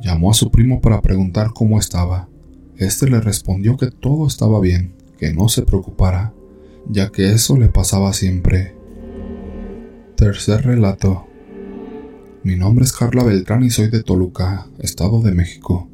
llamó 0.00 0.30
a 0.30 0.34
su 0.34 0.50
primo 0.50 0.80
para 0.80 1.00
preguntar 1.00 1.52
cómo 1.54 1.78
estaba. 1.78 2.28
Este 2.76 3.08
le 3.08 3.20
respondió 3.20 3.76
que 3.76 3.90
todo 3.90 4.26
estaba 4.26 4.60
bien, 4.60 4.94
que 5.18 5.32
no 5.32 5.48
se 5.48 5.62
preocupara, 5.62 6.32
ya 6.88 7.10
que 7.10 7.32
eso 7.32 7.56
le 7.56 7.68
pasaba 7.68 8.12
siempre. 8.12 8.74
Tercer 10.16 10.64
relato. 10.64 11.26
Mi 12.44 12.56
nombre 12.56 12.84
es 12.84 12.92
Carla 12.92 13.22
Beltrán 13.22 13.62
y 13.62 13.70
soy 13.70 13.88
de 13.88 14.02
Toluca, 14.02 14.66
Estado 14.78 15.20
de 15.20 15.32
México. 15.32 15.88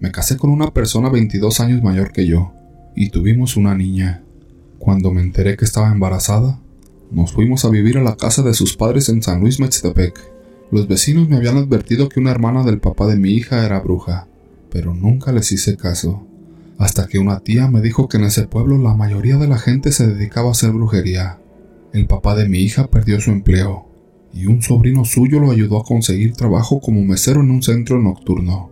Me 0.00 0.10
casé 0.10 0.36
con 0.36 0.50
una 0.50 0.72
persona 0.72 1.08
22 1.08 1.60
años 1.60 1.82
mayor 1.82 2.12
que 2.12 2.26
yo 2.26 2.52
y 2.96 3.10
tuvimos 3.10 3.56
una 3.56 3.74
niña. 3.74 4.22
Cuando 4.78 5.12
me 5.12 5.20
enteré 5.20 5.56
que 5.56 5.64
estaba 5.64 5.92
embarazada, 5.92 6.60
nos 7.10 7.32
fuimos 7.32 7.64
a 7.64 7.70
vivir 7.70 7.98
a 7.98 8.02
la 8.02 8.16
casa 8.16 8.42
de 8.42 8.54
sus 8.54 8.76
padres 8.76 9.08
en 9.08 9.22
San 9.22 9.40
Luis 9.40 9.60
Mextepec. 9.60 10.18
Los 10.70 10.88
vecinos 10.88 11.28
me 11.28 11.36
habían 11.36 11.56
advertido 11.56 12.08
que 12.08 12.20
una 12.20 12.32
hermana 12.32 12.64
del 12.64 12.80
papá 12.80 13.06
de 13.06 13.16
mi 13.16 13.30
hija 13.30 13.64
era 13.64 13.80
bruja, 13.80 14.26
pero 14.70 14.94
nunca 14.94 15.32
les 15.32 15.52
hice 15.52 15.76
caso. 15.76 16.26
Hasta 16.78 17.06
que 17.06 17.18
una 17.18 17.40
tía 17.40 17.68
me 17.68 17.80
dijo 17.80 18.08
que 18.08 18.16
en 18.16 18.24
ese 18.24 18.46
pueblo 18.46 18.76
la 18.78 18.94
mayoría 18.94 19.36
de 19.36 19.48
la 19.48 19.58
gente 19.58 19.92
se 19.92 20.06
dedicaba 20.06 20.48
a 20.48 20.52
hacer 20.52 20.72
brujería. 20.72 21.38
El 21.92 22.06
papá 22.06 22.34
de 22.34 22.48
mi 22.48 22.58
hija 22.58 22.88
perdió 22.88 23.20
su 23.20 23.30
empleo 23.30 23.86
y 24.32 24.46
un 24.46 24.60
sobrino 24.60 25.04
suyo 25.04 25.40
lo 25.40 25.50
ayudó 25.50 25.78
a 25.78 25.84
conseguir 25.84 26.34
trabajo 26.34 26.80
como 26.80 27.02
mesero 27.02 27.40
en 27.40 27.50
un 27.50 27.62
centro 27.62 27.98
nocturno. 28.00 28.70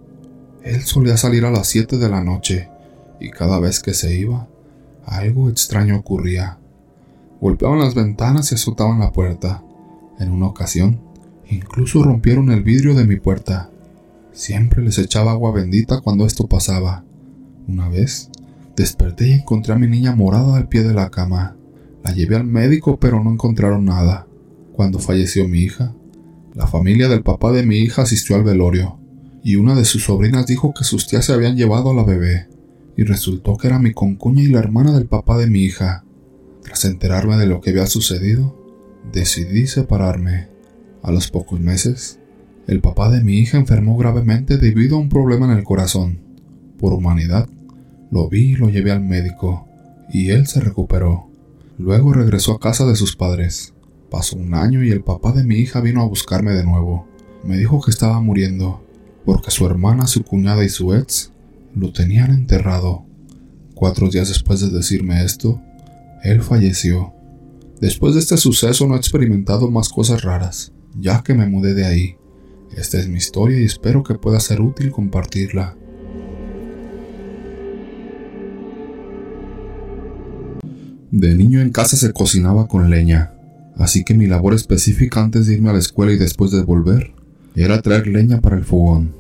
Él 0.63 0.83
solía 0.83 1.17
salir 1.17 1.45
a 1.47 1.51
las 1.51 1.69
7 1.69 1.97
de 1.97 2.09
la 2.09 2.23
noche 2.23 2.69
y 3.21 3.31
cada 3.31 3.61
vez 3.61 3.81
que 3.81 3.95
se 3.95 4.15
iba, 4.15 4.49
algo 5.07 5.49
extraño 5.49 5.97
ocurría. 5.97 6.59
Golpeaban 7.45 7.79
las 7.79 7.95
ventanas 7.95 8.51
y 8.51 8.55
azotaban 8.55 9.01
la 9.01 9.13
puerta. 9.13 9.63
En 10.19 10.33
una 10.33 10.47
ocasión, 10.47 10.99
incluso 11.47 12.03
rompieron 12.03 12.51
el 12.51 12.63
vidrio 12.63 12.95
de 12.95 13.05
mi 13.05 13.17
puerta. 13.17 13.69
Siempre 14.33 14.83
les 14.83 14.97
echaba 14.97 15.33
agua 15.33 15.53
bendita 15.53 16.01
cuando 16.01 16.25
esto 16.25 16.47
pasaba. 16.47 17.05
Una 17.69 17.91
vez, 17.91 18.31
desperté 18.77 19.29
y 19.29 19.33
encontré 19.33 19.75
a 19.75 19.79
mi 19.79 19.87
niña 19.87 20.17
morada 20.17 20.57
al 20.57 20.69
pie 20.69 20.85
de 20.85 20.95
la 20.95 21.11
cama. 21.11 21.55
La 22.03 22.13
llevé 22.13 22.37
al 22.37 22.45
médico 22.47 22.97
pero 22.99 23.23
no 23.23 23.31
encontraron 23.31 23.85
nada. 23.85 24.27
Cuando 24.73 24.99
falleció 24.99 25.47
mi 25.47 25.59
hija, 25.59 25.95
la 26.55 26.67
familia 26.67 27.11
del 27.11 27.23
papá 27.23 27.53
de 27.53 27.67
mi 27.67 27.77
hija 27.77 28.05
asistió 28.05 28.37
al 28.37 28.45
velorio, 28.45 28.99
y 29.43 29.57
una 29.57 29.75
de 29.75 29.85
sus 29.85 30.05
sobrinas 30.05 30.47
dijo 30.47 30.73
que 30.73 30.85
sus 30.85 31.07
tías 31.07 31.27
se 31.27 31.35
habían 31.35 31.59
llevado 31.59 31.91
a 31.91 31.95
la 31.95 32.05
bebé, 32.05 32.49
y 32.97 33.03
resultó 33.03 33.59
que 33.59 33.67
era 33.67 33.79
mi 33.79 33.93
concuña 33.93 34.43
y 34.43 34.47
la 34.47 34.61
hermana 34.61 34.93
del 34.93 35.09
papá 35.09 35.37
de 35.37 35.51
mi 35.51 35.61
hija. 35.61 36.05
Tras 36.65 36.87
enterarme 36.87 37.37
de 37.37 37.47
lo 37.47 37.61
que 37.61 37.71
había 37.71 37.87
sucedido, 37.87 38.59
decidí 39.13 39.67
separarme. 39.67 40.49
A 41.03 41.13
los 41.13 41.31
pocos 41.31 41.61
meses, 41.61 42.19
el 42.67 42.81
papá 42.81 43.11
de 43.11 43.23
mi 43.23 43.35
hija 43.35 43.59
enfermó 43.59 43.99
gravemente 43.99 44.57
debido 44.57 44.97
a 44.97 45.01
un 45.01 45.11
problema 45.11 45.45
en 45.45 45.59
el 45.59 45.65
corazón. 45.65 46.21
Por 46.79 46.95
humanidad, 46.95 47.49
lo 48.11 48.29
vi 48.31 48.53
y 48.53 48.57
lo 48.57 48.71
llevé 48.71 48.93
al 48.93 49.03
médico, 49.03 49.69
y 50.11 50.31
él 50.31 50.47
se 50.47 50.61
recuperó. 50.61 51.29
Luego 51.77 52.15
regresó 52.15 52.53
a 52.53 52.61
casa 52.61 52.87
de 52.87 52.97
sus 52.97 53.15
padres. 53.15 53.75
Pasó 54.11 54.39
un 54.39 54.55
año 54.55 54.83
y 54.83 54.91
el 54.91 55.03
papá 55.03 55.33
de 55.33 55.45
mi 55.45 55.57
hija 55.57 55.83
vino 55.83 56.01
a 56.01 56.07
buscarme 56.07 56.53
de 56.53 56.65
nuevo. 56.65 57.07
Me 57.45 57.59
dijo 57.59 57.83
que 57.83 57.91
estaba 57.91 58.21
muriendo, 58.21 58.83
porque 59.27 59.51
su 59.51 59.67
hermana, 59.67 60.07
su 60.07 60.25
cuñada 60.25 60.65
y 60.65 60.71
su 60.71 60.95
ex 60.95 61.31
lo 61.75 61.93
tenían 61.93 62.31
enterrado. 62.31 63.05
Cuatro 63.75 64.09
días 64.09 64.29
después 64.29 64.61
de 64.61 64.71
decirme 64.71 65.23
esto, 65.25 65.61
él 66.25 66.43
falleció. 66.43 67.13
Después 67.81 68.15
de 68.15 68.21
este 68.21 68.37
suceso 68.37 68.87
no 68.89 68.95
he 68.95 68.99
experimentado 68.99 69.71
más 69.71 69.89
cosas 69.89 70.23
raras, 70.23 70.73
ya 70.99 71.23
que 71.23 71.35
me 71.35 71.47
mudé 71.47 71.75
de 71.75 71.85
ahí. 71.85 72.17
Esta 72.77 72.99
es 72.99 73.09
mi 73.09 73.19
historia 73.19 73.61
y 73.61 73.65
espero 73.65 74.03
que 74.03 74.15
pueda 74.15 74.41
ser 74.41 74.61
útil 74.61 74.91
compartirla. 74.91 75.77
De 81.13 81.35
niño 81.37 81.61
en 81.61 81.71
casa 81.71 81.97
se 81.97 82.13
cocinaba 82.13 82.67
con 82.67 82.91
leña 82.91 83.35
así 83.77 84.05
que 84.05 84.15
mi 84.15 84.27
labor 84.27 84.55
específica 84.55 85.23
antes 85.23 85.47
de 85.47 85.55
irme 85.55 85.71
a 85.71 85.75
la 85.75 85.79
escuela 85.79 86.13
y 86.13 86.17
después 86.17 86.51
de 86.51 86.63
volver 86.63 87.13
era 87.57 87.81
traer 87.83 88.07
leña 88.07 88.41
para 88.41 88.57
el 88.57 88.65
fogón. 88.65 89.15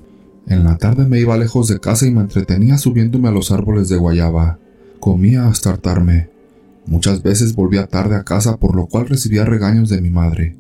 En 0.47 0.64
la 0.64 0.77
tarde 0.77 1.07
me 1.07 1.21
iba 1.21 1.37
lejos 1.37 1.69
de 1.69 1.81
casa 1.81 2.07
y 2.07 2.11
me 2.11 2.21
entretenía 2.21 2.79
subiéndome 2.79 3.29
a 3.29 3.33
los 3.33 3.51
árboles 3.51 3.88
de 3.88 3.97
guayaba. 3.97 4.59
Comía 5.01 5.47
hasta 5.47 5.71
hartarme. 5.71 6.34
Muchas 6.87 7.23
veces 7.23 7.55
volvía 7.55 7.87
tarde 7.87 8.16
a 8.16 8.25
casa 8.25 8.57
por 8.57 8.75
lo 8.75 8.87
cual 8.87 9.09
recibía 9.09 9.44
regaños 9.44 9.88
de 9.88 10.01
mi 10.01 10.11
madre. 10.11 10.57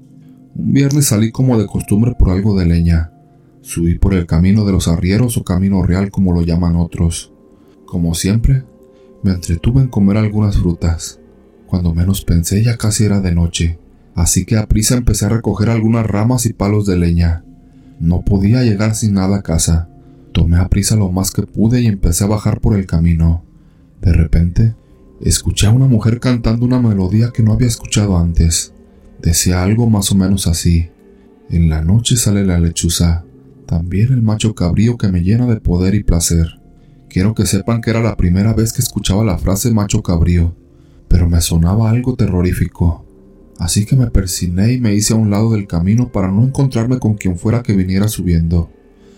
Un 0.54 0.72
viernes 0.72 1.06
salí 1.06 1.30
como 1.30 1.58
de 1.58 1.66
costumbre 1.66 2.14
por 2.18 2.30
algo 2.30 2.58
de 2.58 2.66
leña. 2.66 3.12
Subí 3.60 3.98
por 3.98 4.14
el 4.14 4.26
camino 4.26 4.64
de 4.64 4.72
los 4.72 4.88
arrieros 4.88 5.36
o 5.36 5.44
camino 5.44 5.82
real 5.82 6.10
como 6.10 6.32
lo 6.32 6.42
llaman 6.42 6.76
otros. 6.76 7.32
Como 7.86 8.14
siempre, 8.14 8.64
me 9.22 9.32
entretuve 9.32 9.80
en 9.80 9.88
comer 9.88 10.16
algunas 10.16 10.56
frutas. 10.56 11.20
Cuando 11.66 11.94
menos 11.94 12.24
pensé 12.24 12.62
ya 12.62 12.76
casi 12.76 13.04
era 13.04 13.20
de 13.20 13.34
noche 13.34 13.78
así 14.14 14.44
que 14.44 14.56
a 14.56 14.66
prisa 14.66 14.96
empecé 14.96 15.26
a 15.26 15.30
recoger 15.30 15.70
algunas 15.70 16.06
ramas 16.06 16.46
y 16.46 16.52
palos 16.52 16.86
de 16.86 16.96
leña. 16.96 17.44
No 18.00 18.22
podía 18.24 18.62
llegar 18.62 18.94
sin 18.94 19.14
nada 19.14 19.38
a 19.38 19.42
casa. 19.42 19.88
Tomé 20.32 20.58
a 20.58 20.68
prisa 20.68 20.96
lo 20.96 21.10
más 21.10 21.30
que 21.30 21.42
pude 21.42 21.80
y 21.80 21.86
empecé 21.86 22.24
a 22.24 22.28
bajar 22.28 22.60
por 22.60 22.76
el 22.76 22.86
camino. 22.86 23.44
De 24.00 24.12
repente, 24.12 24.74
escuché 25.24 25.66
a 25.66 25.70
una 25.70 25.86
mujer 25.86 26.20
cantando 26.20 26.66
una 26.66 26.80
melodía 26.80 27.30
que 27.32 27.42
no 27.42 27.52
había 27.54 27.66
escuchado 27.66 28.18
antes. 28.18 28.74
Decía 29.22 29.62
algo 29.62 29.88
más 29.88 30.12
o 30.12 30.14
menos 30.14 30.46
así. 30.46 30.90
En 31.48 31.70
la 31.70 31.82
noche 31.82 32.16
sale 32.16 32.44
la 32.44 32.60
lechuza, 32.60 33.24
también 33.66 34.12
el 34.12 34.20
macho 34.20 34.54
cabrío 34.54 34.98
que 34.98 35.08
me 35.08 35.22
llena 35.22 35.46
de 35.46 35.60
poder 35.60 35.94
y 35.94 36.04
placer. 36.04 36.60
Quiero 37.08 37.34
que 37.34 37.46
sepan 37.46 37.80
que 37.80 37.90
era 37.90 38.02
la 38.02 38.16
primera 38.16 38.52
vez 38.52 38.72
que 38.72 38.82
escuchaba 38.82 39.24
la 39.24 39.38
frase 39.38 39.70
macho 39.70 40.02
cabrío, 40.02 40.54
pero 41.08 41.28
me 41.28 41.40
sonaba 41.40 41.88
algo 41.88 42.16
terrorífico. 42.16 43.06
Así 43.58 43.86
que 43.86 43.96
me 43.96 44.10
persiné 44.10 44.72
y 44.72 44.80
me 44.80 44.94
hice 44.94 45.14
a 45.14 45.16
un 45.16 45.30
lado 45.30 45.52
del 45.52 45.66
camino 45.66 46.10
para 46.10 46.30
no 46.30 46.42
encontrarme 46.42 46.98
con 46.98 47.14
quien 47.14 47.38
fuera 47.38 47.62
que 47.62 47.74
viniera 47.74 48.08
subiendo. 48.08 48.70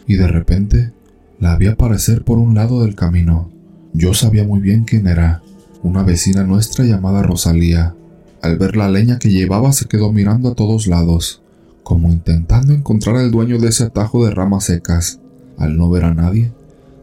Y 0.06 0.14
de 0.14 0.28
repente 0.28 0.92
la 1.40 1.56
vi 1.56 1.66
aparecer 1.66 2.22
por 2.22 2.38
un 2.38 2.54
lado 2.54 2.82
del 2.82 2.94
camino. 2.94 3.50
Yo 3.92 4.14
sabía 4.14 4.44
muy 4.44 4.60
bien 4.60 4.84
quién 4.84 5.06
era, 5.06 5.42
una 5.82 6.02
vecina 6.02 6.44
nuestra 6.44 6.84
llamada 6.84 7.22
Rosalía. 7.22 7.94
Al 8.42 8.58
ver 8.58 8.76
la 8.76 8.88
leña 8.88 9.18
que 9.18 9.30
llevaba 9.30 9.72
se 9.72 9.86
quedó 9.86 10.12
mirando 10.12 10.50
a 10.50 10.54
todos 10.54 10.86
lados, 10.86 11.42
como 11.82 12.10
intentando 12.10 12.72
encontrar 12.72 13.16
al 13.16 13.30
dueño 13.30 13.58
de 13.58 13.68
ese 13.68 13.84
atajo 13.84 14.24
de 14.24 14.32
ramas 14.32 14.64
secas. 14.64 15.20
Al 15.58 15.76
no 15.76 15.88
ver 15.88 16.04
a 16.04 16.14
nadie, 16.14 16.52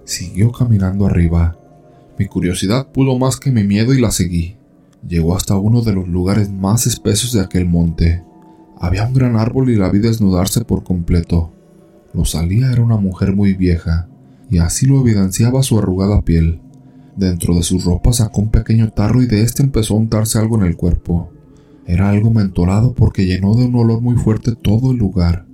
siguió 0.06 0.52
caminando 0.52 1.06
arriba. 1.06 1.58
Mi 2.20 2.28
curiosidad 2.28 2.88
pudo 2.88 3.18
más 3.18 3.38
que 3.38 3.52
mi 3.52 3.64
miedo 3.64 3.94
y 3.94 4.02
la 4.02 4.12
seguí. 4.12 4.58
Llegó 5.08 5.36
hasta 5.36 5.58
uno 5.58 5.82
de 5.82 5.94
los 5.94 6.08
lugares 6.08 6.52
más 6.52 6.86
espesos 6.88 7.34
de 7.34 7.42
aquel 7.42 7.66
monte. 7.66 8.24
Había 8.80 9.08
un 9.08 9.14
gran 9.14 9.36
árbol 9.36 9.70
y 9.70 9.76
la 9.76 9.90
vi 9.90 10.00
desnudarse 10.00 10.64
por 10.66 10.84
completo. 10.84 11.52
Rosalía 12.14 12.72
era 12.72 12.84
una 12.84 12.98
mujer 12.98 13.36
muy 13.36 13.54
vieja, 13.54 14.08
y 14.50 14.60
así 14.60 14.86
lo 14.86 15.02
evidenciaba 15.02 15.64
su 15.64 15.80
arrugada 15.80 16.22
piel. 16.22 16.60
Dentro 17.16 17.54
de 17.56 17.64
sus 17.64 17.86
ropas 17.86 18.18
sacó 18.18 18.42
un 18.42 18.50
pequeño 18.50 18.90
tarro 18.90 19.22
y 19.22 19.28
de 19.28 19.42
este 19.44 19.62
empezó 19.62 19.94
a 19.94 19.98
untarse 19.98 20.40
algo 20.40 20.58
en 20.58 20.66
el 20.66 20.76
cuerpo. 20.76 21.30
Era 21.86 22.10
algo 22.10 22.32
mentolado 22.32 22.94
porque 22.94 23.26
llenó 23.26 23.56
de 23.56 23.66
un 23.66 23.76
olor 23.76 24.02
muy 24.02 24.16
fuerte 24.16 24.56
todo 24.56 24.92
el 24.92 24.98
lugar. 24.98 25.46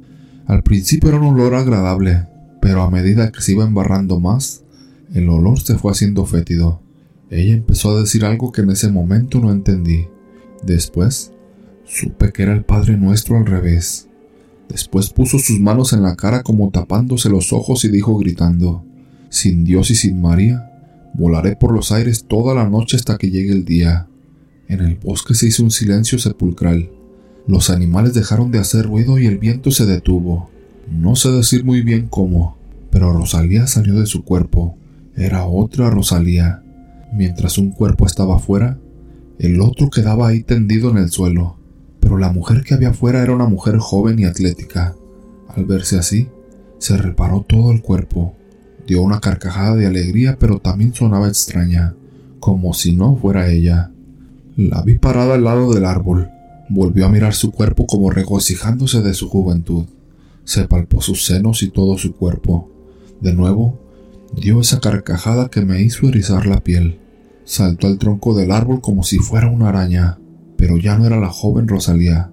Al 0.45 0.63
principio 0.63 1.09
era 1.09 1.19
un 1.19 1.33
olor 1.33 1.55
agradable, 1.55 2.27
pero 2.61 2.81
a 2.81 2.89
medida 2.89 3.31
que 3.31 3.41
se 3.41 3.53
iba 3.53 3.65
embarrando 3.65 4.19
más, 4.19 4.63
el 5.13 5.27
olor 5.29 5.59
se 5.59 5.77
fue 5.77 5.91
haciendo 5.91 6.25
fétido. 6.25 6.81
Ella 7.29 7.53
empezó 7.53 7.91
a 7.91 7.99
decir 7.99 8.25
algo 8.25 8.51
que 8.51 8.61
en 8.61 8.71
ese 8.71 8.89
momento 8.89 9.39
no 9.39 9.51
entendí. 9.51 10.07
Después, 10.63 11.31
supe 11.85 12.31
que 12.31 12.43
era 12.43 12.53
el 12.53 12.63
Padre 12.63 12.97
Nuestro 12.97 13.37
al 13.37 13.45
revés. 13.45 14.07
Después 14.67 15.09
puso 15.09 15.39
sus 15.39 15.59
manos 15.59 15.93
en 15.93 16.03
la 16.03 16.15
cara 16.15 16.43
como 16.43 16.69
tapándose 16.69 17.29
los 17.29 17.53
ojos 17.53 17.85
y 17.85 17.89
dijo 17.89 18.17
gritando, 18.17 18.83
Sin 19.29 19.63
Dios 19.63 19.89
y 19.91 19.95
sin 19.95 20.21
María, 20.21 20.68
volaré 21.13 21.55
por 21.55 21.73
los 21.73 21.91
aires 21.91 22.25
toda 22.27 22.53
la 22.53 22.69
noche 22.69 22.97
hasta 22.97 23.17
que 23.17 23.31
llegue 23.31 23.51
el 23.51 23.65
día. 23.65 24.07
En 24.67 24.81
el 24.81 24.95
bosque 24.95 25.33
se 25.33 25.47
hizo 25.47 25.63
un 25.63 25.71
silencio 25.71 26.19
sepulcral. 26.19 26.89
Los 27.47 27.69
animales 27.69 28.13
dejaron 28.13 28.51
de 28.51 28.59
hacer 28.59 28.85
ruido 28.85 29.17
y 29.17 29.25
el 29.25 29.37
viento 29.37 29.71
se 29.71 29.85
detuvo. 29.85 30.49
No 30.91 31.15
sé 31.15 31.31
decir 31.31 31.65
muy 31.65 31.81
bien 31.81 32.07
cómo, 32.07 32.57
pero 32.91 33.13
Rosalía 33.13 33.67
salió 33.67 33.99
de 33.99 34.05
su 34.05 34.23
cuerpo. 34.23 34.77
Era 35.15 35.45
otra 35.45 35.89
Rosalía. 35.89 36.63
Mientras 37.11 37.57
un 37.57 37.71
cuerpo 37.71 38.05
estaba 38.05 38.35
afuera, 38.35 38.77
el 39.39 39.61
otro 39.61 39.89
quedaba 39.89 40.27
ahí 40.27 40.43
tendido 40.43 40.91
en 40.91 40.97
el 40.97 41.09
suelo. 41.09 41.57
Pero 41.99 42.17
la 42.17 42.31
mujer 42.31 42.63
que 42.63 42.73
había 42.73 42.89
afuera 42.89 43.21
era 43.23 43.33
una 43.33 43.47
mujer 43.47 43.77
joven 43.77 44.19
y 44.19 44.25
atlética. 44.25 44.95
Al 45.47 45.65
verse 45.65 45.97
así, 45.97 46.29
se 46.77 46.97
reparó 46.97 47.45
todo 47.47 47.71
el 47.71 47.81
cuerpo. 47.81 48.35
Dio 48.89 49.03
una 49.03 49.19
carcajada 49.19 49.75
de 49.75 49.85
alegría, 49.85 50.37
pero 50.39 50.57
también 50.57 50.95
sonaba 50.95 51.27
extraña, 51.27 51.93
como 52.39 52.73
si 52.73 52.91
no 52.91 53.15
fuera 53.17 53.47
ella. 53.47 53.91
La 54.57 54.81
vi 54.81 54.97
parada 54.97 55.35
al 55.35 55.43
lado 55.43 55.71
del 55.71 55.85
árbol. 55.85 56.31
Volvió 56.69 57.05
a 57.05 57.09
mirar 57.09 57.35
su 57.35 57.51
cuerpo 57.51 57.85
como 57.85 58.09
regocijándose 58.09 59.03
de 59.03 59.13
su 59.13 59.29
juventud. 59.29 59.85
Se 60.43 60.67
palpó 60.67 61.01
sus 61.01 61.23
senos 61.23 61.61
y 61.61 61.69
todo 61.69 61.99
su 61.99 62.15
cuerpo. 62.15 62.67
De 63.21 63.31
nuevo, 63.31 63.79
dio 64.35 64.59
esa 64.59 64.79
carcajada 64.79 65.49
que 65.49 65.61
me 65.61 65.83
hizo 65.83 66.07
erizar 66.07 66.47
la 66.47 66.63
piel. 66.63 66.97
Saltó 67.45 67.85
al 67.85 67.99
tronco 67.99 68.33
del 68.33 68.49
árbol 68.49 68.81
como 68.81 69.03
si 69.03 69.19
fuera 69.19 69.51
una 69.51 69.69
araña, 69.69 70.17
pero 70.57 70.77
ya 70.77 70.97
no 70.97 71.05
era 71.05 71.19
la 71.19 71.29
joven 71.29 71.67
Rosalía. 71.67 72.31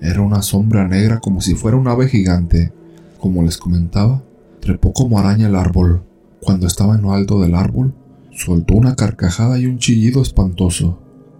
Era 0.00 0.22
una 0.22 0.40
sombra 0.40 0.88
negra 0.88 1.20
como 1.20 1.42
si 1.42 1.54
fuera 1.54 1.76
un 1.76 1.86
ave 1.86 2.08
gigante. 2.08 2.72
Como 3.20 3.42
les 3.42 3.58
comentaba, 3.58 4.22
trepó 4.68 4.92
como 4.92 5.18
araña 5.18 5.48
el 5.48 5.56
árbol. 5.56 6.04
Cuando 6.40 6.66
estaba 6.66 6.94
en 6.94 7.02
lo 7.02 7.12
alto 7.12 7.40
del 7.40 7.54
árbol, 7.54 7.94
soltó 8.30 8.74
una 8.74 8.94
carcajada 8.94 9.58
y 9.58 9.66
un 9.66 9.78
chillido 9.78 10.22
espantoso 10.22 10.98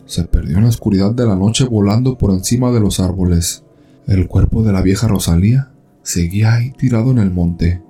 se 0.08 0.24
perdió 0.24 0.56
en 0.56 0.62
la 0.62 0.70
oscuridad 0.70 1.12
de 1.12 1.26
la 1.26 1.36
noche 1.36 1.66
volando 1.66 2.16
por 2.16 2.30
encima 2.30 2.72
de 2.72 2.80
los 2.80 2.98
árboles. 2.98 3.62
El 4.06 4.26
cuerpo 4.26 4.62
de 4.62 4.72
la 4.72 4.80
vieja 4.80 5.06
Rosalía 5.06 5.70
seguía 6.02 6.54
ahí 6.54 6.70
tirado 6.70 7.10
en 7.10 7.18
el 7.18 7.30
monte. 7.30 7.82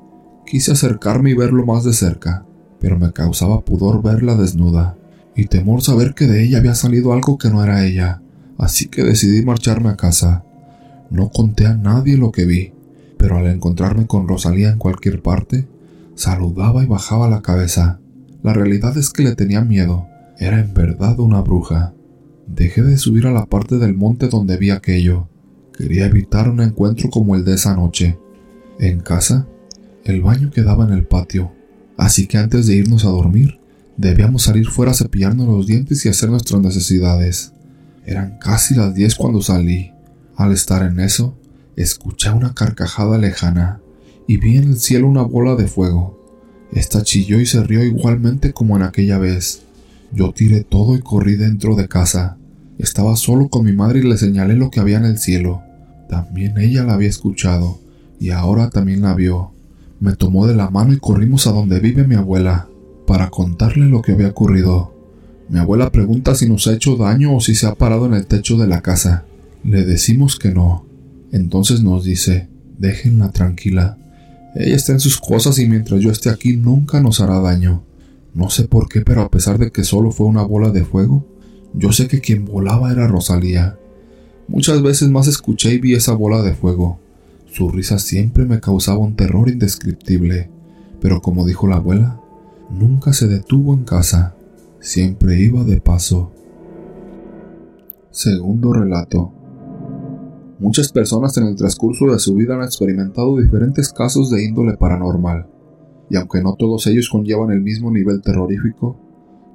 Quise 0.44 0.72
acercarme 0.72 1.30
y 1.30 1.34
verlo 1.34 1.64
más 1.64 1.84
de 1.84 1.92
cerca, 1.92 2.44
pero 2.80 2.98
me 2.98 3.12
causaba 3.12 3.64
pudor 3.64 4.02
verla 4.02 4.34
desnuda, 4.34 4.96
y 5.36 5.44
temor 5.44 5.80
saber 5.80 6.14
que 6.14 6.26
de 6.26 6.42
ella 6.42 6.58
había 6.58 6.74
salido 6.74 7.12
algo 7.12 7.38
que 7.38 7.50
no 7.50 7.62
era 7.62 7.86
ella, 7.86 8.20
así 8.58 8.88
que 8.88 9.04
decidí 9.04 9.44
marcharme 9.44 9.90
a 9.90 9.96
casa. 9.96 10.42
No 11.10 11.30
conté 11.30 11.66
a 11.66 11.76
nadie 11.76 12.16
lo 12.16 12.32
que 12.32 12.46
vi, 12.46 12.72
pero 13.18 13.36
al 13.36 13.46
encontrarme 13.46 14.06
con 14.06 14.28
Rosalía 14.28 14.70
en 14.70 14.78
cualquier 14.78 15.20
parte, 15.20 15.66
saludaba 16.14 16.82
y 16.82 16.86
bajaba 16.86 17.28
la 17.28 17.42
cabeza. 17.42 18.00
La 18.42 18.52
realidad 18.52 18.96
es 18.96 19.10
que 19.10 19.24
le 19.24 19.34
tenía 19.34 19.62
miedo, 19.62 20.06
era 20.38 20.60
en 20.60 20.72
verdad 20.72 21.18
una 21.18 21.40
bruja. 21.40 21.92
Dejé 22.46 22.82
de 22.82 22.96
subir 22.96 23.26
a 23.26 23.32
la 23.32 23.46
parte 23.46 23.76
del 23.78 23.94
monte 23.94 24.28
donde 24.28 24.56
vi 24.56 24.70
aquello. 24.70 25.28
Quería 25.76 26.06
evitar 26.06 26.48
un 26.48 26.60
encuentro 26.60 27.10
como 27.10 27.34
el 27.34 27.44
de 27.44 27.54
esa 27.54 27.74
noche. 27.74 28.18
En 28.78 29.00
casa, 29.00 29.46
el 30.04 30.22
baño 30.22 30.50
quedaba 30.50 30.84
en 30.84 30.92
el 30.92 31.06
patio, 31.06 31.52
así 31.96 32.26
que 32.26 32.38
antes 32.38 32.66
de 32.66 32.76
irnos 32.76 33.04
a 33.04 33.10
dormir, 33.10 33.60
debíamos 33.96 34.44
salir 34.44 34.66
fuera 34.68 34.92
a 34.92 34.94
cepillarnos 34.94 35.46
los 35.46 35.66
dientes 35.66 36.06
y 36.06 36.08
hacer 36.08 36.30
nuestras 36.30 36.60
necesidades. 36.62 37.52
Eran 38.06 38.38
casi 38.38 38.74
las 38.74 38.94
diez 38.94 39.14
cuando 39.14 39.42
salí. 39.42 39.92
Al 40.36 40.52
estar 40.52 40.82
en 40.82 41.00
eso, 41.00 41.36
escuché 41.82 42.30
una 42.30 42.54
carcajada 42.54 43.18
lejana 43.18 43.80
y 44.26 44.38
vi 44.38 44.56
en 44.56 44.64
el 44.64 44.80
cielo 44.80 45.06
una 45.06 45.22
bola 45.22 45.54
de 45.54 45.68
fuego. 45.68 46.18
Esta 46.72 47.02
chilló 47.02 47.40
y 47.40 47.46
se 47.46 47.62
rió 47.62 47.84
igualmente 47.84 48.52
como 48.52 48.76
en 48.76 48.82
aquella 48.82 49.18
vez. 49.18 49.62
Yo 50.12 50.32
tiré 50.32 50.64
todo 50.64 50.96
y 50.96 51.00
corrí 51.00 51.36
dentro 51.36 51.76
de 51.76 51.86
casa. 51.86 52.36
Estaba 52.78 53.14
solo 53.14 53.48
con 53.48 53.64
mi 53.64 53.72
madre 53.72 54.00
y 54.00 54.02
le 54.02 54.18
señalé 54.18 54.54
lo 54.54 54.70
que 54.70 54.80
había 54.80 54.98
en 54.98 55.04
el 55.04 55.18
cielo. 55.18 55.62
También 56.08 56.58
ella 56.58 56.82
la 56.84 56.94
había 56.94 57.08
escuchado, 57.08 57.78
y 58.18 58.30
ahora 58.30 58.70
también 58.70 59.02
la 59.02 59.14
vio. 59.14 59.52
Me 60.00 60.14
tomó 60.16 60.46
de 60.46 60.56
la 60.56 60.70
mano 60.70 60.92
y 60.92 60.98
corrimos 60.98 61.46
a 61.46 61.52
donde 61.52 61.80
vive 61.80 62.06
mi 62.06 62.16
abuela, 62.16 62.68
para 63.06 63.30
contarle 63.30 63.86
lo 63.86 64.02
que 64.02 64.12
había 64.12 64.28
ocurrido. 64.28 64.94
Mi 65.48 65.58
abuela 65.58 65.90
pregunta 65.90 66.34
si 66.34 66.48
nos 66.48 66.66
ha 66.66 66.74
hecho 66.74 66.96
daño 66.96 67.36
o 67.36 67.40
si 67.40 67.54
se 67.54 67.66
ha 67.66 67.74
parado 67.74 68.06
en 68.06 68.14
el 68.14 68.26
techo 68.26 68.56
de 68.56 68.66
la 68.66 68.82
casa. 68.82 69.24
Le 69.62 69.84
decimos 69.84 70.38
que 70.38 70.50
no. 70.50 70.87
Entonces 71.32 71.82
nos 71.82 72.04
dice, 72.04 72.48
déjenla 72.78 73.30
tranquila. 73.32 73.98
Ella 74.54 74.76
está 74.76 74.92
en 74.92 75.00
sus 75.00 75.18
cosas 75.20 75.58
y 75.58 75.66
mientras 75.66 76.00
yo 76.00 76.10
esté 76.10 76.30
aquí 76.30 76.56
nunca 76.56 77.00
nos 77.00 77.20
hará 77.20 77.38
daño. 77.40 77.84
No 78.34 78.50
sé 78.50 78.64
por 78.64 78.88
qué, 78.88 79.02
pero 79.02 79.22
a 79.22 79.30
pesar 79.30 79.58
de 79.58 79.70
que 79.70 79.84
solo 79.84 80.10
fue 80.10 80.26
una 80.26 80.42
bola 80.42 80.70
de 80.70 80.84
fuego, 80.84 81.26
yo 81.74 81.92
sé 81.92 82.08
que 82.08 82.20
quien 82.20 82.44
volaba 82.44 82.90
era 82.90 83.06
Rosalía. 83.06 83.78
Muchas 84.48 84.82
veces 84.82 85.10
más 85.10 85.26
escuché 85.26 85.74
y 85.74 85.78
vi 85.78 85.94
esa 85.94 86.14
bola 86.14 86.42
de 86.42 86.54
fuego. 86.54 86.98
Su 87.52 87.68
risa 87.70 87.98
siempre 87.98 88.46
me 88.46 88.60
causaba 88.60 88.98
un 88.98 89.16
terror 89.16 89.48
indescriptible, 89.48 90.50
pero 91.00 91.20
como 91.20 91.46
dijo 91.46 91.66
la 91.66 91.76
abuela, 91.76 92.20
nunca 92.70 93.12
se 93.12 93.26
detuvo 93.26 93.74
en 93.74 93.84
casa, 93.84 94.34
siempre 94.80 95.40
iba 95.40 95.64
de 95.64 95.80
paso. 95.80 96.32
Segundo 98.10 98.72
relato. 98.72 99.37
Muchas 100.60 100.90
personas 100.90 101.36
en 101.36 101.44
el 101.44 101.54
transcurso 101.54 102.06
de 102.06 102.18
su 102.18 102.34
vida 102.34 102.56
han 102.56 102.64
experimentado 102.64 103.36
diferentes 103.38 103.92
casos 103.92 104.28
de 104.30 104.44
índole 104.44 104.76
paranormal, 104.76 105.46
y 106.10 106.16
aunque 106.16 106.42
no 106.42 106.54
todos 106.54 106.86
ellos 106.88 107.08
conllevan 107.08 107.52
el 107.52 107.60
mismo 107.60 107.92
nivel 107.92 108.22
terrorífico, 108.22 108.96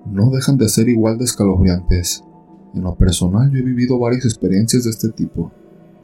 no 0.09 0.29
dejan 0.29 0.57
de 0.57 0.69
ser 0.69 0.87
igual 0.87 1.17
de 1.17 1.25
escalofriantes. 1.25 2.23
En 2.73 2.83
lo 2.83 2.95
personal 2.95 3.51
yo 3.51 3.57
he 3.57 3.63
vivido 3.63 3.99
varias 3.99 4.23
experiencias 4.23 4.85
de 4.85 4.91
este 4.91 5.09
tipo. 5.09 5.51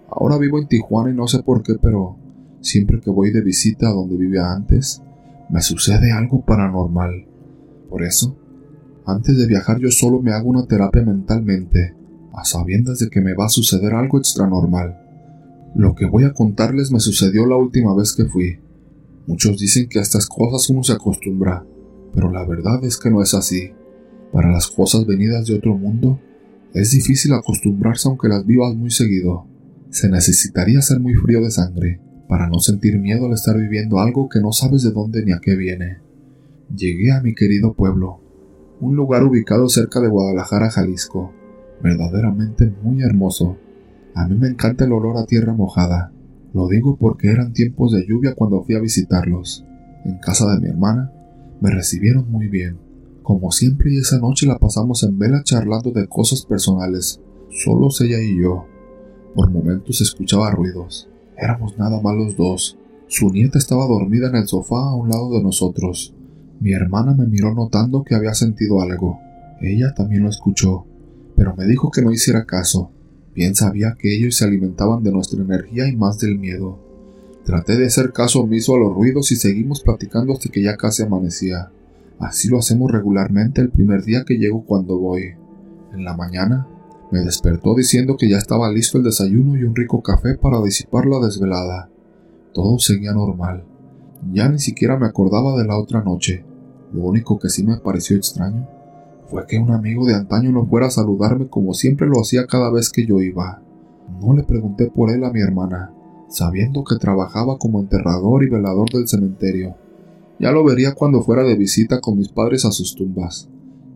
Ahora 0.10 0.38
vivo 0.38 0.60
en 0.60 0.68
Tijuana 0.68 1.12
y 1.12 1.16
no 1.16 1.28
sé 1.28 1.44
por 1.44 1.64
qué, 1.64 1.76
pero 1.82 2.18
siempre 2.60 3.00
que 3.00 3.10
voy 3.10 3.32
de 3.32 3.42
visita 3.42 3.88
a 3.88 3.94
donde 3.94 4.18
vivía 4.18 4.52
antes, 4.52 5.02
me 5.50 5.62
sucede 5.62 6.12
algo 6.12 6.42
paranormal. 6.42 7.26
Por 7.90 8.04
eso, 8.04 8.36
antes 9.06 9.38
de 9.38 9.48
viajar 9.48 9.80
yo 9.80 9.92
solo 9.92 10.22
me 10.22 10.34
hago 10.34 10.50
una 10.50 10.66
terapia 10.66 11.04
mentalmente, 11.04 11.96
a 12.34 12.46
sabiendas 12.46 13.00
de 13.00 13.10
que 13.10 13.22
me 13.22 13.34
va 13.34 13.46
a 13.46 13.50
suceder 13.50 13.94
algo 13.94 14.20
extranormal. 14.20 15.00
Lo 15.76 15.96
que 15.96 16.06
voy 16.06 16.24
a 16.24 16.34
contarles 16.34 16.92
me 16.92 17.00
sucedió 17.00 17.46
la 17.46 17.56
última 17.56 17.96
vez 17.96 18.14
que 18.14 18.26
fui. 18.26 18.60
Muchos 19.28 19.60
dicen 19.60 19.88
que 19.88 20.00
a 20.00 20.02
estas 20.02 20.28
cosas 20.28 20.70
uno 20.70 20.84
se 20.84 20.94
acostumbra, 20.94 21.66
pero 22.14 22.32
la 22.32 22.46
verdad 22.46 22.84
es 22.84 22.98
que 22.98 23.10
no 23.10 23.22
es 23.22 23.34
así. 23.34 23.72
Para 24.32 24.52
las 24.52 24.68
cosas 24.68 25.06
venidas 25.06 25.46
de 25.48 25.56
otro 25.56 25.78
mundo, 25.78 26.20
es 26.74 26.92
difícil 26.92 27.34
acostumbrarse 27.34 28.08
aunque 28.08 28.28
las 28.28 28.46
vivas 28.46 28.76
muy 28.76 28.92
seguido. 28.92 29.46
Se 29.90 30.10
necesitaría 30.10 30.82
ser 30.82 31.00
muy 31.00 31.14
frío 31.16 31.42
de 31.42 31.52
sangre 31.52 32.00
para 32.28 32.48
no 32.48 32.60
sentir 32.60 33.00
miedo 33.00 33.26
al 33.26 33.34
estar 33.34 33.58
viviendo 33.58 34.00
algo 34.00 34.30
que 34.30 34.40
no 34.40 34.52
sabes 34.52 34.84
de 34.84 34.92
dónde 34.92 35.26
ni 35.26 35.32
a 35.32 35.40
qué 35.40 35.56
viene. 35.56 35.98
Llegué 36.76 37.12
a 37.12 37.22
mi 37.22 37.34
querido 37.34 37.74
pueblo, 37.74 38.22
un 38.80 38.96
lugar 38.96 39.24
ubicado 39.24 39.68
cerca 39.68 40.00
de 40.00 40.08
Guadalajara, 40.08 40.70
Jalisco, 40.70 41.34
verdaderamente 41.82 42.72
muy 42.84 43.02
hermoso. 43.02 43.58
A 44.16 44.28
mí 44.28 44.36
me 44.36 44.48
encanta 44.48 44.86
el 44.86 44.94
olor 44.94 45.18
a 45.18 45.26
tierra 45.26 45.54
mojada. 45.54 46.12
Lo 46.54 46.68
digo 46.68 46.98
porque 46.98 47.30
eran 47.30 47.54
tiempos 47.54 47.92
de 47.92 48.06
lluvia 48.08 48.36
cuando 48.36 48.64
fui 48.64 48.76
a 48.76 48.80
visitarlos. 48.80 49.66
En 50.06 50.18
casa 50.18 50.52
de 50.52 50.60
mi 50.60 50.68
hermana, 50.68 51.12
me 51.62 51.70
recibieron 51.72 52.32
muy 52.32 52.48
bien 52.48 52.90
como 53.30 53.52
siempre 53.52 53.94
y 53.94 54.00
esa 54.00 54.18
noche 54.18 54.48
la 54.48 54.58
pasamos 54.58 55.04
en 55.04 55.20
vela 55.20 55.44
charlando 55.44 55.92
de 55.92 56.08
cosas 56.08 56.48
personales, 56.48 57.22
solos 57.52 58.02
ella 58.02 58.20
y 58.20 58.42
yo. 58.42 58.66
Por 59.36 59.52
momentos 59.52 60.02
escuchaba 60.02 60.50
ruidos. 60.50 61.08
Éramos 61.38 61.78
nada 61.78 62.02
más 62.02 62.16
los 62.16 62.36
dos. 62.36 62.80
Su 63.06 63.30
nieta 63.30 63.60
estaba 63.60 63.86
dormida 63.86 64.30
en 64.30 64.36
el 64.36 64.48
sofá 64.48 64.78
a 64.78 64.96
un 64.96 65.10
lado 65.10 65.30
de 65.30 65.44
nosotros. 65.44 66.16
Mi 66.60 66.74
hermana 66.74 67.14
me 67.14 67.28
miró 67.28 67.54
notando 67.54 68.04
que 68.04 68.16
había 68.16 68.34
sentido 68.34 68.82
algo. 68.82 69.20
Ella 69.62 69.94
también 69.94 70.24
lo 70.24 70.30
escuchó, 70.30 70.88
pero 71.40 71.56
me 71.56 71.66
dijo 71.66 71.90
que 71.90 72.02
no 72.02 72.12
hiciera 72.12 72.44
caso. 72.44 72.92
Bien 73.34 73.56
sabía 73.56 73.96
que 73.98 74.14
ellos 74.14 74.36
se 74.36 74.44
alimentaban 74.44 75.04
de 75.04 75.14
nuestra 75.14 75.42
energía 75.42 75.88
y 75.88 75.96
más 75.96 76.20
del 76.20 76.38
miedo. 76.38 76.78
Traté 77.46 77.78
de 77.78 77.86
hacer 77.86 78.12
caso 78.12 78.42
omiso 78.42 78.76
a 78.76 78.78
los 78.78 78.94
ruidos 78.94 79.32
y 79.32 79.38
seguimos 79.38 79.82
platicando 79.82 80.34
hasta 80.34 80.50
que 80.50 80.62
ya 80.62 80.76
casi 80.76 81.02
amanecía. 81.02 81.72
Así 82.20 82.50
lo 82.50 82.60
hacemos 82.60 82.92
regularmente 82.92 83.62
el 83.62 83.70
primer 83.70 84.04
día 84.04 84.26
que 84.26 84.38
llego 84.38 84.66
cuando 84.66 85.00
voy. 85.00 85.36
En 85.94 86.04
la 86.04 86.14
mañana 86.14 86.68
me 87.10 87.22
despertó 87.22 87.74
diciendo 87.74 88.18
que 88.18 88.30
ya 88.30 88.38
estaba 88.38 88.70
listo 88.70 88.98
el 88.98 89.06
desayuno 89.06 89.58
y 89.58 89.64
un 89.64 89.78
rico 89.78 90.04
café 90.04 90.36
para 90.36 90.62
disipar 90.62 91.06
la 91.06 91.26
desvelada. 91.26 91.90
Todo 92.54 92.80
seguía 92.80 93.14
normal. 93.14 93.64
Ya 94.34 94.50
ni 94.50 94.60
siquiera 94.60 94.98
me 94.98 95.08
acordaba 95.08 95.58
de 95.58 95.66
la 95.66 95.78
otra 95.78 96.04
noche. 96.04 96.44
Lo 96.92 97.04
único 97.04 97.40
que 97.40 97.48
sí 97.48 97.64
me 97.64 97.78
pareció 97.78 98.18
extraño 98.18 98.68
fue 99.30 99.46
que 99.46 99.60
un 99.60 99.72
amigo 99.72 100.06
de 100.06 100.16
antaño 100.16 100.52
no 100.52 100.66
fuera 100.66 100.88
a 100.88 100.92
saludarme 100.92 101.48
como 101.48 101.74
siempre 101.74 102.08
lo 102.08 102.20
hacía 102.20 102.48
cada 102.48 102.72
vez 102.72 102.90
que 102.90 103.06
yo 103.06 103.22
iba. 103.22 103.62
No 104.20 104.34
le 104.34 104.44
pregunté 104.44 104.88
por 104.88 105.12
él 105.12 105.24
a 105.24 105.32
mi 105.32 105.40
hermana, 105.40 105.94
sabiendo 106.30 106.84
que 106.84 106.98
trabajaba 106.98 107.58
como 107.60 107.80
enterrador 107.80 108.44
y 108.44 108.50
velador 108.50 108.90
del 108.92 109.08
cementerio. 109.08 109.76
Ya 110.40 110.52
lo 110.52 110.64
vería 110.64 110.96
cuando 110.96 111.22
fuera 111.22 111.44
de 111.44 111.56
visita 111.56 112.02
con 112.02 112.18
mis 112.18 112.30
padres 112.30 112.66
a 112.66 112.72
sus 112.72 112.96
tumbas. 112.96 113.50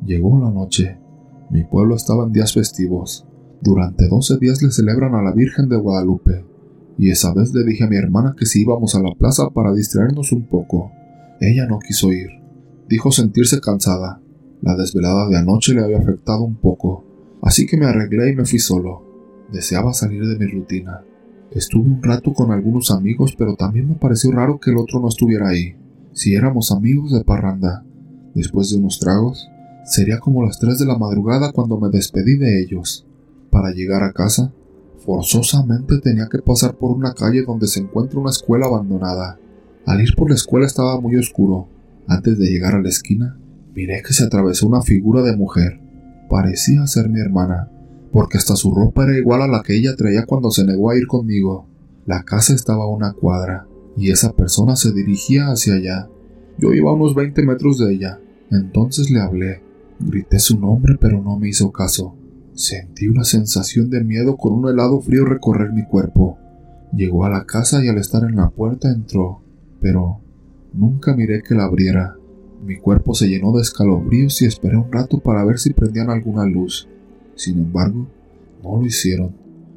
Llegó 0.05 0.37
la 0.39 0.51
noche. 0.51 0.97
Mi 1.49 1.63
pueblo 1.63 1.95
estaba 1.95 2.25
en 2.25 2.33
días 2.33 2.53
festivos. 2.53 3.25
Durante 3.61 4.07
doce 4.07 4.37
días 4.37 4.61
le 4.61 4.71
celebran 4.71 5.15
a 5.15 5.21
la 5.21 5.31
Virgen 5.31 5.67
de 5.67 5.77
Guadalupe. 5.77 6.45
Y 6.97 7.09
esa 7.09 7.33
vez 7.33 7.53
le 7.53 7.63
dije 7.63 7.85
a 7.85 7.87
mi 7.87 7.95
hermana 7.95 8.35
que 8.37 8.45
si 8.45 8.61
íbamos 8.61 8.93
a 8.93 9.01
la 9.01 9.15
plaza 9.15 9.49
para 9.49 9.73
distraernos 9.73 10.31
un 10.31 10.45
poco. 10.45 10.91
Ella 11.39 11.65
no 11.65 11.79
quiso 11.79 12.11
ir. 12.11 12.29
Dijo 12.87 13.11
sentirse 13.11 13.59
cansada. 13.59 14.22
La 14.63 14.75
desvelada 14.75 15.29
de 15.29 15.37
anoche 15.37 15.75
le 15.75 15.83
había 15.83 15.99
afectado 15.99 16.41
un 16.41 16.55
poco. 16.55 17.03
Así 17.43 17.67
que 17.67 17.77
me 17.77 17.85
arreglé 17.85 18.31
y 18.31 18.35
me 18.35 18.45
fui 18.45 18.57
solo. 18.57 19.03
Deseaba 19.51 19.93
salir 19.93 20.25
de 20.25 20.39
mi 20.39 20.51
rutina. 20.51 21.03
Estuve 21.51 21.87
un 21.87 22.01
rato 22.01 22.33
con 22.33 22.51
algunos 22.51 22.89
amigos, 22.89 23.35
pero 23.37 23.55
también 23.55 23.87
me 23.87 23.95
pareció 23.95 24.31
raro 24.31 24.59
que 24.59 24.71
el 24.71 24.77
otro 24.77 24.99
no 24.99 25.09
estuviera 25.09 25.49
ahí 25.49 25.75
si 26.13 26.35
éramos 26.35 26.71
amigos 26.71 27.11
de 27.11 27.23
parranda. 27.23 27.83
Después 28.35 28.69
de 28.69 28.77
unos 28.77 28.99
tragos, 28.99 29.49
sería 29.83 30.19
como 30.19 30.43
las 30.43 30.59
tres 30.59 30.79
de 30.79 30.85
la 30.85 30.97
madrugada 30.97 31.51
cuando 31.51 31.79
me 31.79 31.89
despedí 31.89 32.37
de 32.37 32.61
ellos. 32.61 33.05
Para 33.49 33.71
llegar 33.71 34.03
a 34.03 34.13
casa, 34.13 34.51
forzosamente 34.99 35.99
tenía 35.99 36.27
que 36.29 36.39
pasar 36.39 36.75
por 36.75 36.91
una 36.91 37.13
calle 37.13 37.43
donde 37.43 37.67
se 37.67 37.81
encuentra 37.81 38.19
una 38.19 38.29
escuela 38.29 38.67
abandonada. 38.67 39.39
Al 39.85 40.01
ir 40.01 40.15
por 40.15 40.29
la 40.29 40.35
escuela 40.35 40.65
estaba 40.65 40.99
muy 40.99 41.15
oscuro. 41.17 41.67
Antes 42.07 42.37
de 42.37 42.47
llegar 42.47 42.75
a 42.75 42.81
la 42.81 42.89
esquina, 42.89 43.37
miré 43.75 44.01
que 44.05 44.13
se 44.13 44.23
atravesó 44.23 44.67
una 44.67 44.81
figura 44.81 45.21
de 45.21 45.35
mujer. 45.35 45.79
Parecía 46.29 46.85
ser 46.87 47.09
mi 47.09 47.19
hermana, 47.19 47.69
porque 48.11 48.37
hasta 48.37 48.55
su 48.55 48.73
ropa 48.73 49.03
era 49.03 49.17
igual 49.17 49.41
a 49.41 49.47
la 49.47 49.63
que 49.63 49.75
ella 49.75 49.95
traía 49.95 50.25
cuando 50.25 50.51
se 50.51 50.65
negó 50.65 50.91
a 50.91 50.97
ir 50.97 51.07
conmigo. 51.07 51.67
La 52.05 52.23
casa 52.23 52.53
estaba 52.53 52.83
a 52.83 52.89
una 52.89 53.13
cuadra, 53.13 53.67
y 53.97 54.11
esa 54.11 54.33
persona 54.33 54.75
se 54.75 54.91
dirigía 54.91 55.47
hacia 55.47 55.75
allá. 55.75 56.09
Yo 56.57 56.73
iba 56.73 56.91
a 56.91 56.93
unos 56.93 57.15
20 57.15 57.43
metros 57.43 57.79
de 57.79 57.93
ella. 57.93 58.19
Entonces 58.51 59.09
le 59.09 59.19
hablé. 59.19 59.61
Grité 59.99 60.39
su 60.39 60.59
nombre, 60.59 60.95
pero 60.99 61.21
no 61.21 61.39
me 61.39 61.49
hizo 61.49 61.71
caso. 61.71 62.15
Sentí 62.55 63.07
una 63.07 63.23
sensación 63.23 63.89
de 63.89 64.03
miedo 64.03 64.37
con 64.37 64.53
un 64.53 64.69
helado 64.69 65.01
frío 65.01 65.25
recorrer 65.25 65.71
mi 65.71 65.85
cuerpo. 65.85 66.37
Llegó 66.91 67.25
a 67.25 67.29
la 67.29 67.45
casa 67.45 67.83
y 67.83 67.87
al 67.87 67.97
estar 67.97 68.23
en 68.23 68.35
la 68.35 68.49
puerta 68.49 68.91
entró, 68.91 69.41
pero 69.81 70.19
nunca 70.73 71.15
miré 71.15 71.41
que 71.41 71.55
la 71.55 71.63
abriera. 71.63 72.15
Mi 72.63 72.77
cuerpo 72.77 73.13
se 73.13 73.27
llenó 73.27 73.51
de 73.51 73.61
escalofríos 73.61 74.41
y 74.41 74.45
esperé 74.45 74.77
un 74.77 74.89
rato 74.89 75.19
para 75.19 75.43
ver 75.43 75.59
si 75.59 75.73
prendían 75.73 76.09
alguna 76.09 76.45
luz. 76.45 76.87
Sin 77.35 77.57
embargo, 77.57 78.07
no 78.63 78.77
lo 78.77 78.85
hicieron. 78.85 79.35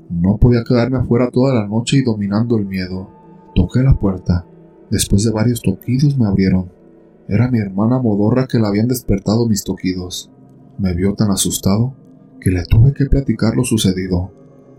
No 0.09 0.37
podía 0.37 0.63
quedarme 0.63 0.99
afuera 0.99 1.31
toda 1.33 1.53
la 1.53 1.67
noche 1.67 1.99
y 1.99 2.03
dominando 2.03 2.57
el 2.57 2.65
miedo. 2.65 3.11
Toqué 3.57 3.83
la 3.83 3.99
puerta. 3.99 4.47
Después 4.89 5.25
de 5.25 5.33
varios 5.33 5.63
toquidos 5.63 6.17
me 6.17 6.27
abrieron. 6.27 6.71
Era 7.27 7.51
mi 7.51 7.59
hermana 7.59 7.99
modorra 7.99 8.47
que 8.47 8.61
la 8.61 8.69
habían 8.69 8.87
despertado 8.87 9.49
mis 9.49 9.65
toquidos. 9.65 10.31
Me 10.79 10.95
vio 10.95 11.15
tan 11.15 11.33
asustado 11.33 11.93
que 12.41 12.53
le 12.53 12.63
tuve 12.67 12.93
que 12.93 13.07
platicar 13.07 13.57
lo 13.57 13.65
sucedido. 13.65 14.31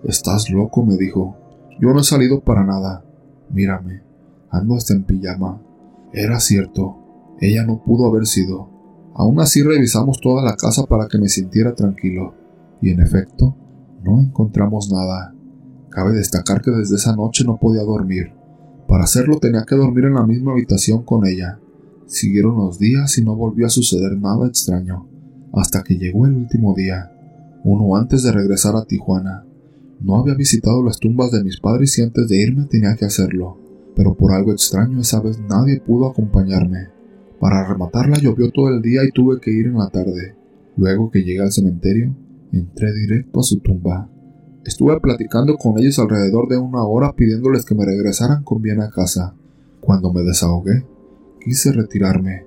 Estás 0.05 0.49
loco, 0.49 0.85
me 0.85 0.95
dijo. 0.95 1.35
Yo 1.81 1.91
no 1.91 1.99
he 1.99 2.03
salido 2.05 2.39
para 2.39 2.63
nada. 2.63 3.03
Mírame, 3.49 4.01
ando 4.49 4.75
hasta 4.75 4.93
en 4.93 5.03
pijama. 5.03 5.61
Era 6.13 6.39
cierto, 6.39 7.06
ella 7.39 7.65
no 7.65 7.84
pudo 7.84 8.08
haber 8.08 8.26
sido. 8.26 8.69
Aún 9.15 9.39
así 9.39 9.63
revisamos 9.63 10.19
toda 10.21 10.43
la 10.43 10.56
casa 10.56 10.86
para 10.86 11.08
que 11.08 11.17
me 11.17 11.30
sintiera 11.30 11.73
tranquilo, 11.73 12.36
y 12.82 12.91
en 12.91 13.02
efecto, 13.02 13.56
no 14.04 14.21
encontramos 14.21 14.91
nada. 14.91 15.34
Cabe 15.89 16.13
destacar 16.13 16.62
que 16.62 16.71
desde 16.71 16.95
esa 16.95 17.15
noche 17.15 17.43
no 17.43 17.58
podía 17.58 17.82
dormir. 17.84 18.34
Para 18.88 19.06
hacerlo 19.06 19.39
tenía 19.39 19.65
que 19.67 19.76
dormir 19.76 20.06
en 20.06 20.13
la 20.13 20.26
misma 20.26 20.52
habitación 20.52 21.04
con 21.04 21.26
ella. 21.26 21.60
Siguieron 22.06 22.58
los 22.58 22.80
días 22.80 23.17
y 23.17 23.23
no 23.23 23.36
volvió 23.36 23.65
a 23.65 23.69
suceder 23.69 24.17
nada 24.17 24.47
extraño, 24.47 25.08
hasta 25.54 25.84
que 25.84 25.97
llegó 25.97 26.26
el 26.26 26.36
último 26.36 26.73
día, 26.73 27.12
uno 27.63 27.95
antes 27.95 28.23
de 28.23 28.32
regresar 28.32 28.76
a 28.76 28.86
Tijuana. 28.86 29.45
No 30.00 30.17
había 30.17 30.36
visitado 30.36 30.84
las 30.84 31.00
tumbas 31.00 31.32
de 31.32 31.43
mis 31.43 31.60
padres 31.60 31.97
y 31.97 32.04
antes 32.04 32.28
de 32.28 32.39
irme 32.39 32.65
tenía 32.65 32.95
que 32.95 33.06
hacerlo, 33.06 33.58
pero 33.95 34.15
por 34.15 34.32
algo 34.32 34.52
extraño 34.52 35.02
esa 35.02 35.19
vez 35.19 35.39
nadie 35.39 35.82
pudo 35.82 36.08
acompañarme. 36.08 36.96
Para 37.39 37.67
rematarla 37.67 38.17
llovió 38.17 38.52
todo 38.52 38.69
el 38.69 38.82
día 38.82 39.04
y 39.04 39.12
tuve 39.12 39.39
que 39.39 39.52
ir 39.52 39.67
en 39.67 39.78
la 39.78 39.89
tarde. 39.89 40.36
Luego 40.76 41.12
que 41.12 41.23
llegué 41.23 41.41
al 41.41 41.52
cementerio, 41.52 42.15
entré 42.52 42.93
directo 42.93 43.39
a 43.39 43.43
su 43.43 43.60
tumba. 43.60 44.10
Estuve 44.65 45.00
platicando 45.00 45.56
con 45.56 45.80
ellos 45.80 45.97
alrededor 46.00 46.50
de 46.50 46.58
una 46.58 46.84
hora 46.84 47.13
pidiéndoles 47.15 47.63
que 47.63 47.76
me 47.76 47.86
regresaran 47.86 48.43
con 48.43 48.62
bien 48.62 48.82
a 48.82 48.89
casa. 48.89 49.36
Cuando 49.80 50.12
me 50.12 50.23
desahogué, 50.23 50.86
quise 51.39 51.71
retirarme. 51.71 52.45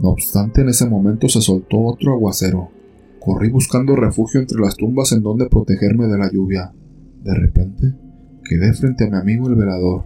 No 0.00 0.10
obstante, 0.10 0.60
en 0.60 0.68
ese 0.68 0.88
momento 0.88 1.28
se 1.28 1.40
soltó 1.40 1.78
otro 1.80 2.12
aguacero. 2.12 2.70
Corrí 3.20 3.50
buscando 3.50 3.96
refugio 3.96 4.40
entre 4.40 4.60
las 4.60 4.76
tumbas 4.76 5.12
en 5.12 5.22
donde 5.22 5.48
protegerme 5.48 6.06
de 6.06 6.18
la 6.18 6.30
lluvia. 6.30 6.72
De 7.22 7.34
repente, 7.34 7.94
quedé 8.44 8.74
frente 8.74 9.04
a 9.04 9.10
mi 9.10 9.16
amigo 9.16 9.48
el 9.48 9.54
velador, 9.54 10.04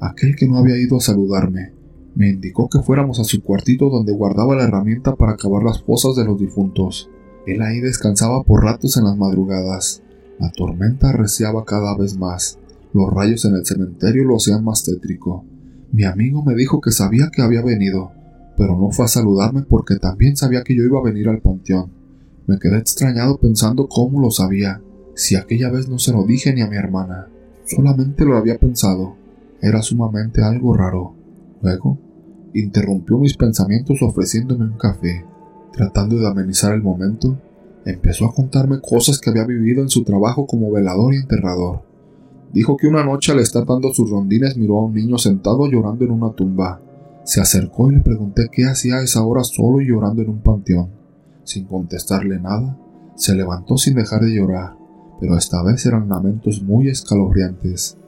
aquel 0.00 0.36
que 0.36 0.46
no 0.46 0.58
había 0.58 0.76
ido 0.76 0.98
a 0.98 1.00
saludarme. 1.00 1.77
Me 2.18 2.30
indicó 2.30 2.68
que 2.68 2.80
fuéramos 2.80 3.20
a 3.20 3.24
su 3.24 3.40
cuartito 3.44 3.90
donde 3.90 4.10
guardaba 4.10 4.56
la 4.56 4.64
herramienta 4.64 5.14
para 5.14 5.36
cavar 5.36 5.62
las 5.62 5.84
fosas 5.84 6.16
de 6.16 6.24
los 6.24 6.36
difuntos. 6.36 7.08
Él 7.46 7.62
ahí 7.62 7.78
descansaba 7.78 8.42
por 8.42 8.64
ratos 8.64 8.96
en 8.96 9.04
las 9.04 9.16
madrugadas. 9.16 10.02
La 10.40 10.50
tormenta 10.50 11.10
arreciaba 11.10 11.64
cada 11.64 11.96
vez 11.96 12.18
más. 12.18 12.58
Los 12.92 13.08
rayos 13.08 13.44
en 13.44 13.54
el 13.54 13.64
cementerio 13.64 14.24
lo 14.24 14.34
hacían 14.34 14.64
más 14.64 14.82
tétrico. 14.82 15.44
Mi 15.92 16.02
amigo 16.02 16.42
me 16.42 16.56
dijo 16.56 16.80
que 16.80 16.90
sabía 16.90 17.30
que 17.32 17.40
había 17.40 17.62
venido, 17.62 18.10
pero 18.56 18.76
no 18.76 18.90
fue 18.90 19.04
a 19.04 19.08
saludarme 19.08 19.62
porque 19.62 19.94
también 19.94 20.36
sabía 20.36 20.64
que 20.64 20.74
yo 20.74 20.82
iba 20.82 20.98
a 20.98 21.04
venir 21.04 21.28
al 21.28 21.40
panteón. 21.40 21.92
Me 22.48 22.58
quedé 22.58 22.78
extrañado 22.78 23.38
pensando 23.38 23.86
cómo 23.88 24.20
lo 24.20 24.32
sabía, 24.32 24.82
si 25.14 25.36
aquella 25.36 25.70
vez 25.70 25.88
no 25.88 26.00
se 26.00 26.10
lo 26.10 26.24
dije 26.24 26.52
ni 26.52 26.62
a 26.62 26.68
mi 26.68 26.78
hermana. 26.78 27.28
Solamente 27.64 28.24
lo 28.24 28.36
había 28.36 28.58
pensado. 28.58 29.14
Era 29.62 29.82
sumamente 29.82 30.42
algo 30.42 30.74
raro. 30.74 31.14
Luego, 31.62 32.07
interrumpió 32.54 33.18
mis 33.18 33.36
pensamientos 33.36 34.02
ofreciéndome 34.02 34.64
un 34.64 34.78
café. 34.78 35.24
Tratando 35.72 36.18
de 36.18 36.26
amenizar 36.26 36.74
el 36.74 36.82
momento, 36.82 37.38
empezó 37.84 38.26
a 38.26 38.34
contarme 38.34 38.80
cosas 38.80 39.18
que 39.18 39.30
había 39.30 39.44
vivido 39.44 39.82
en 39.82 39.88
su 39.88 40.04
trabajo 40.04 40.46
como 40.46 40.70
velador 40.70 41.14
y 41.14 41.18
enterrador. 41.18 41.82
Dijo 42.52 42.76
que 42.76 42.86
una 42.86 43.04
noche 43.04 43.32
al 43.32 43.40
estar 43.40 43.66
dando 43.66 43.92
sus 43.92 44.10
rondines 44.10 44.56
miró 44.56 44.78
a 44.78 44.84
un 44.84 44.94
niño 44.94 45.18
sentado 45.18 45.66
llorando 45.66 46.04
en 46.04 46.10
una 46.10 46.32
tumba. 46.32 46.80
Se 47.24 47.40
acercó 47.40 47.90
y 47.90 47.96
le 47.96 48.00
pregunté 48.00 48.48
qué 48.50 48.64
hacía 48.64 48.96
a 48.96 49.02
esa 49.02 49.22
hora 49.22 49.44
solo 49.44 49.80
y 49.80 49.86
llorando 49.86 50.22
en 50.22 50.30
un 50.30 50.40
panteón. 50.40 50.88
Sin 51.44 51.66
contestarle 51.66 52.40
nada, 52.40 52.78
se 53.16 53.34
levantó 53.34 53.76
sin 53.76 53.94
dejar 53.94 54.22
de 54.22 54.34
llorar, 54.34 54.76
pero 55.20 55.36
esta 55.36 55.62
vez 55.62 55.84
eran 55.84 56.08
lamentos 56.08 56.62
muy 56.62 56.88
escalofriantes. 56.88 57.98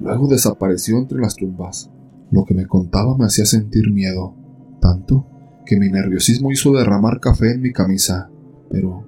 Luego 0.00 0.28
desapareció 0.28 0.96
entre 0.96 1.18
las 1.18 1.36
tumbas. 1.36 1.90
Lo 2.30 2.44
que 2.44 2.54
me 2.54 2.66
contaba 2.66 3.16
me 3.16 3.24
hacía 3.24 3.44
sentir 3.44 3.90
miedo, 3.90 4.34
tanto 4.80 5.26
que 5.66 5.78
mi 5.78 5.88
nerviosismo 5.88 6.50
hizo 6.52 6.72
derramar 6.72 7.20
café 7.20 7.52
en 7.52 7.62
mi 7.62 7.72
camisa, 7.72 8.30
pero 8.70 9.04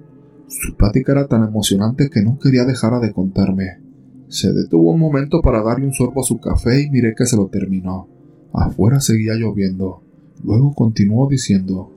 su 0.48 0.76
plática 0.76 1.12
era 1.12 1.28
tan 1.28 1.44
emocionante 1.44 2.10
que 2.10 2.22
no 2.22 2.38
quería 2.38 2.64
dejar 2.64 3.00
de 3.00 3.12
contarme. 3.12 3.80
Se 4.28 4.52
detuvo 4.52 4.92
un 4.92 5.00
momento 5.00 5.40
para 5.40 5.62
darle 5.62 5.86
un 5.86 5.92
sorbo 5.92 6.20
a 6.20 6.24
su 6.24 6.38
café 6.38 6.82
y 6.82 6.90
miré 6.90 7.14
que 7.16 7.26
se 7.26 7.36
lo 7.36 7.48
terminó. 7.48 8.08
Afuera 8.52 9.00
seguía 9.00 9.34
lloviendo. 9.34 10.02
Luego 10.42 10.74
continuó 10.74 11.28
diciendo, 11.28 11.90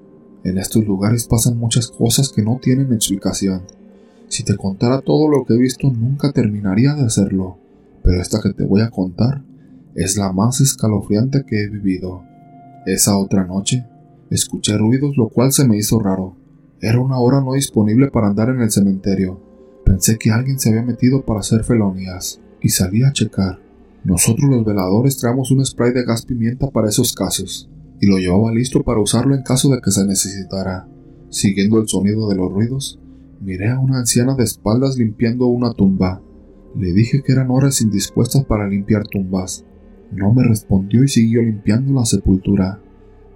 en 0.44 0.58
estos 0.58 0.86
lugares 0.86 1.28
pasan 1.28 1.58
muchas 1.58 1.88
cosas 1.88 2.32
que 2.32 2.44
no 2.44 2.60
tienen 2.62 2.94
explicación. 2.94 3.62
Si 4.28 4.44
te 4.44 4.56
contara 4.56 5.02
todo 5.02 5.28
lo 5.28 5.46
que 5.46 5.54
he 5.54 5.58
visto 5.58 5.92
nunca 5.92 6.32
terminaría 6.32 6.94
de 6.94 7.04
hacerlo, 7.04 7.58
pero 8.04 8.22
esta 8.22 8.42
que 8.42 8.54
te 8.54 8.64
voy 8.64 8.82
a 8.82 8.90
contar 8.90 9.44
es 9.96 10.18
la 10.18 10.32
más 10.32 10.62
escalofriante 10.62 11.44
que 11.46 11.64
he 11.64 11.70
vivido. 11.70 12.24
Esa 12.86 13.18
otra 13.18 13.46
noche, 13.46 13.86
Escuché 14.30 14.76
ruidos, 14.78 15.18
lo 15.18 15.30
cual 15.30 15.52
se 15.52 15.68
me 15.68 15.78
hizo 15.78 16.00
raro. 16.00 16.36
Era 16.82 17.00
una 17.00 17.20
hora 17.20 17.42
no 17.42 17.54
disponible 17.54 18.10
para 18.10 18.28
andar 18.28 18.50
en 18.50 18.60
el 18.60 18.72
cementerio. 18.72 19.40
Pensé 19.86 20.18
que 20.18 20.32
alguien 20.32 20.60
se 20.60 20.70
había 20.70 20.82
metido 20.82 21.24
para 21.24 21.42
hacer 21.42 21.64
felonías 21.64 22.42
y 22.60 22.70
salí 22.70 23.04
a 23.04 23.14
checar. 23.14 23.60
Nosotros 24.04 24.50
los 24.50 24.66
veladores 24.66 25.18
traemos 25.18 25.52
un 25.52 25.64
spray 25.64 25.94
de 25.94 26.04
gas 26.04 26.26
pimienta 26.26 26.70
para 26.72 26.90
esos 26.90 27.14
casos 27.14 27.70
y 28.02 28.08
lo 28.08 28.18
llevaba 28.18 28.52
listo 28.52 28.84
para 28.84 29.00
usarlo 29.00 29.36
en 29.36 29.44
caso 29.44 29.70
de 29.70 29.80
que 29.80 29.92
se 29.92 30.06
necesitara. 30.06 30.88
Siguiendo 31.30 31.80
el 31.80 31.88
sonido 31.88 32.28
de 32.28 32.36
los 32.36 32.52
ruidos, 32.52 33.00
miré 33.42 33.70
a 33.70 33.80
una 33.80 34.00
anciana 34.00 34.36
de 34.36 34.44
espaldas 34.44 34.98
limpiando 34.98 35.46
una 35.46 35.72
tumba. 35.74 36.22
Le 36.76 36.94
dije 36.94 37.22
que 37.24 37.32
eran 37.32 37.52
horas 37.52 37.82
indispuestas 37.82 38.44
para 38.46 38.68
limpiar 38.68 39.08
tumbas. 39.08 39.66
No 40.12 40.34
me 40.34 40.44
respondió 40.44 41.04
y 41.04 41.08
siguió 41.08 41.42
limpiando 41.42 41.94
la 41.94 42.06
sepultura. 42.06 42.80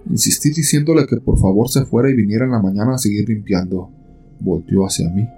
Insistí 0.08 0.50
diciéndole 0.50 1.06
que 1.06 1.16
por 1.16 1.38
favor 1.38 1.68
se 1.68 1.84
fuera 1.84 2.10
y 2.10 2.14
viniera 2.14 2.44
en 2.44 2.52
la 2.52 2.62
mañana 2.62 2.94
a 2.94 2.98
seguir 2.98 3.28
limpiando. 3.28 3.90
Volteó 4.40 4.86
hacia 4.86 5.10
mí, 5.10 5.28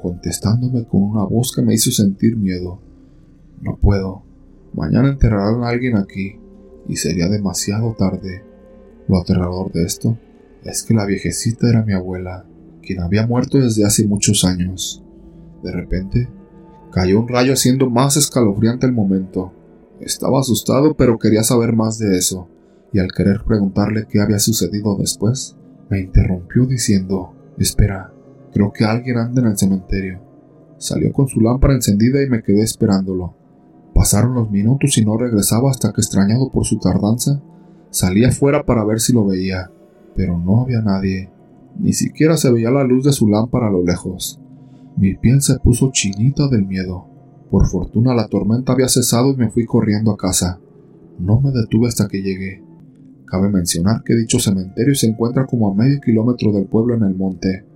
contestándome 0.00 0.84
con 0.84 1.02
una 1.02 1.24
voz 1.24 1.52
que 1.54 1.62
me 1.62 1.74
hizo 1.74 1.90
sentir 1.90 2.36
miedo. 2.36 2.80
No 3.60 3.76
puedo. 3.76 4.22
Mañana 4.74 5.08
enterrarán 5.08 5.64
a 5.64 5.68
alguien 5.68 5.96
aquí, 5.96 6.36
y 6.88 6.96
sería 6.96 7.28
demasiado 7.28 7.94
tarde. 7.98 8.44
Lo 9.08 9.18
aterrador 9.18 9.72
de 9.72 9.84
esto 9.84 10.18
es 10.64 10.82
que 10.82 10.94
la 10.94 11.06
viejecita 11.06 11.68
era 11.68 11.84
mi 11.84 11.92
abuela, 11.92 12.46
quien 12.82 13.00
había 13.00 13.26
muerto 13.26 13.58
desde 13.58 13.84
hace 13.84 14.06
muchos 14.06 14.44
años. 14.44 15.02
De 15.62 15.72
repente, 15.72 16.28
cayó 16.90 17.20
un 17.20 17.28
rayo 17.28 17.52
haciendo 17.52 17.90
más 17.90 18.16
escalofriante 18.16 18.86
el 18.86 18.92
momento. 18.92 19.52
Estaba 20.02 20.40
asustado, 20.40 20.94
pero 20.94 21.16
quería 21.16 21.44
saber 21.44 21.74
más 21.74 21.98
de 21.98 22.18
eso, 22.18 22.48
y 22.92 22.98
al 22.98 23.12
querer 23.12 23.44
preguntarle 23.46 24.06
qué 24.08 24.20
había 24.20 24.40
sucedido 24.40 24.96
después, 24.96 25.56
me 25.88 26.00
interrumpió 26.00 26.66
diciendo, 26.66 27.32
Espera, 27.56 28.12
creo 28.52 28.72
que 28.72 28.84
alguien 28.84 29.18
anda 29.18 29.42
en 29.42 29.48
el 29.48 29.56
cementerio. 29.58 30.20
Salió 30.76 31.12
con 31.12 31.28
su 31.28 31.40
lámpara 31.40 31.74
encendida 31.74 32.20
y 32.20 32.28
me 32.28 32.42
quedé 32.42 32.62
esperándolo. 32.62 33.36
Pasaron 33.94 34.34
los 34.34 34.50
minutos 34.50 34.98
y 34.98 35.04
no 35.04 35.16
regresaba 35.16 35.70
hasta 35.70 35.92
que, 35.92 36.00
extrañado 36.00 36.50
por 36.50 36.64
su 36.64 36.78
tardanza, 36.78 37.40
salí 37.90 38.24
afuera 38.24 38.64
para 38.64 38.84
ver 38.84 38.98
si 38.98 39.12
lo 39.12 39.24
veía, 39.24 39.70
pero 40.16 40.36
no 40.36 40.62
había 40.62 40.80
nadie. 40.80 41.30
Ni 41.78 41.92
siquiera 41.92 42.36
se 42.36 42.50
veía 42.50 42.72
la 42.72 42.82
luz 42.82 43.04
de 43.04 43.12
su 43.12 43.28
lámpara 43.28 43.68
a 43.68 43.70
lo 43.70 43.84
lejos. 43.84 44.40
Mi 44.96 45.14
piel 45.14 45.42
se 45.42 45.60
puso 45.60 45.90
chinita 45.92 46.48
del 46.48 46.66
miedo. 46.66 47.06
Por 47.52 47.66
fortuna 47.66 48.14
la 48.14 48.28
tormenta 48.28 48.72
había 48.72 48.88
cesado 48.88 49.30
y 49.30 49.36
me 49.36 49.50
fui 49.50 49.66
corriendo 49.66 50.10
a 50.10 50.16
casa. 50.16 50.58
No 51.18 51.38
me 51.38 51.50
detuve 51.50 51.86
hasta 51.86 52.08
que 52.08 52.22
llegué. 52.22 52.62
Cabe 53.26 53.50
mencionar 53.50 54.02
que 54.04 54.14
dicho 54.14 54.38
cementerio 54.38 54.94
se 54.94 55.08
encuentra 55.08 55.44
como 55.44 55.70
a 55.70 55.74
medio 55.74 56.00
kilómetro 56.00 56.50
del 56.50 56.64
pueblo 56.64 56.94
en 56.94 57.02
el 57.02 57.14
monte. 57.14 57.66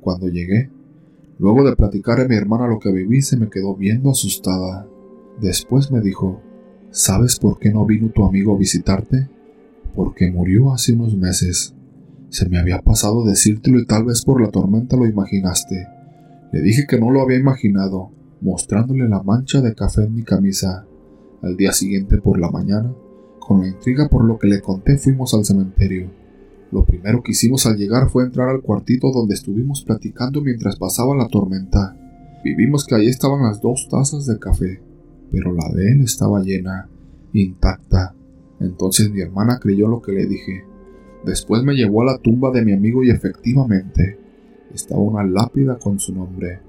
Cuando 0.00 0.28
llegué, 0.28 0.70
luego 1.38 1.68
de 1.68 1.76
platicar 1.76 2.18
a 2.18 2.26
mi 2.26 2.34
hermana 2.34 2.66
lo 2.66 2.78
que 2.78 2.90
viví, 2.90 3.20
se 3.20 3.36
me 3.36 3.50
quedó 3.50 3.76
viendo 3.76 4.10
asustada. 4.10 4.86
Después 5.38 5.92
me 5.92 6.00
dijo, 6.00 6.40
¿sabes 6.90 7.38
por 7.38 7.58
qué 7.58 7.70
no 7.70 7.84
vino 7.84 8.08
tu 8.08 8.24
amigo 8.24 8.54
a 8.54 8.58
visitarte? 8.58 9.28
Porque 9.94 10.30
murió 10.32 10.72
hace 10.72 10.94
unos 10.94 11.14
meses. 11.14 11.74
Se 12.30 12.48
me 12.48 12.58
había 12.58 12.80
pasado 12.80 13.22
decírtelo 13.22 13.80
y 13.80 13.84
tal 13.84 14.04
vez 14.04 14.24
por 14.24 14.40
la 14.40 14.48
tormenta 14.48 14.96
lo 14.96 15.06
imaginaste. 15.06 15.88
Le 16.52 16.62
dije 16.62 16.86
que 16.88 16.98
no 16.98 17.10
lo 17.10 17.20
había 17.20 17.38
imaginado, 17.38 18.15
mostrándole 18.40 19.08
la 19.08 19.22
mancha 19.22 19.60
de 19.60 19.74
café 19.74 20.04
en 20.04 20.14
mi 20.14 20.22
camisa. 20.22 20.86
Al 21.42 21.56
día 21.56 21.72
siguiente 21.72 22.18
por 22.18 22.38
la 22.38 22.50
mañana, 22.50 22.92
con 23.38 23.60
la 23.60 23.68
intriga 23.68 24.08
por 24.08 24.24
lo 24.24 24.38
que 24.38 24.48
le 24.48 24.60
conté, 24.60 24.98
fuimos 24.98 25.34
al 25.34 25.44
cementerio. 25.44 26.10
Lo 26.72 26.84
primero 26.84 27.22
que 27.22 27.32
hicimos 27.32 27.66
al 27.66 27.76
llegar 27.76 28.10
fue 28.10 28.24
entrar 28.24 28.48
al 28.48 28.60
cuartito 28.60 29.12
donde 29.12 29.34
estuvimos 29.34 29.82
platicando 29.82 30.40
mientras 30.40 30.76
pasaba 30.76 31.14
la 31.14 31.28
tormenta. 31.28 31.96
Vivimos 32.42 32.84
que 32.84 32.96
allí 32.96 33.06
estaban 33.06 33.42
las 33.42 33.60
dos 33.60 33.88
tazas 33.88 34.26
de 34.26 34.38
café, 34.38 34.80
pero 35.30 35.52
la 35.52 35.68
de 35.74 35.92
él 35.92 36.00
estaba 36.02 36.42
llena, 36.42 36.88
intacta. 37.32 38.14
Entonces 38.60 39.10
mi 39.10 39.20
hermana 39.20 39.58
creyó 39.60 39.86
lo 39.86 40.02
que 40.02 40.12
le 40.12 40.26
dije. 40.26 40.64
Después 41.24 41.62
me 41.62 41.74
llevó 41.74 42.02
a 42.02 42.06
la 42.06 42.18
tumba 42.18 42.50
de 42.50 42.64
mi 42.64 42.72
amigo 42.72 43.04
y 43.04 43.10
efectivamente 43.10 44.18
estaba 44.74 45.00
una 45.00 45.24
lápida 45.24 45.78
con 45.78 45.98
su 45.98 46.14
nombre. 46.14 46.60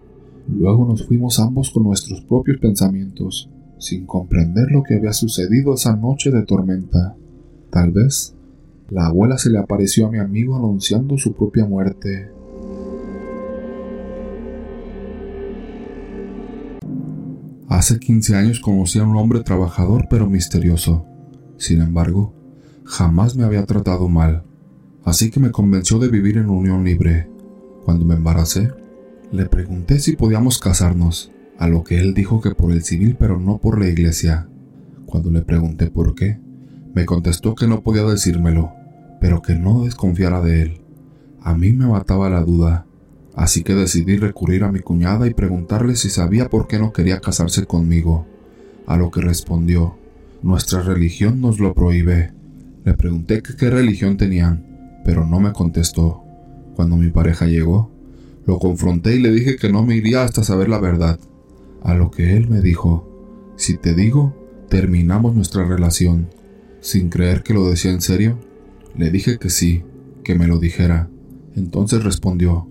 Luego 0.48 0.86
nos 0.86 1.06
fuimos 1.06 1.40
ambos 1.40 1.72
con 1.72 1.84
nuestros 1.84 2.22
propios 2.22 2.58
pensamientos, 2.60 3.50
sin 3.78 4.06
comprender 4.06 4.72
lo 4.72 4.84
que 4.84 4.96
había 4.96 5.14
sucedido 5.14 5.74
esa 5.74 5.96
noche 5.96 6.32
de 6.32 6.44
tormenta. 6.44 7.16
Tal 7.70 7.92
vez 7.92 8.36
la 8.90 9.08
abuela 9.08 9.38
se 9.38 9.50
le 9.50 9.60
apareció 9.60 10.08
a 10.08 10.12
mi 10.12 10.20
amigo 10.20 10.56
anunciando 10.56 11.18
su 11.18 11.34
propia 11.34 11.66
muerte. 11.66 12.32
Hace 17.68 18.00
15 18.00 18.36
años 18.36 18.60
conocí 18.60 19.00
a 19.00 19.04
un 19.04 19.18
hombre 19.18 19.42
trabajador 19.42 20.08
pero 20.10 20.30
misterioso. 20.30 21.06
Sin 21.58 21.82
embargo, 21.82 22.34
jamás 22.86 23.36
me 23.36 23.44
había 23.44 23.66
tratado 23.66 24.08
mal 24.08 24.44
así 25.08 25.32
que 25.32 25.40
me 25.40 25.52
convenció 25.52 26.00
de 26.00 26.10
vivir 26.10 26.38
en 26.38 26.50
unión 26.50 26.84
libre. 26.84 27.30
Cuando 27.86 28.04
me 28.04 28.16
embaracé, 28.16 28.74
le 29.32 29.46
pregunté 29.48 30.00
si 30.00 30.16
podíamos 30.16 30.60
casarnos, 30.60 31.32
a 31.58 31.68
lo 31.68 31.84
que 31.84 32.00
él 32.00 32.14
dijo 32.14 32.40
que 32.40 32.52
por 32.52 32.72
el 32.72 32.84
civil 32.84 33.18
pero 33.20 33.40
no 33.40 33.58
por 33.58 33.80
la 33.80 33.90
iglesia. 33.90 34.48
Cuando 35.06 35.32
le 35.32 35.42
pregunté 35.42 35.88
por 35.88 36.16
qué, 36.16 36.40
me 36.94 37.06
contestó 37.06 37.54
que 37.56 37.68
no 37.68 37.82
podía 37.82 38.04
decírmelo, 38.04 38.72
pero 39.20 39.42
que 39.42 39.56
no 39.56 39.84
desconfiara 39.84 40.42
de 40.42 40.62
él. 40.62 40.82
A 41.42 41.56
mí 41.56 41.74
me 41.74 41.88
mataba 41.88 42.30
la 42.30 42.42
duda, 42.42 42.86
así 43.36 43.64
que 43.64 43.76
decidí 43.76 44.18
recurrir 44.18 44.64
a 44.64 44.72
mi 44.72 44.80
cuñada 44.80 45.28
y 45.28 45.34
preguntarle 45.34 45.96
si 45.96 46.10
sabía 46.10 46.50
por 46.50 46.68
qué 46.68 46.80
no 46.80 46.94
quería 46.94 47.20
casarse 47.20 47.66
conmigo, 47.66 48.26
a 48.86 48.96
lo 48.98 49.12
que 49.12 49.22
respondió, 49.22 49.98
nuestra 50.42 50.82
religión 50.82 51.42
nos 51.42 51.60
lo 51.60 51.74
prohíbe. 51.74 52.32
Le 52.86 52.94
pregunté 52.94 53.42
qué 53.42 53.70
religión 53.70 54.16
tenían, 54.16 55.02
pero 55.04 55.26
no 55.26 55.42
me 55.42 55.52
contestó. 55.52 56.24
Cuando 56.76 56.96
mi 56.96 57.10
pareja 57.10 57.48
llegó, 57.48 57.92
lo 58.48 58.58
confronté 58.58 59.16
y 59.16 59.20
le 59.20 59.30
dije 59.32 59.58
que 59.58 59.72
no 59.72 59.86
me 59.86 59.96
iría 59.96 60.24
hasta 60.24 60.44
saber 60.44 60.70
la 60.70 60.80
verdad. 60.80 61.20
A 61.84 61.94
lo 61.94 62.10
que 62.10 62.36
él 62.36 62.50
me 62.50 62.62
dijo, 62.62 63.54
si 63.56 63.78
te 63.78 63.94
digo, 63.94 64.36
terminamos 64.70 65.36
nuestra 65.36 65.64
relación. 65.66 66.30
Sin 66.80 67.10
creer 67.10 67.44
que 67.44 67.54
lo 67.54 67.70
decía 67.70 67.92
en 67.92 68.02
serio, 68.02 68.40
le 68.96 69.12
dije 69.12 69.38
que 69.38 69.52
sí, 69.52 69.84
que 70.24 70.34
me 70.34 70.48
lo 70.48 70.58
dijera. 70.58 71.10
Entonces 71.56 72.04
respondió, 72.04 72.68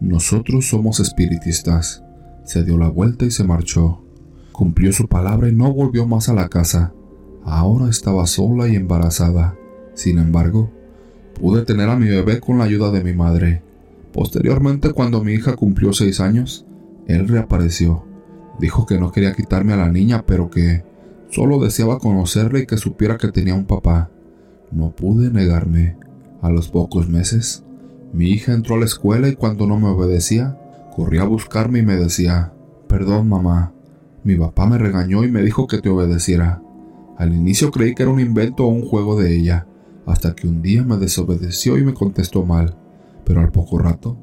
nosotros 0.00 0.68
somos 0.68 0.98
espiritistas. 0.98 2.02
Se 2.44 2.64
dio 2.64 2.76
la 2.76 2.88
vuelta 2.88 3.24
y 3.24 3.30
se 3.30 3.44
marchó. 3.44 4.02
Cumplió 4.50 4.92
su 4.92 5.06
palabra 5.06 5.48
y 5.48 5.54
no 5.54 5.72
volvió 5.72 6.06
más 6.06 6.28
a 6.28 6.34
la 6.34 6.48
casa. 6.48 6.92
Ahora 7.44 7.88
estaba 7.88 8.26
sola 8.26 8.68
y 8.68 8.74
embarazada. 8.74 9.56
Sin 9.94 10.18
embargo, 10.18 10.72
Pude 11.38 11.64
tener 11.64 11.88
a 11.88 11.94
mi 11.94 12.08
bebé 12.08 12.40
con 12.40 12.58
la 12.58 12.64
ayuda 12.64 12.90
de 12.90 13.04
mi 13.04 13.12
madre. 13.12 13.62
Posteriormente, 14.18 14.90
cuando 14.94 15.22
mi 15.22 15.34
hija 15.34 15.54
cumplió 15.54 15.92
seis 15.92 16.18
años, 16.18 16.66
él 17.06 17.28
reapareció. 17.28 18.04
Dijo 18.58 18.84
que 18.84 18.98
no 18.98 19.12
quería 19.12 19.32
quitarme 19.32 19.74
a 19.74 19.76
la 19.76 19.92
niña, 19.92 20.24
pero 20.26 20.50
que 20.50 20.82
solo 21.30 21.60
deseaba 21.60 22.00
conocerla 22.00 22.58
y 22.58 22.66
que 22.66 22.78
supiera 22.78 23.16
que 23.16 23.30
tenía 23.30 23.54
un 23.54 23.66
papá. 23.66 24.10
No 24.72 24.90
pude 24.90 25.30
negarme. 25.30 25.96
A 26.42 26.50
los 26.50 26.66
pocos 26.66 27.08
meses, 27.08 27.62
mi 28.12 28.30
hija 28.30 28.54
entró 28.54 28.74
a 28.74 28.78
la 28.80 28.86
escuela 28.86 29.28
y 29.28 29.36
cuando 29.36 29.68
no 29.68 29.78
me 29.78 29.86
obedecía, 29.86 30.58
corría 30.96 31.22
a 31.22 31.26
buscarme 31.26 31.78
y 31.78 31.82
me 31.82 31.94
decía, 31.94 32.52
Perdón 32.88 33.28
mamá, 33.28 33.72
mi 34.24 34.34
papá 34.34 34.66
me 34.66 34.78
regañó 34.78 35.22
y 35.22 35.30
me 35.30 35.42
dijo 35.42 35.68
que 35.68 35.78
te 35.78 35.90
obedeciera. 35.90 36.60
Al 37.18 37.32
inicio 37.32 37.70
creí 37.70 37.94
que 37.94 38.02
era 38.02 38.10
un 38.10 38.18
invento 38.18 38.64
o 38.64 38.68
un 38.68 38.84
juego 38.84 39.16
de 39.16 39.32
ella, 39.36 39.68
hasta 40.06 40.34
que 40.34 40.48
un 40.48 40.60
día 40.60 40.82
me 40.82 40.96
desobedeció 40.96 41.78
y 41.78 41.84
me 41.84 41.94
contestó 41.94 42.44
mal, 42.44 42.76
pero 43.28 43.42
al 43.42 43.52
poco 43.52 43.78
rato 43.78 44.18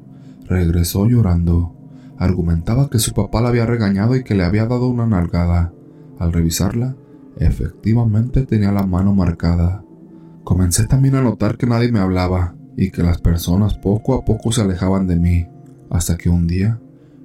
regresó 0.46 1.06
llorando. 1.06 1.72
Argumentaba 2.18 2.90
que 2.90 2.98
su 2.98 3.12
papá 3.14 3.40
la 3.40 3.48
había 3.48 3.64
regañado 3.64 4.16
y 4.16 4.24
que 4.24 4.34
le 4.34 4.44
había 4.44 4.66
dado 4.66 4.88
una 4.88 5.06
nalgada. 5.06 5.72
Al 6.18 6.32
revisarla, 6.32 6.96
efectivamente 7.38 8.44
tenía 8.46 8.72
la 8.72 8.84
mano 8.84 9.14
marcada. 9.14 9.84
Comencé 10.42 10.86
también 10.86 11.14
a 11.14 11.22
notar 11.22 11.56
que 11.56 11.66
nadie 11.66 11.92
me 11.92 12.00
hablaba 12.00 12.56
y 12.76 12.90
que 12.90 13.04
las 13.04 13.18
personas 13.18 13.74
poco 13.74 14.14
a 14.14 14.24
poco 14.24 14.50
se 14.50 14.62
alejaban 14.62 15.06
de 15.06 15.16
mí, 15.16 15.46
hasta 15.88 16.16
que 16.16 16.28
un 16.28 16.46
día 16.46 16.80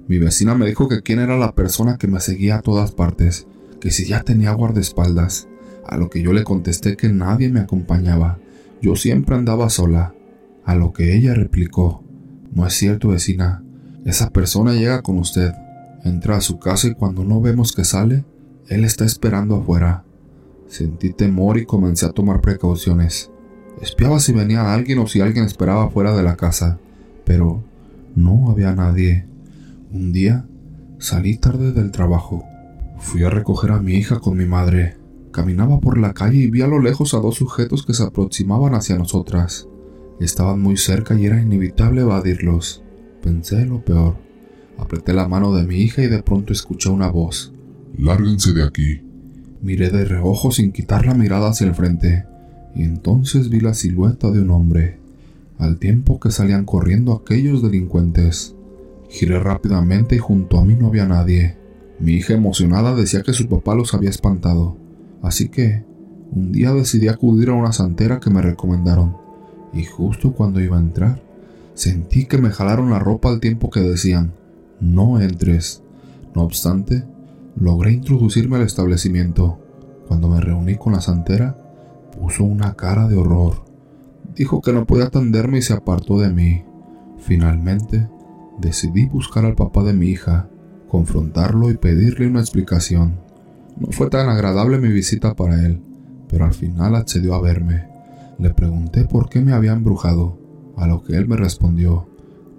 mi 0.08 0.18
vecina 0.18 0.54
me 0.54 0.66
dijo 0.66 0.88
que 0.88 1.02
quién 1.02 1.18
era 1.18 1.36
la 1.36 1.54
persona 1.54 1.96
que 1.96 2.06
me 2.06 2.20
seguía 2.20 2.56
a 2.56 2.62
todas 2.62 2.92
partes, 2.92 3.46
que 3.80 3.90
si 3.90 4.06
ya 4.06 4.22
tenía 4.22 4.52
guardaespaldas, 4.52 5.48
a 5.86 5.96
lo 5.96 6.10
que 6.10 6.22
yo 6.22 6.32
le 6.32 6.44
contesté 6.44 6.96
que 6.96 7.08
nadie 7.08 7.48
me 7.48 7.60
acompañaba, 7.60 8.38
yo 8.80 8.94
siempre 8.94 9.36
andaba 9.36 9.70
sola, 9.70 10.14
a 10.64 10.74
lo 10.74 10.92
que 10.92 11.16
ella 11.16 11.34
replicó, 11.34 12.04
no 12.52 12.66
es 12.66 12.74
cierto 12.74 13.08
vecina, 13.08 13.62
esa 14.04 14.30
persona 14.30 14.74
llega 14.74 15.02
con 15.02 15.18
usted, 15.18 15.52
entra 16.04 16.36
a 16.36 16.40
su 16.40 16.58
casa 16.58 16.88
y 16.88 16.94
cuando 16.94 17.24
no 17.24 17.40
vemos 17.40 17.72
que 17.72 17.84
sale, 17.84 18.24
él 18.68 18.84
está 18.84 19.04
esperando 19.04 19.56
afuera. 19.56 20.04
Sentí 20.66 21.12
temor 21.12 21.58
y 21.58 21.66
comencé 21.66 22.06
a 22.06 22.12
tomar 22.12 22.40
precauciones. 22.40 23.30
Espiaba 23.80 24.18
si 24.20 24.32
venía 24.32 24.72
alguien 24.72 24.98
o 24.98 25.06
si 25.06 25.20
alguien 25.20 25.44
esperaba 25.44 25.90
fuera 25.90 26.16
de 26.16 26.22
la 26.22 26.36
casa, 26.36 26.78
pero 27.24 27.62
no 28.14 28.50
había 28.50 28.74
nadie. 28.74 29.26
Un 29.92 30.12
día 30.12 30.46
salí 30.98 31.36
tarde 31.36 31.72
del 31.72 31.90
trabajo. 31.90 32.44
Fui 32.98 33.22
a 33.24 33.30
recoger 33.30 33.72
a 33.72 33.80
mi 33.80 33.94
hija 33.94 34.20
con 34.20 34.36
mi 34.36 34.46
madre. 34.46 34.96
Caminaba 35.30 35.80
por 35.80 35.98
la 35.98 36.12
calle 36.12 36.38
y 36.38 36.50
vi 36.50 36.62
a 36.62 36.66
lo 36.66 36.78
lejos 36.78 37.14
a 37.14 37.18
dos 37.18 37.36
sujetos 37.36 37.84
que 37.84 37.94
se 37.94 38.02
aproximaban 38.02 38.74
hacia 38.74 38.98
nosotras. 38.98 39.68
Estaban 40.20 40.60
muy 40.60 40.76
cerca 40.76 41.18
y 41.18 41.26
era 41.26 41.40
inevitable 41.40 42.02
evadirlos. 42.02 42.82
Pensé 43.22 43.66
lo 43.66 43.84
peor. 43.84 44.16
Apreté 44.78 45.12
la 45.12 45.28
mano 45.28 45.54
de 45.54 45.64
mi 45.64 45.76
hija 45.76 46.02
y 46.02 46.08
de 46.08 46.22
pronto 46.22 46.52
escuché 46.52 46.90
una 46.90 47.10
voz. 47.10 47.52
Lárguense 47.96 48.52
de 48.52 48.64
aquí. 48.64 49.02
Miré 49.60 49.90
de 49.90 50.04
reojo 50.04 50.50
sin 50.50 50.72
quitar 50.72 51.06
la 51.06 51.14
mirada 51.14 51.50
hacia 51.50 51.68
el 51.68 51.74
frente, 51.74 52.24
y 52.74 52.82
entonces 52.82 53.48
vi 53.48 53.60
la 53.60 53.74
silueta 53.74 54.30
de 54.30 54.40
un 54.40 54.50
hombre, 54.50 54.98
al 55.58 55.78
tiempo 55.78 56.18
que 56.18 56.32
salían 56.32 56.64
corriendo 56.64 57.12
aquellos 57.12 57.62
delincuentes. 57.62 58.56
Giré 59.08 59.38
rápidamente 59.38 60.16
y 60.16 60.18
junto 60.18 60.58
a 60.58 60.64
mí 60.64 60.74
no 60.74 60.88
había 60.88 61.06
nadie. 61.06 61.56
Mi 62.00 62.14
hija 62.14 62.34
emocionada 62.34 62.96
decía 62.96 63.22
que 63.22 63.34
su 63.34 63.48
papá 63.48 63.76
los 63.76 63.94
había 63.94 64.10
espantado, 64.10 64.76
así 65.22 65.48
que 65.48 65.84
un 66.32 66.50
día 66.50 66.72
decidí 66.72 67.06
acudir 67.06 67.50
a 67.50 67.54
una 67.54 67.72
santera 67.72 68.18
que 68.18 68.30
me 68.30 68.42
recomendaron, 68.42 69.16
y 69.72 69.84
justo 69.84 70.32
cuando 70.32 70.60
iba 70.60 70.76
a 70.76 70.80
entrar, 70.80 71.22
sentí 71.74 72.26
que 72.26 72.38
me 72.38 72.50
jalaron 72.50 72.90
la 72.90 72.98
ropa 72.98 73.30
al 73.30 73.40
tiempo 73.40 73.70
que 73.70 73.80
decían, 73.80 74.32
no 74.80 75.20
entres. 75.20 75.82
No 76.34 76.42
obstante, 76.42 77.04
logré 77.56 77.92
introducirme 77.92 78.56
al 78.56 78.62
establecimiento. 78.62 79.58
Cuando 80.08 80.28
me 80.28 80.40
reuní 80.40 80.76
con 80.76 80.92
la 80.92 81.00
santera, 81.00 81.56
puso 82.18 82.44
una 82.44 82.74
cara 82.74 83.08
de 83.08 83.16
horror. 83.16 83.64
Dijo 84.34 84.60
que 84.60 84.72
no 84.72 84.86
podía 84.86 85.04
atenderme 85.04 85.58
y 85.58 85.62
se 85.62 85.74
apartó 85.74 86.18
de 86.18 86.30
mí. 86.30 86.64
Finalmente, 87.18 88.08
decidí 88.58 89.06
buscar 89.06 89.44
al 89.44 89.54
papá 89.54 89.82
de 89.84 89.92
mi 89.92 90.06
hija, 90.08 90.48
confrontarlo 90.88 91.70
y 91.70 91.76
pedirle 91.76 92.26
una 92.26 92.40
explicación. 92.40 93.20
No 93.78 93.92
fue 93.92 94.10
tan 94.10 94.28
agradable 94.28 94.78
mi 94.78 94.88
visita 94.88 95.34
para 95.34 95.64
él, 95.64 95.80
pero 96.28 96.44
al 96.44 96.54
final 96.54 96.96
accedió 96.96 97.34
a 97.34 97.40
verme. 97.40 97.91
Le 98.42 98.52
pregunté 98.52 99.04
por 99.04 99.28
qué 99.28 99.40
me 99.40 99.52
había 99.52 99.70
embrujado, 99.70 100.36
a 100.76 100.88
lo 100.88 101.04
que 101.04 101.14
él 101.14 101.28
me 101.28 101.36
respondió, 101.36 102.08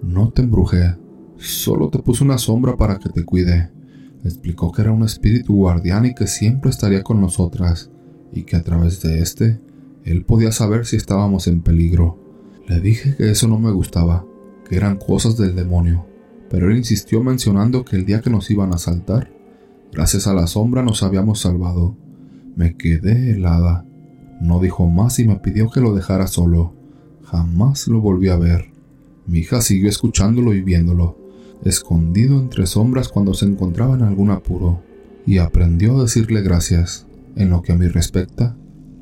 no 0.02 0.30
te 0.30 0.40
embrujé, 0.40 0.96
solo 1.36 1.90
te 1.90 1.98
puse 1.98 2.24
una 2.24 2.38
sombra 2.38 2.78
para 2.78 2.98
que 2.98 3.10
te 3.10 3.22
cuide. 3.22 3.70
Explicó 4.24 4.72
que 4.72 4.80
era 4.80 4.92
un 4.92 5.02
espíritu 5.02 5.54
guardián 5.54 6.06
y 6.06 6.14
que 6.14 6.26
siempre 6.26 6.70
estaría 6.70 7.02
con 7.02 7.20
nosotras, 7.20 7.90
y 8.32 8.44
que 8.44 8.56
a 8.56 8.62
través 8.62 9.02
de 9.02 9.18
este, 9.20 9.60
él 10.04 10.24
podía 10.24 10.52
saber 10.52 10.86
si 10.86 10.96
estábamos 10.96 11.48
en 11.48 11.60
peligro. 11.60 12.18
Le 12.66 12.80
dije 12.80 13.14
que 13.14 13.30
eso 13.30 13.46
no 13.46 13.58
me 13.58 13.70
gustaba, 13.70 14.24
que 14.66 14.76
eran 14.76 14.96
cosas 14.96 15.36
del 15.36 15.54
demonio, 15.54 16.06
pero 16.48 16.70
él 16.70 16.78
insistió 16.78 17.22
mencionando 17.22 17.84
que 17.84 17.96
el 17.96 18.06
día 18.06 18.22
que 18.22 18.30
nos 18.30 18.50
iban 18.50 18.72
a 18.72 18.76
asaltar, 18.76 19.30
gracias 19.92 20.26
a 20.28 20.32
la 20.32 20.46
sombra 20.46 20.82
nos 20.82 21.02
habíamos 21.02 21.40
salvado. 21.40 21.94
Me 22.56 22.74
quedé 22.74 23.32
helada. 23.32 23.84
No 24.44 24.60
dijo 24.60 24.86
más 24.90 25.18
y 25.20 25.26
me 25.26 25.36
pidió 25.36 25.70
que 25.70 25.80
lo 25.80 25.94
dejara 25.94 26.26
solo. 26.26 26.74
Jamás 27.24 27.88
lo 27.88 28.02
volví 28.02 28.28
a 28.28 28.36
ver. 28.36 28.66
Mi 29.26 29.38
hija 29.38 29.62
siguió 29.62 29.88
escuchándolo 29.88 30.52
y 30.52 30.60
viéndolo, 30.60 31.16
escondido 31.64 32.38
entre 32.38 32.66
sombras 32.66 33.08
cuando 33.08 33.32
se 33.32 33.46
encontraba 33.46 33.94
en 33.94 34.02
algún 34.02 34.30
apuro, 34.30 34.82
y 35.24 35.38
aprendió 35.38 35.96
a 35.96 36.02
decirle 36.02 36.42
gracias. 36.42 37.06
En 37.36 37.48
lo 37.48 37.62
que 37.62 37.72
a 37.72 37.76
mí 37.76 37.88
respecta, 37.88 38.54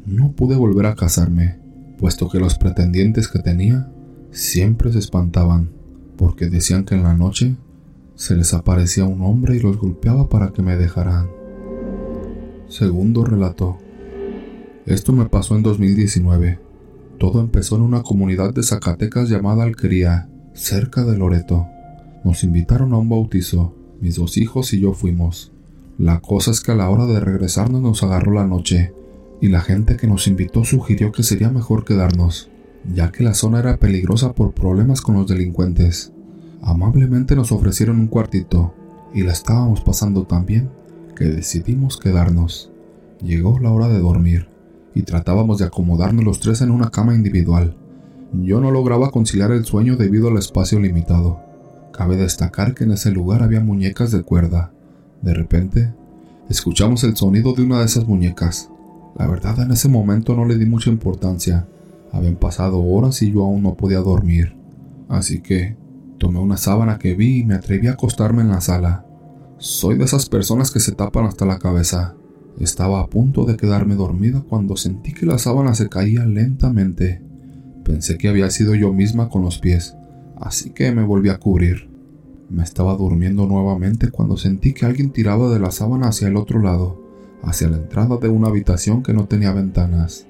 no 0.07 0.31
pude 0.31 0.55
volver 0.55 0.87
a 0.87 0.95
casarme, 0.95 1.59
puesto 1.99 2.29
que 2.29 2.39
los 2.39 2.57
pretendientes 2.57 3.27
que 3.27 3.41
tenía 3.41 3.91
siempre 4.31 4.93
se 4.93 5.01
espantaban, 5.01 5.71
porque 6.17 6.51
decían 6.51 6.85
que 6.85 6.95
en 6.95 7.03
la 7.03 7.15
noche 7.15 7.57
se 8.15 8.37
les 8.37 8.55
aparecía 8.55 9.07
un 9.07 9.23
hombre 9.23 9.57
y 9.57 9.61
los 9.61 9.77
golpeaba 9.77 10.29
para 10.29 10.53
que 10.53 10.63
me 10.63 10.77
dejaran. 10.77 11.27
Segundo 12.69 13.25
relato. 13.25 13.82
Esto 14.87 15.13
me 15.13 15.27
pasó 15.27 15.55
en 15.55 15.63
2019. 15.63 16.59
Todo 17.19 17.41
empezó 17.41 17.77
en 17.77 17.83
una 17.83 18.03
comunidad 18.03 18.53
de 18.53 18.65
Zacatecas 18.65 19.29
llamada 19.29 19.63
Alquería, 19.63 20.29
cerca 20.55 21.05
de 21.05 21.17
Loreto. 21.17 21.69
Nos 22.25 22.43
invitaron 22.43 22.93
a 22.93 22.97
un 22.97 23.09
bautizo, 23.09 23.77
mis 24.01 24.17
dos 24.17 24.37
hijos 24.39 24.73
y 24.73 24.81
yo 24.81 24.93
fuimos. 24.93 25.53
La 25.99 26.19
cosa 26.19 26.51
es 26.51 26.61
que 26.61 26.73
a 26.73 26.75
la 26.75 26.91
hora 26.91 27.07
de 27.07 27.21
regresarnos 27.21 27.81
nos 27.81 28.03
agarró 28.03 28.33
la 28.33 28.45
noche, 28.45 28.93
y 29.41 29.49
la 29.49 29.61
gente 29.61 29.97
que 29.97 30.09
nos 30.09 30.27
invitó 30.27 30.65
sugirió 30.65 31.13
que 31.13 31.23
sería 31.23 31.51
mejor 31.51 31.85
quedarnos, 31.85 32.51
ya 32.93 33.13
que 33.13 33.23
la 33.23 33.35
zona 33.35 33.61
era 33.61 33.77
peligrosa 33.77 34.33
por 34.33 34.53
problemas 34.53 35.01
con 35.01 35.15
los 35.15 35.29
delincuentes. 35.29 36.13
Amablemente 36.61 37.37
nos 37.37 37.53
ofrecieron 37.53 38.01
un 38.01 38.09
cuartito, 38.09 38.75
y 39.15 39.23
la 39.23 39.33
estábamos 39.33 39.81
pasando 39.81 40.25
tan 40.25 40.45
bien 40.45 40.71
que 41.15 41.27
decidimos 41.27 41.99
quedarnos. 41.99 42.73
Llegó 43.23 43.61
la 43.61 43.71
hora 43.71 43.87
de 43.87 44.01
dormir, 44.01 44.49
y 44.95 45.03
tratábamos 45.03 45.59
de 45.59 45.67
acomodarnos 45.67 46.25
los 46.25 46.41
tres 46.41 46.61
en 46.61 46.71
una 46.71 46.91
cama 46.91 47.15
individual. 47.15 47.77
Yo 48.33 48.61
no 48.61 48.71
lograba 48.71 49.11
conciliar 49.11 49.53
el 49.53 49.65
sueño 49.65 49.97
debido 49.97 50.29
al 50.29 50.39
espacio 50.39 50.79
limitado. 50.81 51.41
Cabe 51.93 52.17
destacar 52.17 52.75
que 52.75 52.85
en 52.85 52.93
ese 52.93 53.11
lugar 53.11 53.43
había 53.43 53.61
muñecas 53.61 54.11
de 54.11 54.23
cuerda, 54.23 54.73
de 55.23 55.35
repente, 55.35 55.95
escuchamos 56.49 57.05
el 57.05 57.17
sonido 57.17 57.53
de 57.53 57.63
una 57.63 57.79
de 57.79 57.87
esas 57.87 58.07
muñecas. 58.07 58.69
La 59.17 59.29
verdad 59.29 59.61
en 59.61 59.71
ese 59.71 59.89
momento 59.89 60.35
no 60.35 60.45
le 60.45 60.59
di 60.59 60.67
mucha 60.67 60.91
importancia. 60.91 61.67
Habían 62.11 62.35
pasado 62.35 62.83
horas 62.83 63.23
y 63.23 63.31
yo 63.31 63.45
aún 63.45 63.63
no 63.63 63.75
podía 63.75 64.01
dormir. 64.01 64.57
Así 65.09 65.41
que 65.41 65.77
tomé 66.19 66.41
una 66.41 66.57
sábana 66.57 66.99
que 66.99 67.15
vi 67.15 67.39
y 67.39 67.45
me 67.45 67.55
atreví 67.55 67.87
a 67.87 67.93
acostarme 67.93 68.43
en 68.43 68.49
la 68.49 68.61
sala. 68.61 69.07
Soy 69.59 69.97
de 69.97 70.05
esas 70.05 70.29
personas 70.29 70.73
que 70.73 70.81
se 70.81 70.93
tapan 70.93 71.27
hasta 71.27 71.47
la 71.47 71.59
cabeza. 71.59 72.17
Estaba 72.61 73.01
a 73.01 73.09
punto 73.09 73.45
de 73.45 73.57
quedarme 73.57 73.95
dormida 73.95 74.43
cuando 74.47 74.77
sentí 74.77 75.13
que 75.13 75.27
la 75.27 75.39
sábana 75.39 75.75
se 75.75 75.89
caía 75.89 76.25
lentamente. 76.27 77.23
Pensé 77.85 78.19
que 78.19 78.29
había 78.29 78.51
sido 78.51 78.75
yo 78.75 78.93
misma 78.93 79.29
con 79.29 79.43
los 79.43 79.59
pies, 79.59 79.97
así 80.41 80.71
que 80.71 80.93
me 80.93 81.03
volví 81.03 81.31
a 81.31 81.39
cubrir. 81.39 81.91
Me 82.51 82.63
estaba 82.63 82.95
durmiendo 82.97 83.47
nuevamente 83.47 84.11
cuando 84.11 84.37
sentí 84.37 84.75
que 84.75 84.85
alguien 84.85 85.11
tiraba 85.11 85.53
de 85.53 85.59
la 85.59 85.71
sábana 85.71 86.09
hacia 86.09 86.29
el 86.29 86.37
otro 86.37 86.61
lado, 86.61 87.03
hacia 87.43 87.69
la 87.69 87.79
entrada 87.79 88.19
de 88.19 88.29
una 88.29 88.49
habitación 88.49 89.03
que 89.03 89.15
no 89.15 89.27
tenía 89.27 89.53
ventanas. 89.53 90.27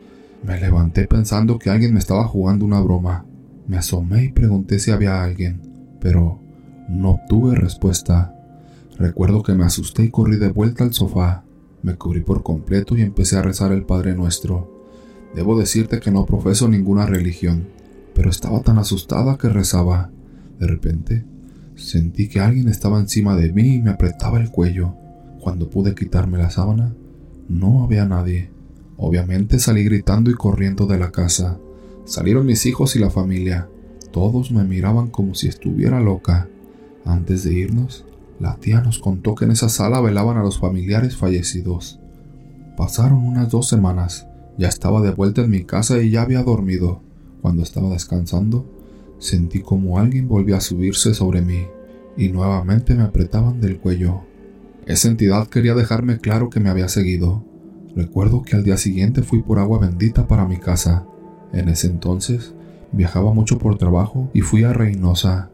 Me 0.47 0.61
levanté 0.61 1.07
pensando 1.07 1.59
que 1.59 1.71
alguien 1.71 1.93
me 1.93 1.99
estaba 1.99 2.25
jugando 2.29 2.65
una 2.65 2.81
broma. 2.81 3.27
Me 3.67 3.77
asomé 3.77 4.25
y 4.25 4.29
pregunté 4.33 4.79
si 4.79 4.91
había 4.91 5.23
alguien, 5.23 5.61
pero 6.01 6.41
no 6.89 7.11
obtuve 7.11 7.55
respuesta. 7.55 8.35
Recuerdo 8.99 9.43
que 9.43 9.55
me 9.55 9.65
asusté 9.65 10.05
y 10.05 10.11
corrí 10.11 10.37
de 10.37 10.51
vuelta 10.51 10.85
al 10.85 10.93
sofá. 10.93 11.45
Me 11.83 11.97
cubrí 11.97 12.21
por 12.21 12.43
completo 12.43 12.97
y 12.97 13.03
empecé 13.03 13.37
a 13.37 13.43
rezar 13.43 13.73
el 13.73 13.85
Padre 13.85 14.15
Nuestro. 14.15 14.83
Debo 15.35 15.59
decirte 15.59 16.01
que 16.01 16.11
no 16.11 16.27
profeso 16.27 16.69
ninguna 16.69 17.07
religión, 17.07 17.69
pero 18.15 18.31
estaba 18.31 18.61
tan 18.61 18.79
asustada 18.79 19.39
que 19.39 19.49
rezaba. 19.49 20.11
De 20.59 20.67
repente, 20.67 21.25
Sentí 21.75 22.29
que 22.29 22.41
alguien 22.41 22.69
estaba 22.69 23.01
encima 23.01 23.35
de 23.35 23.53
mí 23.53 23.75
y 23.75 23.83
me 23.83 23.91
apretaba 23.91 24.41
el 24.41 24.51
cuello. 24.51 24.95
Cuando 25.41 25.71
pude 25.71 25.95
quitarme 25.95 26.39
la 26.39 26.51
sábana, 26.51 26.95
no 27.49 27.83
había 27.83 28.05
nadie. 28.05 28.51
Obviamente 28.97 29.59
salí 29.59 29.85
gritando 29.85 30.31
y 30.31 30.35
corriendo 30.35 30.87
de 30.87 30.99
la 30.99 31.11
casa. 31.11 31.59
Salieron 32.05 32.47
mis 32.47 32.67
hijos 32.67 32.95
y 32.95 32.99
la 32.99 33.11
familia. 33.11 33.69
Todos 34.13 34.53
me 34.53 34.65
miraban 34.65 35.09
como 35.09 35.35
si 35.35 35.49
estuviera 35.49 36.01
loca. 36.01 36.49
Antes 37.05 37.43
de 37.43 37.55
irnos, 37.55 38.05
la 38.43 38.57
tía 38.57 38.83
nos 38.83 38.99
contó 38.99 39.35
que 39.35 39.47
en 39.47 39.53
esa 39.53 39.71
sala 39.71 40.01
velaban 40.01 40.37
a 40.37 40.43
los 40.43 40.59
familiares 40.59 41.17
fallecidos. 41.17 42.01
Pasaron 42.77 43.25
unas 43.25 43.49
dos 43.51 43.69
semanas. 43.69 44.27
Ya 44.59 44.69
estaba 44.69 45.01
de 45.01 45.13
vuelta 45.13 45.43
en 45.43 45.51
mi 45.51 45.65
casa 45.65 46.03
y 46.03 46.11
ya 46.11 46.23
había 46.23 46.43
dormido. 46.43 47.03
Cuando 47.41 47.63
estaba 47.63 47.89
descansando, 47.89 48.67
Sentí 49.23 49.61
como 49.61 50.01
alguien 50.01 50.27
volvía 50.27 50.57
a 50.57 50.61
subirse 50.61 51.15
sobre 51.15 51.43
mí 51.43 51.69
y 52.17 52.31
nuevamente 52.31 52.97
me 52.97 53.05
apretaban 53.05 53.61
del 53.61 53.79
cuello. 53.79 54.23
Esa 54.85 55.07
entidad 55.07 55.47
quería 55.47 55.77
dejarme 55.77 56.19
claro 56.19 56.51
que 56.51 56.59
me 56.59 56.71
había 56.71 56.89
seguido. 56.89 57.45
Recuerdo 57.95 58.43
que 58.43 58.57
al 58.57 58.65
día 58.65 58.77
siguiente 58.77 59.23
fui 59.23 59.41
por 59.41 59.61
agua 59.61 59.79
bendita 59.79 60.27
para 60.27 60.45
mi 60.45 60.57
casa. 60.57 61.07
En 61.53 61.69
ese 61.69 61.87
entonces 61.87 62.53
viajaba 62.91 63.33
mucho 63.33 63.59
por 63.59 63.79
trabajo 63.79 64.29
y 64.35 64.41
fui 64.41 64.65
a 64.65 64.73
Reynosa. 64.73 65.53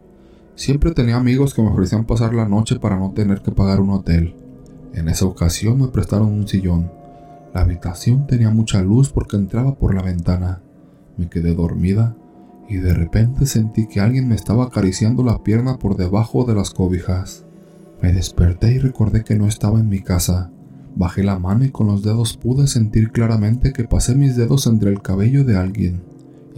Siempre 0.59 0.91
tenía 0.91 1.15
amigos 1.15 1.55
que 1.55 1.63
me 1.63 1.69
ofrecían 1.69 2.05
pasar 2.05 2.35
la 2.35 2.49
noche 2.49 2.81
para 2.81 2.99
no 2.99 3.13
tener 3.13 3.43
que 3.43 3.53
pagar 3.53 3.81
un 3.81 3.91
hotel. 3.91 4.35
En 4.93 5.07
esa 5.07 5.25
ocasión 5.25 5.81
me 5.81 5.87
prestaron 5.87 6.33
un 6.33 6.49
sillón. 6.49 6.91
La 7.55 7.61
habitación 7.61 8.27
tenía 8.27 8.51
mucha 8.51 8.83
luz 8.83 9.09
porque 9.09 9.37
entraba 9.37 9.77
por 9.77 9.95
la 9.95 10.03
ventana. 10.03 10.61
Me 11.17 11.29
quedé 11.29 11.55
dormida 11.55 12.17
y 12.69 12.79
de 12.79 12.93
repente 12.93 13.47
sentí 13.47 13.87
que 13.87 14.01
alguien 14.01 14.27
me 14.27 14.35
estaba 14.35 14.65
acariciando 14.65 15.23
la 15.23 15.45
pierna 15.45 15.79
por 15.79 15.97
debajo 15.97 16.43
de 16.43 16.57
las 16.57 16.71
cobijas. 16.71 17.45
Me 18.03 18.13
desperté 18.13 18.73
y 18.73 18.79
recordé 18.81 19.23
que 19.23 19.37
no 19.37 19.47
estaba 19.47 19.79
en 19.79 19.89
mi 19.89 20.01
casa. 20.01 20.51
Bajé 20.97 21.23
la 21.23 21.39
mano 21.39 21.67
y 21.67 21.71
con 21.71 21.87
los 21.87 22.03
dedos 22.03 22.37
pude 22.37 22.67
sentir 22.67 23.13
claramente 23.13 23.73
que 23.73 23.85
pasé 23.85 24.17
mis 24.17 24.35
dedos 24.35 24.67
entre 24.67 24.91
el 24.91 25.03
cabello 25.03 25.45
de 25.45 25.57
alguien. 25.57 26.03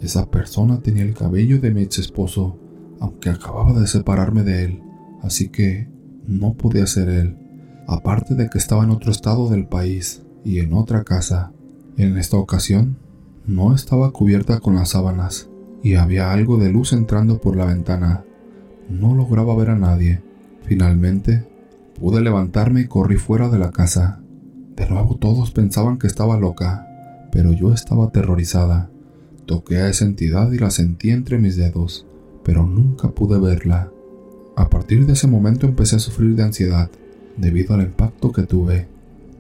Esa 0.01 0.31
persona 0.31 0.81
tenía 0.81 1.03
el 1.03 1.13
cabello 1.13 1.61
de 1.61 1.71
mi 1.71 1.83
ex 1.83 1.99
esposo, 1.99 2.57
aunque 3.01 3.31
acababa 3.31 3.79
de 3.79 3.87
separarme 3.87 4.43
de 4.43 4.65
él, 4.65 4.83
así 5.23 5.49
que 5.49 5.89
no 6.27 6.55
podía 6.55 6.87
ser 6.87 7.09
él, 7.09 7.37
aparte 7.89 8.35
de 8.35 8.49
que 8.49 8.59
estaba 8.59 8.85
en 8.85 8.91
otro 8.91 9.11
estado 9.11 9.49
del 9.49 9.67
país 9.67 10.23
y 10.45 10.61
en 10.61 10.75
otra 10.75 11.03
casa. 11.03 11.53
En 11.97 12.17
esta 12.17 12.37
ocasión, 12.37 12.99
no 13.47 13.75
estaba 13.75 14.13
cubierta 14.13 14.61
con 14.61 14.77
las 14.77 14.91
sábanas 14.91 15.51
y 15.83 15.95
había 15.95 16.33
algo 16.33 16.59
de 16.59 16.71
luz 16.71 16.93
entrando 16.93 17.41
por 17.41 17.57
la 17.57 17.65
ventana. 17.65 18.25
No 18.89 19.15
lograba 19.15 19.55
ver 19.57 19.71
a 19.71 19.77
nadie. 19.79 20.23
Finalmente, 20.63 21.47
pude 21.99 22.21
levantarme 22.21 22.83
y 22.83 22.87
corrí 22.87 23.17
fuera 23.17 23.49
de 23.49 23.59
la 23.59 23.71
casa. 23.71 24.21
De 24.77 24.89
nuevo 24.89 25.17
todos 25.17 25.51
pensaban 25.51 25.99
que 25.99 26.07
estaba 26.07 26.39
loca, 26.39 26.87
pero 27.33 27.53
yo 27.53 27.73
estaba 27.73 28.07
aterrorizada. 28.07 28.91
Toqué 29.47 29.79
a 29.79 29.89
esa 29.89 30.05
entidad 30.05 30.53
y 30.53 30.59
la 30.59 30.71
sentí 30.71 31.11
entre 31.11 31.39
mis 31.39 31.57
dedos, 31.57 32.07
pero 32.45 32.67
nunca 32.67 33.11
pude 33.11 33.39
verla. 33.39 33.91
A 34.57 34.69
partir 34.69 35.07
de 35.07 35.15
ese 35.15 35.27
momento 35.27 35.67
empecé 35.67 35.97
a 35.97 36.01
sufrir 36.01 36.35
de 36.35 36.43
ansiedad, 36.43 36.91
debido 37.37 37.75
al 37.75 37.83
impacto 37.83 38.33
que 38.33 38.43
tuve. 38.43 38.89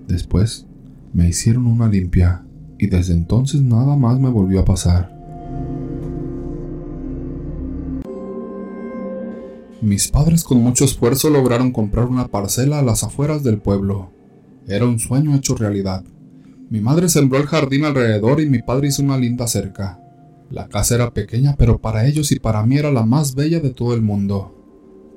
Después, 0.08 0.66
me 1.12 1.28
hicieron 1.28 1.66
una 1.66 1.88
limpia, 1.88 2.44
y 2.78 2.86
desde 2.86 3.12
entonces 3.12 3.62
nada 3.62 3.96
más 3.96 4.18
me 4.18 4.30
volvió 4.30 4.60
a 4.60 4.64
pasar. 4.64 5.20
Mis 9.82 10.08
padres 10.08 10.44
con 10.44 10.62
mucho 10.62 10.84
esfuerzo 10.84 11.30
lograron 11.30 11.72
comprar 11.72 12.06
una 12.06 12.28
parcela 12.28 12.78
a 12.78 12.82
las 12.82 13.02
afueras 13.02 13.42
del 13.42 13.58
pueblo. 13.58 14.10
Era 14.66 14.84
un 14.84 14.98
sueño 14.98 15.34
hecho 15.34 15.56
realidad. 15.56 16.04
Mi 16.68 16.80
madre 16.80 17.08
sembró 17.08 17.38
el 17.38 17.46
jardín 17.46 17.84
alrededor 17.84 18.40
y 18.40 18.48
mi 18.48 18.60
padre 18.60 18.88
hizo 18.88 19.02
una 19.02 19.16
linda 19.16 19.46
cerca. 19.46 19.98
La 20.50 20.68
casa 20.68 20.96
era 20.96 21.14
pequeña, 21.14 21.54
pero 21.56 21.80
para 21.80 22.08
ellos 22.08 22.32
y 22.32 22.40
para 22.40 22.66
mí 22.66 22.76
era 22.76 22.90
la 22.90 23.06
más 23.06 23.36
bella 23.36 23.60
de 23.60 23.70
todo 23.70 23.94
el 23.94 24.02
mundo. 24.02 24.56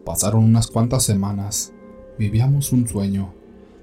Pasaron 0.05 0.43
unas 0.43 0.67
cuantas 0.67 1.03
semanas. 1.03 1.73
Vivíamos 2.19 2.71
un 2.71 2.87
sueño. 2.87 3.33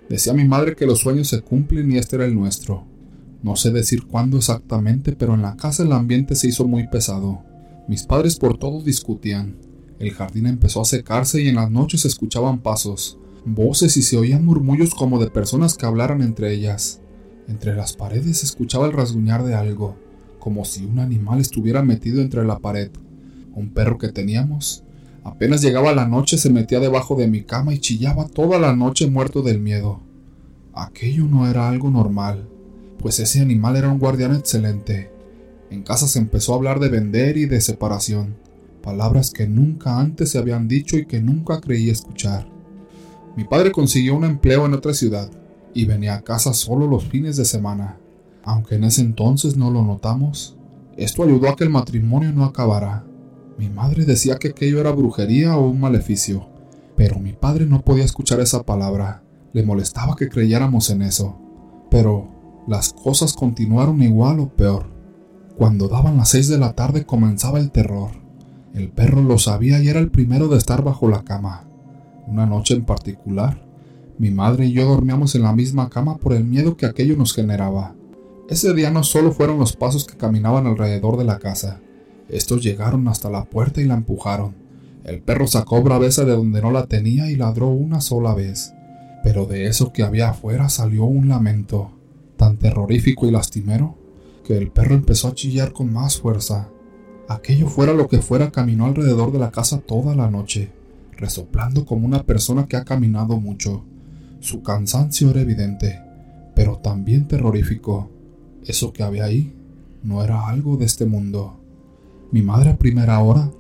Decía 0.09 0.32
mi 0.32 0.44
madre 0.44 0.76
que 0.76 0.86
los 0.86 1.01
sueños 1.01 1.26
se 1.26 1.40
cumplen 1.40 1.90
y 1.90 1.98
este 1.98 2.14
era 2.14 2.24
el 2.24 2.36
nuestro. 2.36 2.86
No 3.42 3.57
sé 3.57 3.72
decir 3.72 4.07
cuándo 4.07 4.36
exactamente, 4.36 5.16
pero 5.16 5.34
en 5.34 5.42
la 5.42 5.57
casa 5.57 5.82
el 5.82 5.90
ambiente 5.90 6.36
se 6.36 6.46
hizo 6.46 6.68
muy 6.68 6.86
pesado. 6.86 7.42
Mis 7.88 8.05
padres 8.05 8.36
por 8.36 8.57
todo 8.57 8.80
discutían. 8.80 9.57
El 9.98 10.12
jardín 10.12 10.46
empezó 10.46 10.82
a 10.82 10.84
secarse 10.84 11.42
y 11.42 11.48
en 11.48 11.57
las 11.57 11.70
noches 11.70 12.03
se 12.03 12.09
escuchaban 12.09 12.61
pasos, 12.61 13.18
voces 13.44 13.96
y 13.96 14.03
se 14.03 14.16
oían 14.16 14.44
murmullos 14.44 14.94
como 14.94 15.18
de 15.18 15.30
personas 15.30 15.76
que 15.76 15.86
hablaran 15.86 16.22
entre 16.22 16.53
ellas. 16.53 17.01
Entre 17.48 17.74
las 17.74 17.94
paredes 17.94 18.38
se 18.38 18.46
escuchaba 18.46 18.86
el 18.86 18.92
rasguñar 18.92 19.42
de 19.42 19.55
algo, 19.55 19.96
como 20.41 20.64
si 20.64 20.84
un 20.84 20.99
animal 20.99 21.41
estuviera 21.41 21.82
metido 21.82 22.20
entre 22.20 22.45
la 22.45 22.59
pared. 22.59 22.91
Un 23.55 23.70
perro 23.70 23.99
que 23.99 24.09
teníamos. 24.09 24.82
Apenas 25.22 25.62
llegaba 25.62 25.95
la 25.95 26.09
noche 26.09 26.36
se 26.38 26.51
metía 26.51 26.80
debajo 26.80 27.14
de 27.14 27.28
mi 27.28 27.43
cama 27.43 27.72
y 27.72 27.78
chillaba 27.78 28.26
toda 28.26 28.59
la 28.59 28.74
noche 28.74 29.09
muerto 29.09 29.43
del 29.43 29.61
miedo. 29.61 30.01
Aquello 30.74 31.26
no 31.26 31.49
era 31.49 31.68
algo 31.68 31.91
normal, 31.91 32.49
pues 32.99 33.20
ese 33.20 33.41
animal 33.41 33.76
era 33.76 33.88
un 33.88 34.01
guardián 34.01 34.34
excelente. 34.34 35.12
En 35.70 35.84
casa 35.84 36.09
se 36.09 36.18
empezó 36.18 36.53
a 36.53 36.57
hablar 36.57 36.80
de 36.80 36.88
vender 36.88 37.36
y 37.36 37.47
de 37.47 37.61
separación 37.61 38.34
palabras 38.80 39.30
que 39.30 39.47
nunca 39.47 39.99
antes 39.99 40.30
se 40.30 40.38
habían 40.38 40.66
dicho 40.66 40.97
y 40.97 41.07
que 41.07 41.20
nunca 41.20 41.61
creí 41.61 41.91
escuchar. 41.91 42.49
Mi 43.36 43.45
padre 43.45 43.70
consiguió 43.70 44.16
un 44.16 44.24
empleo 44.24 44.66
en 44.66 44.74
otra 44.74 44.95
ciudad 44.95 45.30
y 45.72 45.84
venía 45.84 46.14
a 46.14 46.22
casa 46.22 46.53
solo 46.53 46.86
los 46.86 47.05
fines 47.05 47.36
de 47.36 47.45
semana. 47.45 47.99
Aunque 48.45 48.76
en 48.76 48.84
ese 48.84 49.03
entonces 49.03 49.57
no 49.57 49.70
lo 49.70 49.82
notamos, 49.82 50.57
esto 50.97 51.22
ayudó 51.22 51.49
a 51.49 51.57
que 51.57 51.64
el 51.64 51.70
matrimonio 51.70 52.32
no 52.32 52.45
acabara. 52.45 53.05
Mi 53.59 53.68
madre 53.68 54.05
decía 54.05 54.36
que 54.36 54.49
aquello 54.49 54.80
era 54.80 54.93
brujería 54.93 55.57
o 55.57 55.68
un 55.68 55.80
maleficio, 55.80 56.49
pero 56.97 57.18
mi 57.18 57.32
padre 57.32 57.66
no 57.66 57.82
podía 57.82 58.05
escuchar 58.05 58.41
esa 58.41 58.62
palabra. 58.62 59.22
Le 59.53 59.62
molestaba 59.62 60.16
que 60.16 60.28
creyéramos 60.28 60.91
en 60.91 61.03
eso. 61.03 61.38
Pero 61.91 62.28
las 62.66 62.93
cosas 62.93 63.32
continuaron 63.34 64.03
igual 64.03 64.41
o 64.41 64.49
peor. 64.49 64.86
Cuando 65.57 65.88
daban 65.88 66.16
las 66.16 66.30
seis 66.30 66.49
de 66.49 66.59
la 66.59 66.74
tarde 66.74 67.05
comenzaba 67.05 67.59
el 67.59 67.70
terror. 67.70 68.11
El 68.74 68.91
perro 68.91 69.22
lo 69.22 69.38
sabía 69.38 69.82
y 69.82 69.88
era 69.88 69.99
el 70.01 70.11
primero 70.11 70.49
de 70.49 70.57
estar 70.57 70.82
bajo 70.84 71.09
la 71.09 71.22
cama. 71.24 71.64
Una 72.26 72.47
noche 72.47 72.74
en 72.74 72.84
particular, 72.84 73.66
mi 74.18 74.30
madre 74.30 74.66
y 74.66 74.72
yo 74.72 74.86
dormíamos 74.86 75.34
en 75.34 75.43
la 75.43 75.53
misma 75.53 75.91
cama 75.91 76.18
por 76.18 76.32
el 76.32 76.45
miedo 76.45 76.76
que 76.76 76.86
aquello 76.86 77.16
nos 77.16 77.34
generaba. 77.34 77.95
Ese 78.51 78.74
día 78.74 78.90
no 78.90 79.05
solo 79.05 79.32
fueron 79.32 79.59
los 79.59 79.74
pasos 79.74 80.05
que 80.05 80.18
caminaban 80.18 80.66
alrededor 80.66 81.16
de 81.16 81.24
la 81.24 81.38
casa, 81.38 81.80
estos 82.30 82.62
llegaron 82.62 83.09
hasta 83.09 83.28
la 83.28 83.44
puerta 83.44 83.80
y 83.80 83.86
la 83.86 83.94
empujaron. 83.94 84.55
El 85.05 85.20
perro 85.20 85.48
sacó 85.48 85.82
braveza 85.82 86.24
de 86.24 86.32
donde 86.32 86.62
no 86.62 86.70
la 86.70 86.86
tenía 86.86 87.30
y 87.30 87.36
ladró 87.36 87.68
una 87.68 88.01
sola 88.01 88.34
vez. 88.34 88.72
Pero 89.24 89.46
de 89.46 89.66
eso 89.66 89.92
que 89.92 90.05
había 90.05 90.30
afuera 90.30 90.68
salió 90.68 91.05
un 91.05 91.28
lamento, 91.28 91.90
tan 92.36 92.57
terrorífico 92.57 93.26
y 93.26 93.32
lastimero, 93.32 93.98
que 94.44 94.57
el 94.57 94.70
perro 94.70 94.94
empezó 94.94 95.28
a 95.28 95.34
chillar 95.34 95.72
con 95.72 95.92
más 95.92 96.18
fuerza. 96.20 96.68
Aquello 97.28 97.68
fuera 97.68 97.92
lo 97.92 98.07
que 98.09 98.18
fuera, 98.18 98.51
caminó 98.51 98.86
alrededor 98.86 99.32
de 99.32 99.40
la 99.40 99.51
casa 99.51 99.80
toda 99.80 100.14
la 100.14 100.30
noche, 100.30 100.70
resoplando 101.16 101.84
como 101.84 102.07
una 102.07 102.22
persona 102.22 102.66
que 102.66 102.76
ha 102.76 102.84
caminado 102.84 103.40
mucho. 103.40 103.84
Su 104.38 104.62
cansancio 104.62 105.30
era 105.30 105.40
evidente, 105.40 106.01
pero 106.55 106.78
también 106.78 107.26
terrorífico. 107.26 108.11
Eso 108.67 108.93
que 108.93 109.03
había 109.03 109.25
ahí 109.25 109.55
no 110.03 110.23
era 110.23 110.49
algo 110.49 110.77
de 110.77 110.85
este 110.85 111.07
mundo. 111.07 111.59
Mi 112.31 112.43
madre 112.43 112.71
a 112.71 112.79
primera 112.79 113.19
hora 113.21 113.51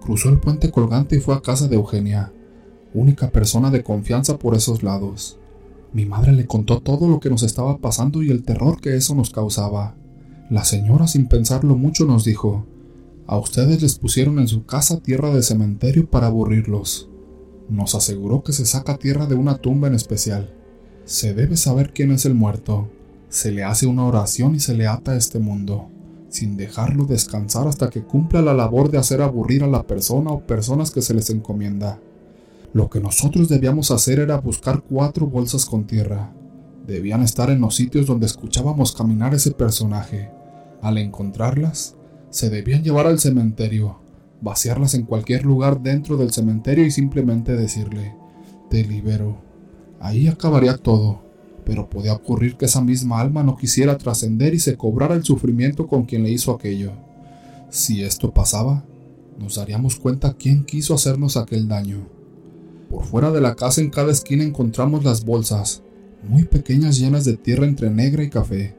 cruzó 0.00 0.28
el 0.28 0.38
puente 0.38 0.70
colgante 0.70 1.16
y 1.16 1.20
fue 1.20 1.34
a 1.34 1.40
casa 1.40 1.68
de 1.68 1.76
Eugenia, 1.76 2.32
única 2.92 3.30
persona 3.30 3.70
de 3.70 3.82
confianza 3.82 4.38
por 4.38 4.54
esos 4.54 4.82
lados. 4.82 5.38
Mi 5.92 6.06
madre 6.06 6.32
le 6.32 6.46
contó 6.46 6.80
todo 6.80 7.08
lo 7.08 7.20
que 7.20 7.30
nos 7.30 7.42
estaba 7.42 7.78
pasando 7.78 8.22
y 8.22 8.30
el 8.30 8.42
terror 8.42 8.80
que 8.80 8.96
eso 8.96 9.14
nos 9.14 9.30
causaba. 9.30 9.94
La 10.50 10.64
señora 10.64 11.06
sin 11.06 11.26
pensarlo 11.26 11.76
mucho 11.76 12.04
nos 12.04 12.24
dijo, 12.24 12.66
a 13.26 13.38
ustedes 13.38 13.80
les 13.80 13.98
pusieron 13.98 14.38
en 14.38 14.48
su 14.48 14.66
casa 14.66 15.00
tierra 15.00 15.34
de 15.34 15.42
cementerio 15.42 16.10
para 16.10 16.26
aburrirlos. 16.26 17.08
Nos 17.70 17.94
aseguró 17.94 18.42
que 18.42 18.52
se 18.52 18.66
saca 18.66 18.98
tierra 18.98 19.26
de 19.26 19.34
una 19.34 19.56
tumba 19.56 19.88
en 19.88 19.94
especial. 19.94 20.52
Se 21.06 21.32
debe 21.32 21.56
saber 21.56 21.92
quién 21.94 22.10
es 22.10 22.26
el 22.26 22.34
muerto. 22.34 22.88
Se 23.34 23.50
le 23.50 23.64
hace 23.64 23.88
una 23.88 24.04
oración 24.04 24.54
y 24.54 24.60
se 24.60 24.74
le 24.74 24.86
ata 24.86 25.10
a 25.10 25.16
este 25.16 25.40
mundo, 25.40 25.88
sin 26.28 26.56
dejarlo 26.56 27.04
descansar 27.04 27.66
hasta 27.66 27.90
que 27.90 28.04
cumpla 28.04 28.42
la 28.42 28.54
labor 28.54 28.92
de 28.92 28.98
hacer 28.98 29.20
aburrir 29.22 29.64
a 29.64 29.66
la 29.66 29.82
persona 29.82 30.30
o 30.30 30.46
personas 30.46 30.92
que 30.92 31.02
se 31.02 31.14
les 31.14 31.30
encomienda. 31.30 31.98
Lo 32.72 32.88
que 32.88 33.00
nosotros 33.00 33.48
debíamos 33.48 33.90
hacer 33.90 34.20
era 34.20 34.38
buscar 34.38 34.84
cuatro 34.88 35.26
bolsas 35.26 35.66
con 35.66 35.82
tierra. 35.82 36.32
Debían 36.86 37.22
estar 37.22 37.50
en 37.50 37.60
los 37.60 37.74
sitios 37.74 38.06
donde 38.06 38.26
escuchábamos 38.26 38.94
caminar 38.94 39.34
ese 39.34 39.50
personaje. 39.50 40.30
Al 40.80 40.96
encontrarlas, 40.98 41.96
se 42.30 42.50
debían 42.50 42.84
llevar 42.84 43.08
al 43.08 43.18
cementerio, 43.18 43.98
vaciarlas 44.42 44.94
en 44.94 45.06
cualquier 45.06 45.44
lugar 45.44 45.82
dentro 45.82 46.16
del 46.16 46.30
cementerio 46.30 46.86
y 46.86 46.92
simplemente 46.92 47.56
decirle, 47.56 48.14
te 48.70 48.84
libero. 48.84 49.38
Ahí 49.98 50.28
acabaría 50.28 50.76
todo, 50.76 51.23
pero 51.64 51.88
podía 51.88 52.12
ocurrir 52.12 52.56
que 52.56 52.66
esa 52.66 52.80
misma 52.80 53.20
alma 53.20 53.42
no 53.42 53.56
quisiera 53.56 53.98
trascender 53.98 54.54
y 54.54 54.58
se 54.58 54.76
cobrara 54.76 55.14
el 55.14 55.24
sufrimiento 55.24 55.86
con 55.86 56.04
quien 56.04 56.22
le 56.22 56.30
hizo 56.30 56.52
aquello. 56.52 56.92
Si 57.70 58.02
esto 58.02 58.32
pasaba, 58.32 58.84
nos 59.38 59.56
daríamos 59.56 59.96
cuenta 59.96 60.34
quién 60.34 60.64
quiso 60.64 60.94
hacernos 60.94 61.36
aquel 61.36 61.66
daño. 61.66 62.06
Por 62.90 63.04
fuera 63.04 63.30
de 63.32 63.40
la 63.40 63.54
casa 63.56 63.80
en 63.80 63.90
cada 63.90 64.12
esquina 64.12 64.44
encontramos 64.44 65.04
las 65.04 65.24
bolsas, 65.24 65.82
muy 66.28 66.44
pequeñas 66.44 66.98
llenas 66.98 67.24
de 67.24 67.36
tierra 67.36 67.66
entre 67.66 67.90
negra 67.90 68.22
y 68.22 68.30
café. 68.30 68.76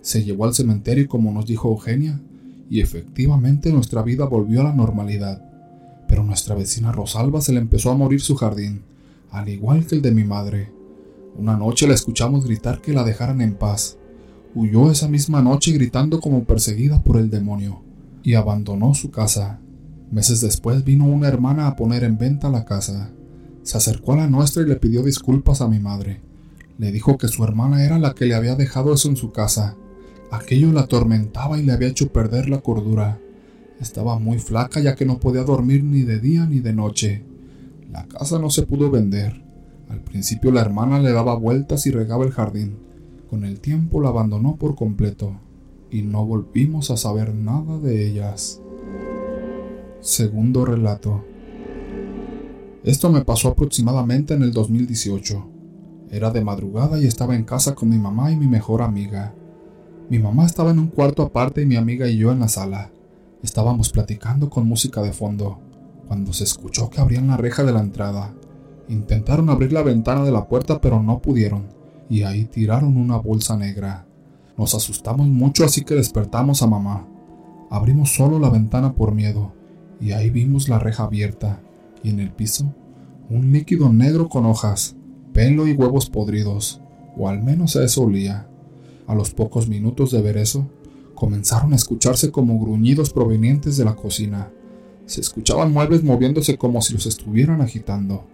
Se 0.00 0.24
llevó 0.24 0.46
al 0.46 0.54
cementerio 0.54 1.08
como 1.08 1.32
nos 1.32 1.46
dijo 1.46 1.68
Eugenia, 1.68 2.20
y 2.70 2.80
efectivamente 2.80 3.72
nuestra 3.72 4.02
vida 4.02 4.24
volvió 4.24 4.60
a 4.60 4.64
la 4.64 4.72
normalidad. 4.72 5.42
Pero 6.06 6.24
nuestra 6.24 6.54
vecina 6.54 6.92
Rosalba 6.92 7.40
se 7.40 7.52
le 7.52 7.60
empezó 7.60 7.90
a 7.90 7.96
morir 7.96 8.20
su 8.20 8.36
jardín, 8.36 8.82
al 9.30 9.48
igual 9.48 9.86
que 9.86 9.96
el 9.96 10.02
de 10.02 10.12
mi 10.12 10.24
madre. 10.24 10.77
Una 11.38 11.56
noche 11.56 11.86
la 11.86 11.94
escuchamos 11.94 12.44
gritar 12.44 12.82
que 12.82 12.92
la 12.92 13.04
dejaran 13.04 13.40
en 13.40 13.54
paz. 13.54 13.96
Huyó 14.54 14.90
esa 14.90 15.08
misma 15.08 15.40
noche 15.40 15.72
gritando 15.72 16.20
como 16.20 16.44
perseguida 16.44 17.02
por 17.02 17.16
el 17.16 17.30
demonio, 17.30 17.82
y 18.22 18.34
abandonó 18.34 18.94
su 18.94 19.10
casa. 19.10 19.60
Meses 20.10 20.40
después 20.42 20.84
vino 20.84 21.06
una 21.06 21.28
hermana 21.28 21.66
a 21.66 21.76
poner 21.76 22.04
en 22.04 22.18
venta 22.18 22.50
la 22.50 22.64
casa. 22.64 23.12
Se 23.62 23.78
acercó 23.78 24.12
a 24.12 24.16
la 24.16 24.26
nuestra 24.26 24.62
y 24.62 24.66
le 24.66 24.76
pidió 24.76 25.02
disculpas 25.02 25.62
a 25.62 25.68
mi 25.68 25.78
madre. 25.78 26.20
Le 26.76 26.92
dijo 26.92 27.16
que 27.16 27.28
su 27.28 27.44
hermana 27.44 27.84
era 27.84 27.98
la 27.98 28.14
que 28.14 28.26
le 28.26 28.34
había 28.34 28.56
dejado 28.56 28.92
eso 28.92 29.08
en 29.08 29.16
su 29.16 29.32
casa, 29.32 29.76
Aquello 30.30 30.72
la 30.72 30.82
atormentaba 30.82 31.58
y 31.58 31.62
le 31.62 31.72
había 31.72 31.88
hecho 31.88 32.12
perder 32.12 32.50
la 32.50 32.60
cordura. 32.60 33.18
Estaba 33.80 34.18
muy 34.18 34.38
flaca 34.38 34.80
ya 34.80 34.94
que 34.94 35.06
no 35.06 35.18
podía 35.20 35.42
dormir 35.42 35.82
ni 35.82 36.02
de 36.02 36.20
día 36.20 36.44
ni 36.44 36.60
de 36.60 36.74
noche. 36.74 37.22
La 37.90 38.06
casa 38.06 38.38
no 38.38 38.50
se 38.50 38.64
pudo 38.64 38.90
vender. 38.90 39.42
Al 39.88 40.00
principio 40.00 40.52
la 40.52 40.60
hermana 40.60 40.98
le 40.98 41.12
daba 41.12 41.34
vueltas 41.34 41.86
y 41.86 41.90
regaba 41.90 42.24
el 42.24 42.32
jardín. 42.32 42.78
Con 43.30 43.44
el 43.44 43.60
tiempo 43.60 44.00
la 44.00 44.10
abandonó 44.10 44.56
por 44.56 44.74
completo. 44.74 45.40
y 45.90 46.02
no 46.02 46.26
volvimos 46.26 46.90
a 46.90 46.98
saber 46.98 47.34
nada 47.34 47.78
de 47.78 48.06
ellas. 48.06 48.60
Segundo 50.00 50.66
relato. 50.66 51.24
Esto 52.84 53.10
me 53.10 53.24
pasó 53.24 53.48
aproximadamente 53.48 54.34
en 54.34 54.42
el 54.42 54.52
2018. 54.52 55.46
Era 56.10 56.30
de 56.30 56.44
madrugada 56.44 57.00
y 57.00 57.06
estaba 57.06 57.34
en 57.36 57.44
casa 57.44 57.74
con 57.74 57.88
mi 57.88 57.98
mamá 57.98 58.30
y 58.30 58.36
mi 58.36 58.46
mejor 58.46 58.82
amiga. 58.82 59.34
Mi 60.08 60.18
mamá 60.18 60.46
estaba 60.46 60.70
en 60.70 60.78
un 60.78 60.88
cuarto 60.88 61.22
aparte 61.22 61.62
y 61.62 61.66
mi 61.66 61.76
amiga 61.76 62.08
y 62.08 62.16
yo 62.16 62.32
en 62.32 62.40
la 62.40 62.48
sala. 62.48 62.90
Estábamos 63.42 63.90
platicando 63.90 64.48
con 64.48 64.66
música 64.66 65.02
de 65.02 65.12
fondo, 65.12 65.58
cuando 66.06 66.32
se 66.32 66.44
escuchó 66.44 66.88
que 66.90 67.00
abrían 67.00 67.28
la 67.28 67.36
reja 67.36 67.62
de 67.62 67.72
la 67.72 67.80
entrada. 67.80 68.34
Intentaron 68.88 69.50
abrir 69.50 69.72
la 69.72 69.82
ventana 69.82 70.24
de 70.24 70.32
la 70.32 70.48
puerta 70.48 70.80
pero 70.80 71.02
no 71.02 71.20
pudieron, 71.20 71.66
y 72.08 72.22
ahí 72.22 72.44
tiraron 72.44 72.96
una 72.96 73.16
bolsa 73.16 73.56
negra. 73.56 74.06
Nos 74.56 74.74
asustamos 74.74 75.28
mucho 75.28 75.64
así 75.64 75.84
que 75.84 75.94
despertamos 75.94 76.62
a 76.62 76.66
mamá. 76.66 77.06
Abrimos 77.70 78.14
solo 78.14 78.38
la 78.38 78.50
ventana 78.50 78.94
por 78.94 79.14
miedo, 79.14 79.52
y 80.00 80.12
ahí 80.12 80.30
vimos 80.30 80.68
la 80.68 80.78
reja 80.78 81.04
abierta, 81.04 81.60
y 82.02 82.10
en 82.10 82.20
el 82.20 82.30
piso 82.30 82.72
un 83.30 83.52
líquido 83.52 83.92
negro 83.92 84.30
con 84.30 84.46
hojas, 84.46 84.96
pelo 85.34 85.68
y 85.68 85.74
huevos 85.74 86.08
podridos, 86.08 86.80
o 87.16 87.28
al 87.28 87.42
menos 87.42 87.76
eso 87.76 88.04
olía. 88.04 88.48
A 89.06 89.14
los 89.14 89.32
pocos 89.32 89.68
minutos 89.68 90.10
de 90.10 90.22
ver 90.22 90.38
eso, 90.38 90.66
comenzaron 91.14 91.74
a 91.74 91.76
escucharse 91.76 92.30
como 92.30 92.58
gruñidos 92.58 93.10
provenientes 93.10 93.76
de 93.76 93.84
la 93.84 93.96
cocina. 93.96 94.50
Se 95.04 95.20
escuchaban 95.20 95.72
muebles 95.72 96.02
moviéndose 96.02 96.56
como 96.56 96.80
si 96.80 96.94
los 96.94 97.04
estuvieran 97.04 97.60
agitando. 97.60 98.24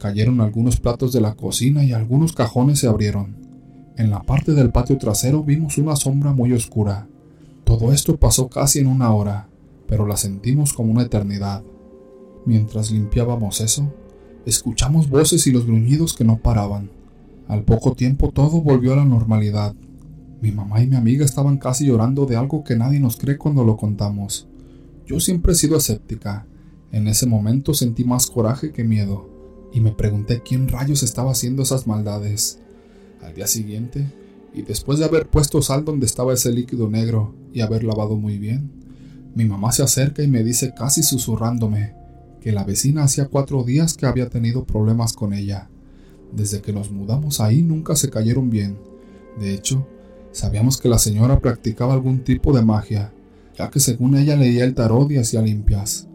Cayeron 0.00 0.40
algunos 0.40 0.80
platos 0.80 1.12
de 1.12 1.20
la 1.20 1.34
cocina 1.34 1.84
y 1.84 1.92
algunos 1.92 2.32
cajones 2.32 2.78
se 2.78 2.88
abrieron. 2.88 3.36
En 3.98 4.08
la 4.08 4.22
parte 4.22 4.54
del 4.54 4.70
patio 4.70 4.96
trasero 4.96 5.44
vimos 5.44 5.76
una 5.76 5.94
sombra 5.94 6.32
muy 6.32 6.54
oscura. 6.54 7.06
Todo 7.64 7.92
esto 7.92 8.16
pasó 8.16 8.48
casi 8.48 8.78
en 8.78 8.86
una 8.86 9.12
hora, 9.12 9.50
pero 9.86 10.06
la 10.06 10.16
sentimos 10.16 10.72
como 10.72 10.90
una 10.90 11.02
eternidad. 11.02 11.62
Mientras 12.46 12.90
limpiábamos 12.90 13.60
eso, 13.60 13.92
escuchamos 14.46 15.10
voces 15.10 15.46
y 15.46 15.50
los 15.50 15.66
gruñidos 15.66 16.14
que 16.14 16.24
no 16.24 16.38
paraban. 16.38 16.90
Al 17.46 17.64
poco 17.64 17.92
tiempo 17.92 18.30
todo 18.30 18.62
volvió 18.62 18.94
a 18.94 18.96
la 18.96 19.04
normalidad. 19.04 19.74
Mi 20.40 20.50
mamá 20.50 20.82
y 20.82 20.86
mi 20.86 20.96
amiga 20.96 21.26
estaban 21.26 21.58
casi 21.58 21.84
llorando 21.84 22.24
de 22.24 22.36
algo 22.36 22.64
que 22.64 22.74
nadie 22.74 23.00
nos 23.00 23.18
cree 23.18 23.36
cuando 23.36 23.64
lo 23.64 23.76
contamos. 23.76 24.48
Yo 25.04 25.20
siempre 25.20 25.52
he 25.52 25.56
sido 25.56 25.76
escéptica. 25.76 26.46
En 26.90 27.06
ese 27.06 27.26
momento 27.26 27.74
sentí 27.74 28.04
más 28.04 28.28
coraje 28.28 28.72
que 28.72 28.82
miedo, 28.82 29.29
y 29.72 29.80
me 29.80 29.92
pregunté 29.92 30.42
quién 30.42 30.68
rayos 30.68 31.02
estaba 31.02 31.32
haciendo 31.32 31.62
esas 31.62 31.86
maldades. 31.86 32.58
Al 33.22 33.34
día 33.34 33.46
siguiente, 33.46 34.06
y 34.54 34.62
después 34.62 34.98
de 34.98 35.04
haber 35.04 35.28
puesto 35.28 35.62
sal 35.62 35.84
donde 35.84 36.06
estaba 36.06 36.32
ese 36.32 36.52
líquido 36.52 36.88
negro 36.88 37.34
y 37.52 37.60
haber 37.60 37.84
lavado 37.84 38.16
muy 38.16 38.38
bien, 38.38 38.70
mi 39.34 39.44
mamá 39.44 39.72
se 39.72 39.82
acerca 39.82 40.22
y 40.22 40.28
me 40.28 40.42
dice 40.42 40.72
casi 40.76 41.02
susurrándome 41.02 41.94
que 42.40 42.52
la 42.52 42.64
vecina 42.64 43.04
hacía 43.04 43.28
cuatro 43.28 43.62
días 43.62 43.94
que 43.94 44.06
había 44.06 44.28
tenido 44.28 44.64
problemas 44.64 45.12
con 45.12 45.32
ella. 45.32 45.68
Desde 46.32 46.62
que 46.62 46.72
nos 46.72 46.90
mudamos 46.90 47.40
ahí 47.40 47.62
nunca 47.62 47.94
se 47.94 48.10
cayeron 48.10 48.50
bien. 48.50 48.78
De 49.38 49.54
hecho, 49.54 49.86
Sabíamos 50.32 50.78
que 50.78 50.88
la 50.88 50.98
señora 50.98 51.40
practicaba 51.40 51.92
algún 51.92 52.20
tipo 52.20 52.52
de 52.52 52.62
magia, 52.62 53.12
ya 53.58 53.68
que 53.68 53.80
según 53.80 54.16
ella 54.16 54.36
leía 54.36 54.64
el 54.64 54.74
tarot 54.74 55.10
y 55.10 55.18
hacía 55.18 55.42
limpias. 55.42 56.06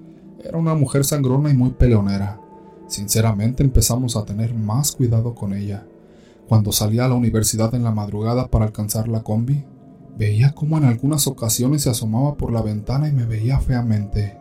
Era 0.41 0.57
una 0.57 0.73
mujer 0.73 1.03
sangrona 1.03 1.49
y 1.49 1.53
muy 1.53 1.71
peleonera. 1.71 2.39
Sinceramente 2.87 3.63
empezamos 3.63 4.15
a 4.15 4.25
tener 4.25 4.53
más 4.53 4.91
cuidado 4.91 5.35
con 5.35 5.53
ella. 5.53 5.85
Cuando 6.47 6.71
salía 6.71 7.05
a 7.05 7.07
la 7.07 7.15
universidad 7.15 7.73
en 7.73 7.83
la 7.83 7.91
madrugada 7.91 8.47
para 8.47 8.65
alcanzar 8.65 9.07
la 9.07 9.23
combi, 9.23 9.63
veía 10.17 10.53
cómo 10.53 10.77
en 10.77 10.85
algunas 10.85 11.27
ocasiones 11.27 11.81
se 11.81 11.89
asomaba 11.89 12.35
por 12.35 12.51
la 12.51 12.61
ventana 12.61 13.07
y 13.07 13.11
me 13.11 13.25
veía 13.25 13.59
feamente. 13.59 14.37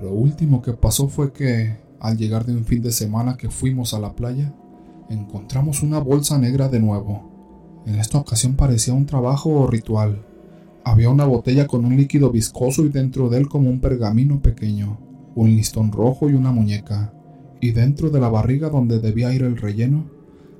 Lo 0.00 0.12
último 0.12 0.62
que 0.62 0.72
pasó 0.72 1.08
fue 1.08 1.32
que, 1.32 1.76
al 2.00 2.16
llegar 2.16 2.46
de 2.46 2.54
un 2.54 2.64
fin 2.64 2.82
de 2.82 2.92
semana 2.92 3.36
que 3.36 3.50
fuimos 3.50 3.94
a 3.94 3.98
la 3.98 4.14
playa, 4.14 4.54
encontramos 5.10 5.82
una 5.82 5.98
bolsa 5.98 6.38
negra 6.38 6.68
de 6.68 6.80
nuevo 6.80 7.32
en 7.84 7.96
esta 7.96 8.18
ocasión 8.18 8.54
parecía 8.54 8.94
un 8.94 9.06
trabajo 9.06 9.50
o 9.50 9.66
ritual. 9.66 10.24
Había 10.84 11.10
una 11.10 11.24
botella 11.24 11.66
con 11.66 11.84
un 11.84 11.96
líquido 11.96 12.30
viscoso 12.30 12.84
y 12.84 12.90
dentro 12.90 13.28
de 13.28 13.38
él 13.38 13.48
como 13.48 13.70
un 13.70 13.80
pergamino 13.80 14.40
pequeño, 14.40 14.98
un 15.34 15.50
listón 15.50 15.90
rojo 15.90 16.30
y 16.30 16.34
una 16.34 16.52
muñeca. 16.52 17.12
Y 17.62 17.70
dentro 17.70 18.10
de 18.10 18.18
la 18.18 18.28
barriga 18.28 18.70
donde 18.70 18.98
debía 18.98 19.32
ir 19.32 19.44
el 19.44 19.56
relleno, 19.56 20.10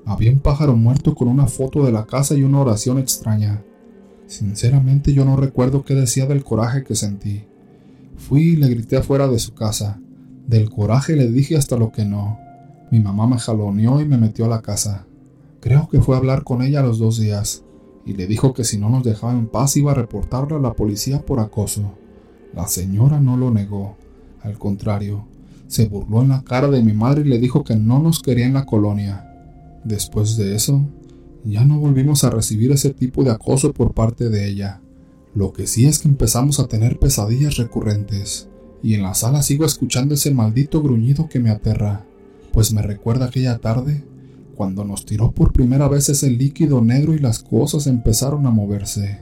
había 0.05 0.31
un 0.31 0.39
pájaro 0.39 0.77
muerto 0.77 1.13
con 1.15 1.27
una 1.27 1.47
foto 1.47 1.83
de 1.85 1.91
la 1.91 2.05
casa 2.05 2.33
y 2.33 2.43
una 2.43 2.61
oración 2.61 2.97
extraña. 2.97 3.61
Sinceramente 4.25 5.11
yo 5.11 5.25
no 5.25 5.35
recuerdo 5.35 5.83
qué 5.83 5.95
decía 5.95 6.27
del 6.27 6.45
coraje 6.45 6.85
que 6.85 6.95
sentí. 6.95 7.43
Fui 8.15 8.53
y 8.53 8.55
le 8.55 8.69
grité 8.69 8.95
afuera 8.95 9.27
de 9.27 9.37
su 9.37 9.53
casa. 9.53 9.99
Del 10.47 10.69
coraje 10.69 11.17
le 11.17 11.29
dije 11.29 11.57
hasta 11.57 11.75
lo 11.75 11.91
que 11.91 12.05
no. 12.05 12.39
Mi 12.89 13.01
mamá 13.01 13.27
me 13.27 13.37
jaloneó 13.37 13.99
y 13.99 14.05
me 14.05 14.17
metió 14.17 14.45
a 14.45 14.49
la 14.49 14.61
casa. 14.61 15.05
Creo 15.59 15.89
que 15.89 15.99
fue 15.99 16.15
a 16.15 16.19
hablar 16.19 16.45
con 16.45 16.61
ella 16.61 16.79
a 16.79 16.83
los 16.83 16.99
dos 16.99 17.19
días 17.19 17.65
y 18.05 18.13
le 18.13 18.27
dijo 18.27 18.53
que 18.53 18.63
si 18.63 18.77
no 18.77 18.89
nos 18.89 19.03
dejaba 19.03 19.33
en 19.33 19.47
paz 19.47 19.75
iba 19.75 19.91
a 19.91 19.95
reportarla 19.95 20.55
a 20.55 20.61
la 20.61 20.73
policía 20.73 21.25
por 21.25 21.41
acoso. 21.41 21.97
La 22.53 22.65
señora 22.67 23.19
no 23.19 23.35
lo 23.35 23.51
negó, 23.51 23.97
al 24.41 24.57
contrario, 24.57 25.25
se 25.67 25.87
burló 25.87 26.21
en 26.21 26.29
la 26.29 26.43
cara 26.43 26.69
de 26.69 26.83
mi 26.83 26.93
madre 26.93 27.21
y 27.21 27.29
le 27.29 27.39
dijo 27.39 27.63
que 27.63 27.75
no 27.75 27.99
nos 27.99 28.21
quería 28.21 28.45
en 28.45 28.53
la 28.53 28.65
colonia. 28.65 29.29
Después 29.83 30.37
de 30.37 30.55
eso, 30.55 30.87
ya 31.43 31.65
no 31.65 31.79
volvimos 31.79 32.23
a 32.23 32.29
recibir 32.29 32.71
ese 32.71 32.91
tipo 32.91 33.23
de 33.23 33.31
acoso 33.31 33.73
por 33.73 33.93
parte 33.93 34.29
de 34.29 34.47
ella. 34.47 34.81
Lo 35.35 35.51
que 35.51 35.67
sí 35.67 35.85
es 35.85 35.99
que 35.99 36.07
empezamos 36.07 36.59
a 36.59 36.67
tener 36.67 36.99
pesadillas 36.99 37.57
recurrentes, 37.57 38.47
y 38.81 38.93
en 38.93 39.03
la 39.03 39.13
sala 39.13 39.41
sigo 39.41 39.65
escuchando 39.65 40.13
ese 40.13 40.31
maldito 40.31 40.81
gruñido 40.81 41.27
que 41.27 41.39
me 41.39 41.49
aterra, 41.49 42.05
pues 42.51 42.71
me 42.71 42.81
recuerda 42.81 43.25
aquella 43.25 43.57
tarde 43.57 44.03
cuando 44.55 44.85
nos 44.85 45.05
tiró 45.05 45.31
por 45.31 45.51
primera 45.51 45.87
vez 45.87 46.09
ese 46.09 46.29
líquido 46.29 46.81
negro 46.81 47.13
y 47.13 47.19
las 47.19 47.39
cosas 47.39 47.87
empezaron 47.87 48.45
a 48.45 48.51
moverse. 48.51 49.19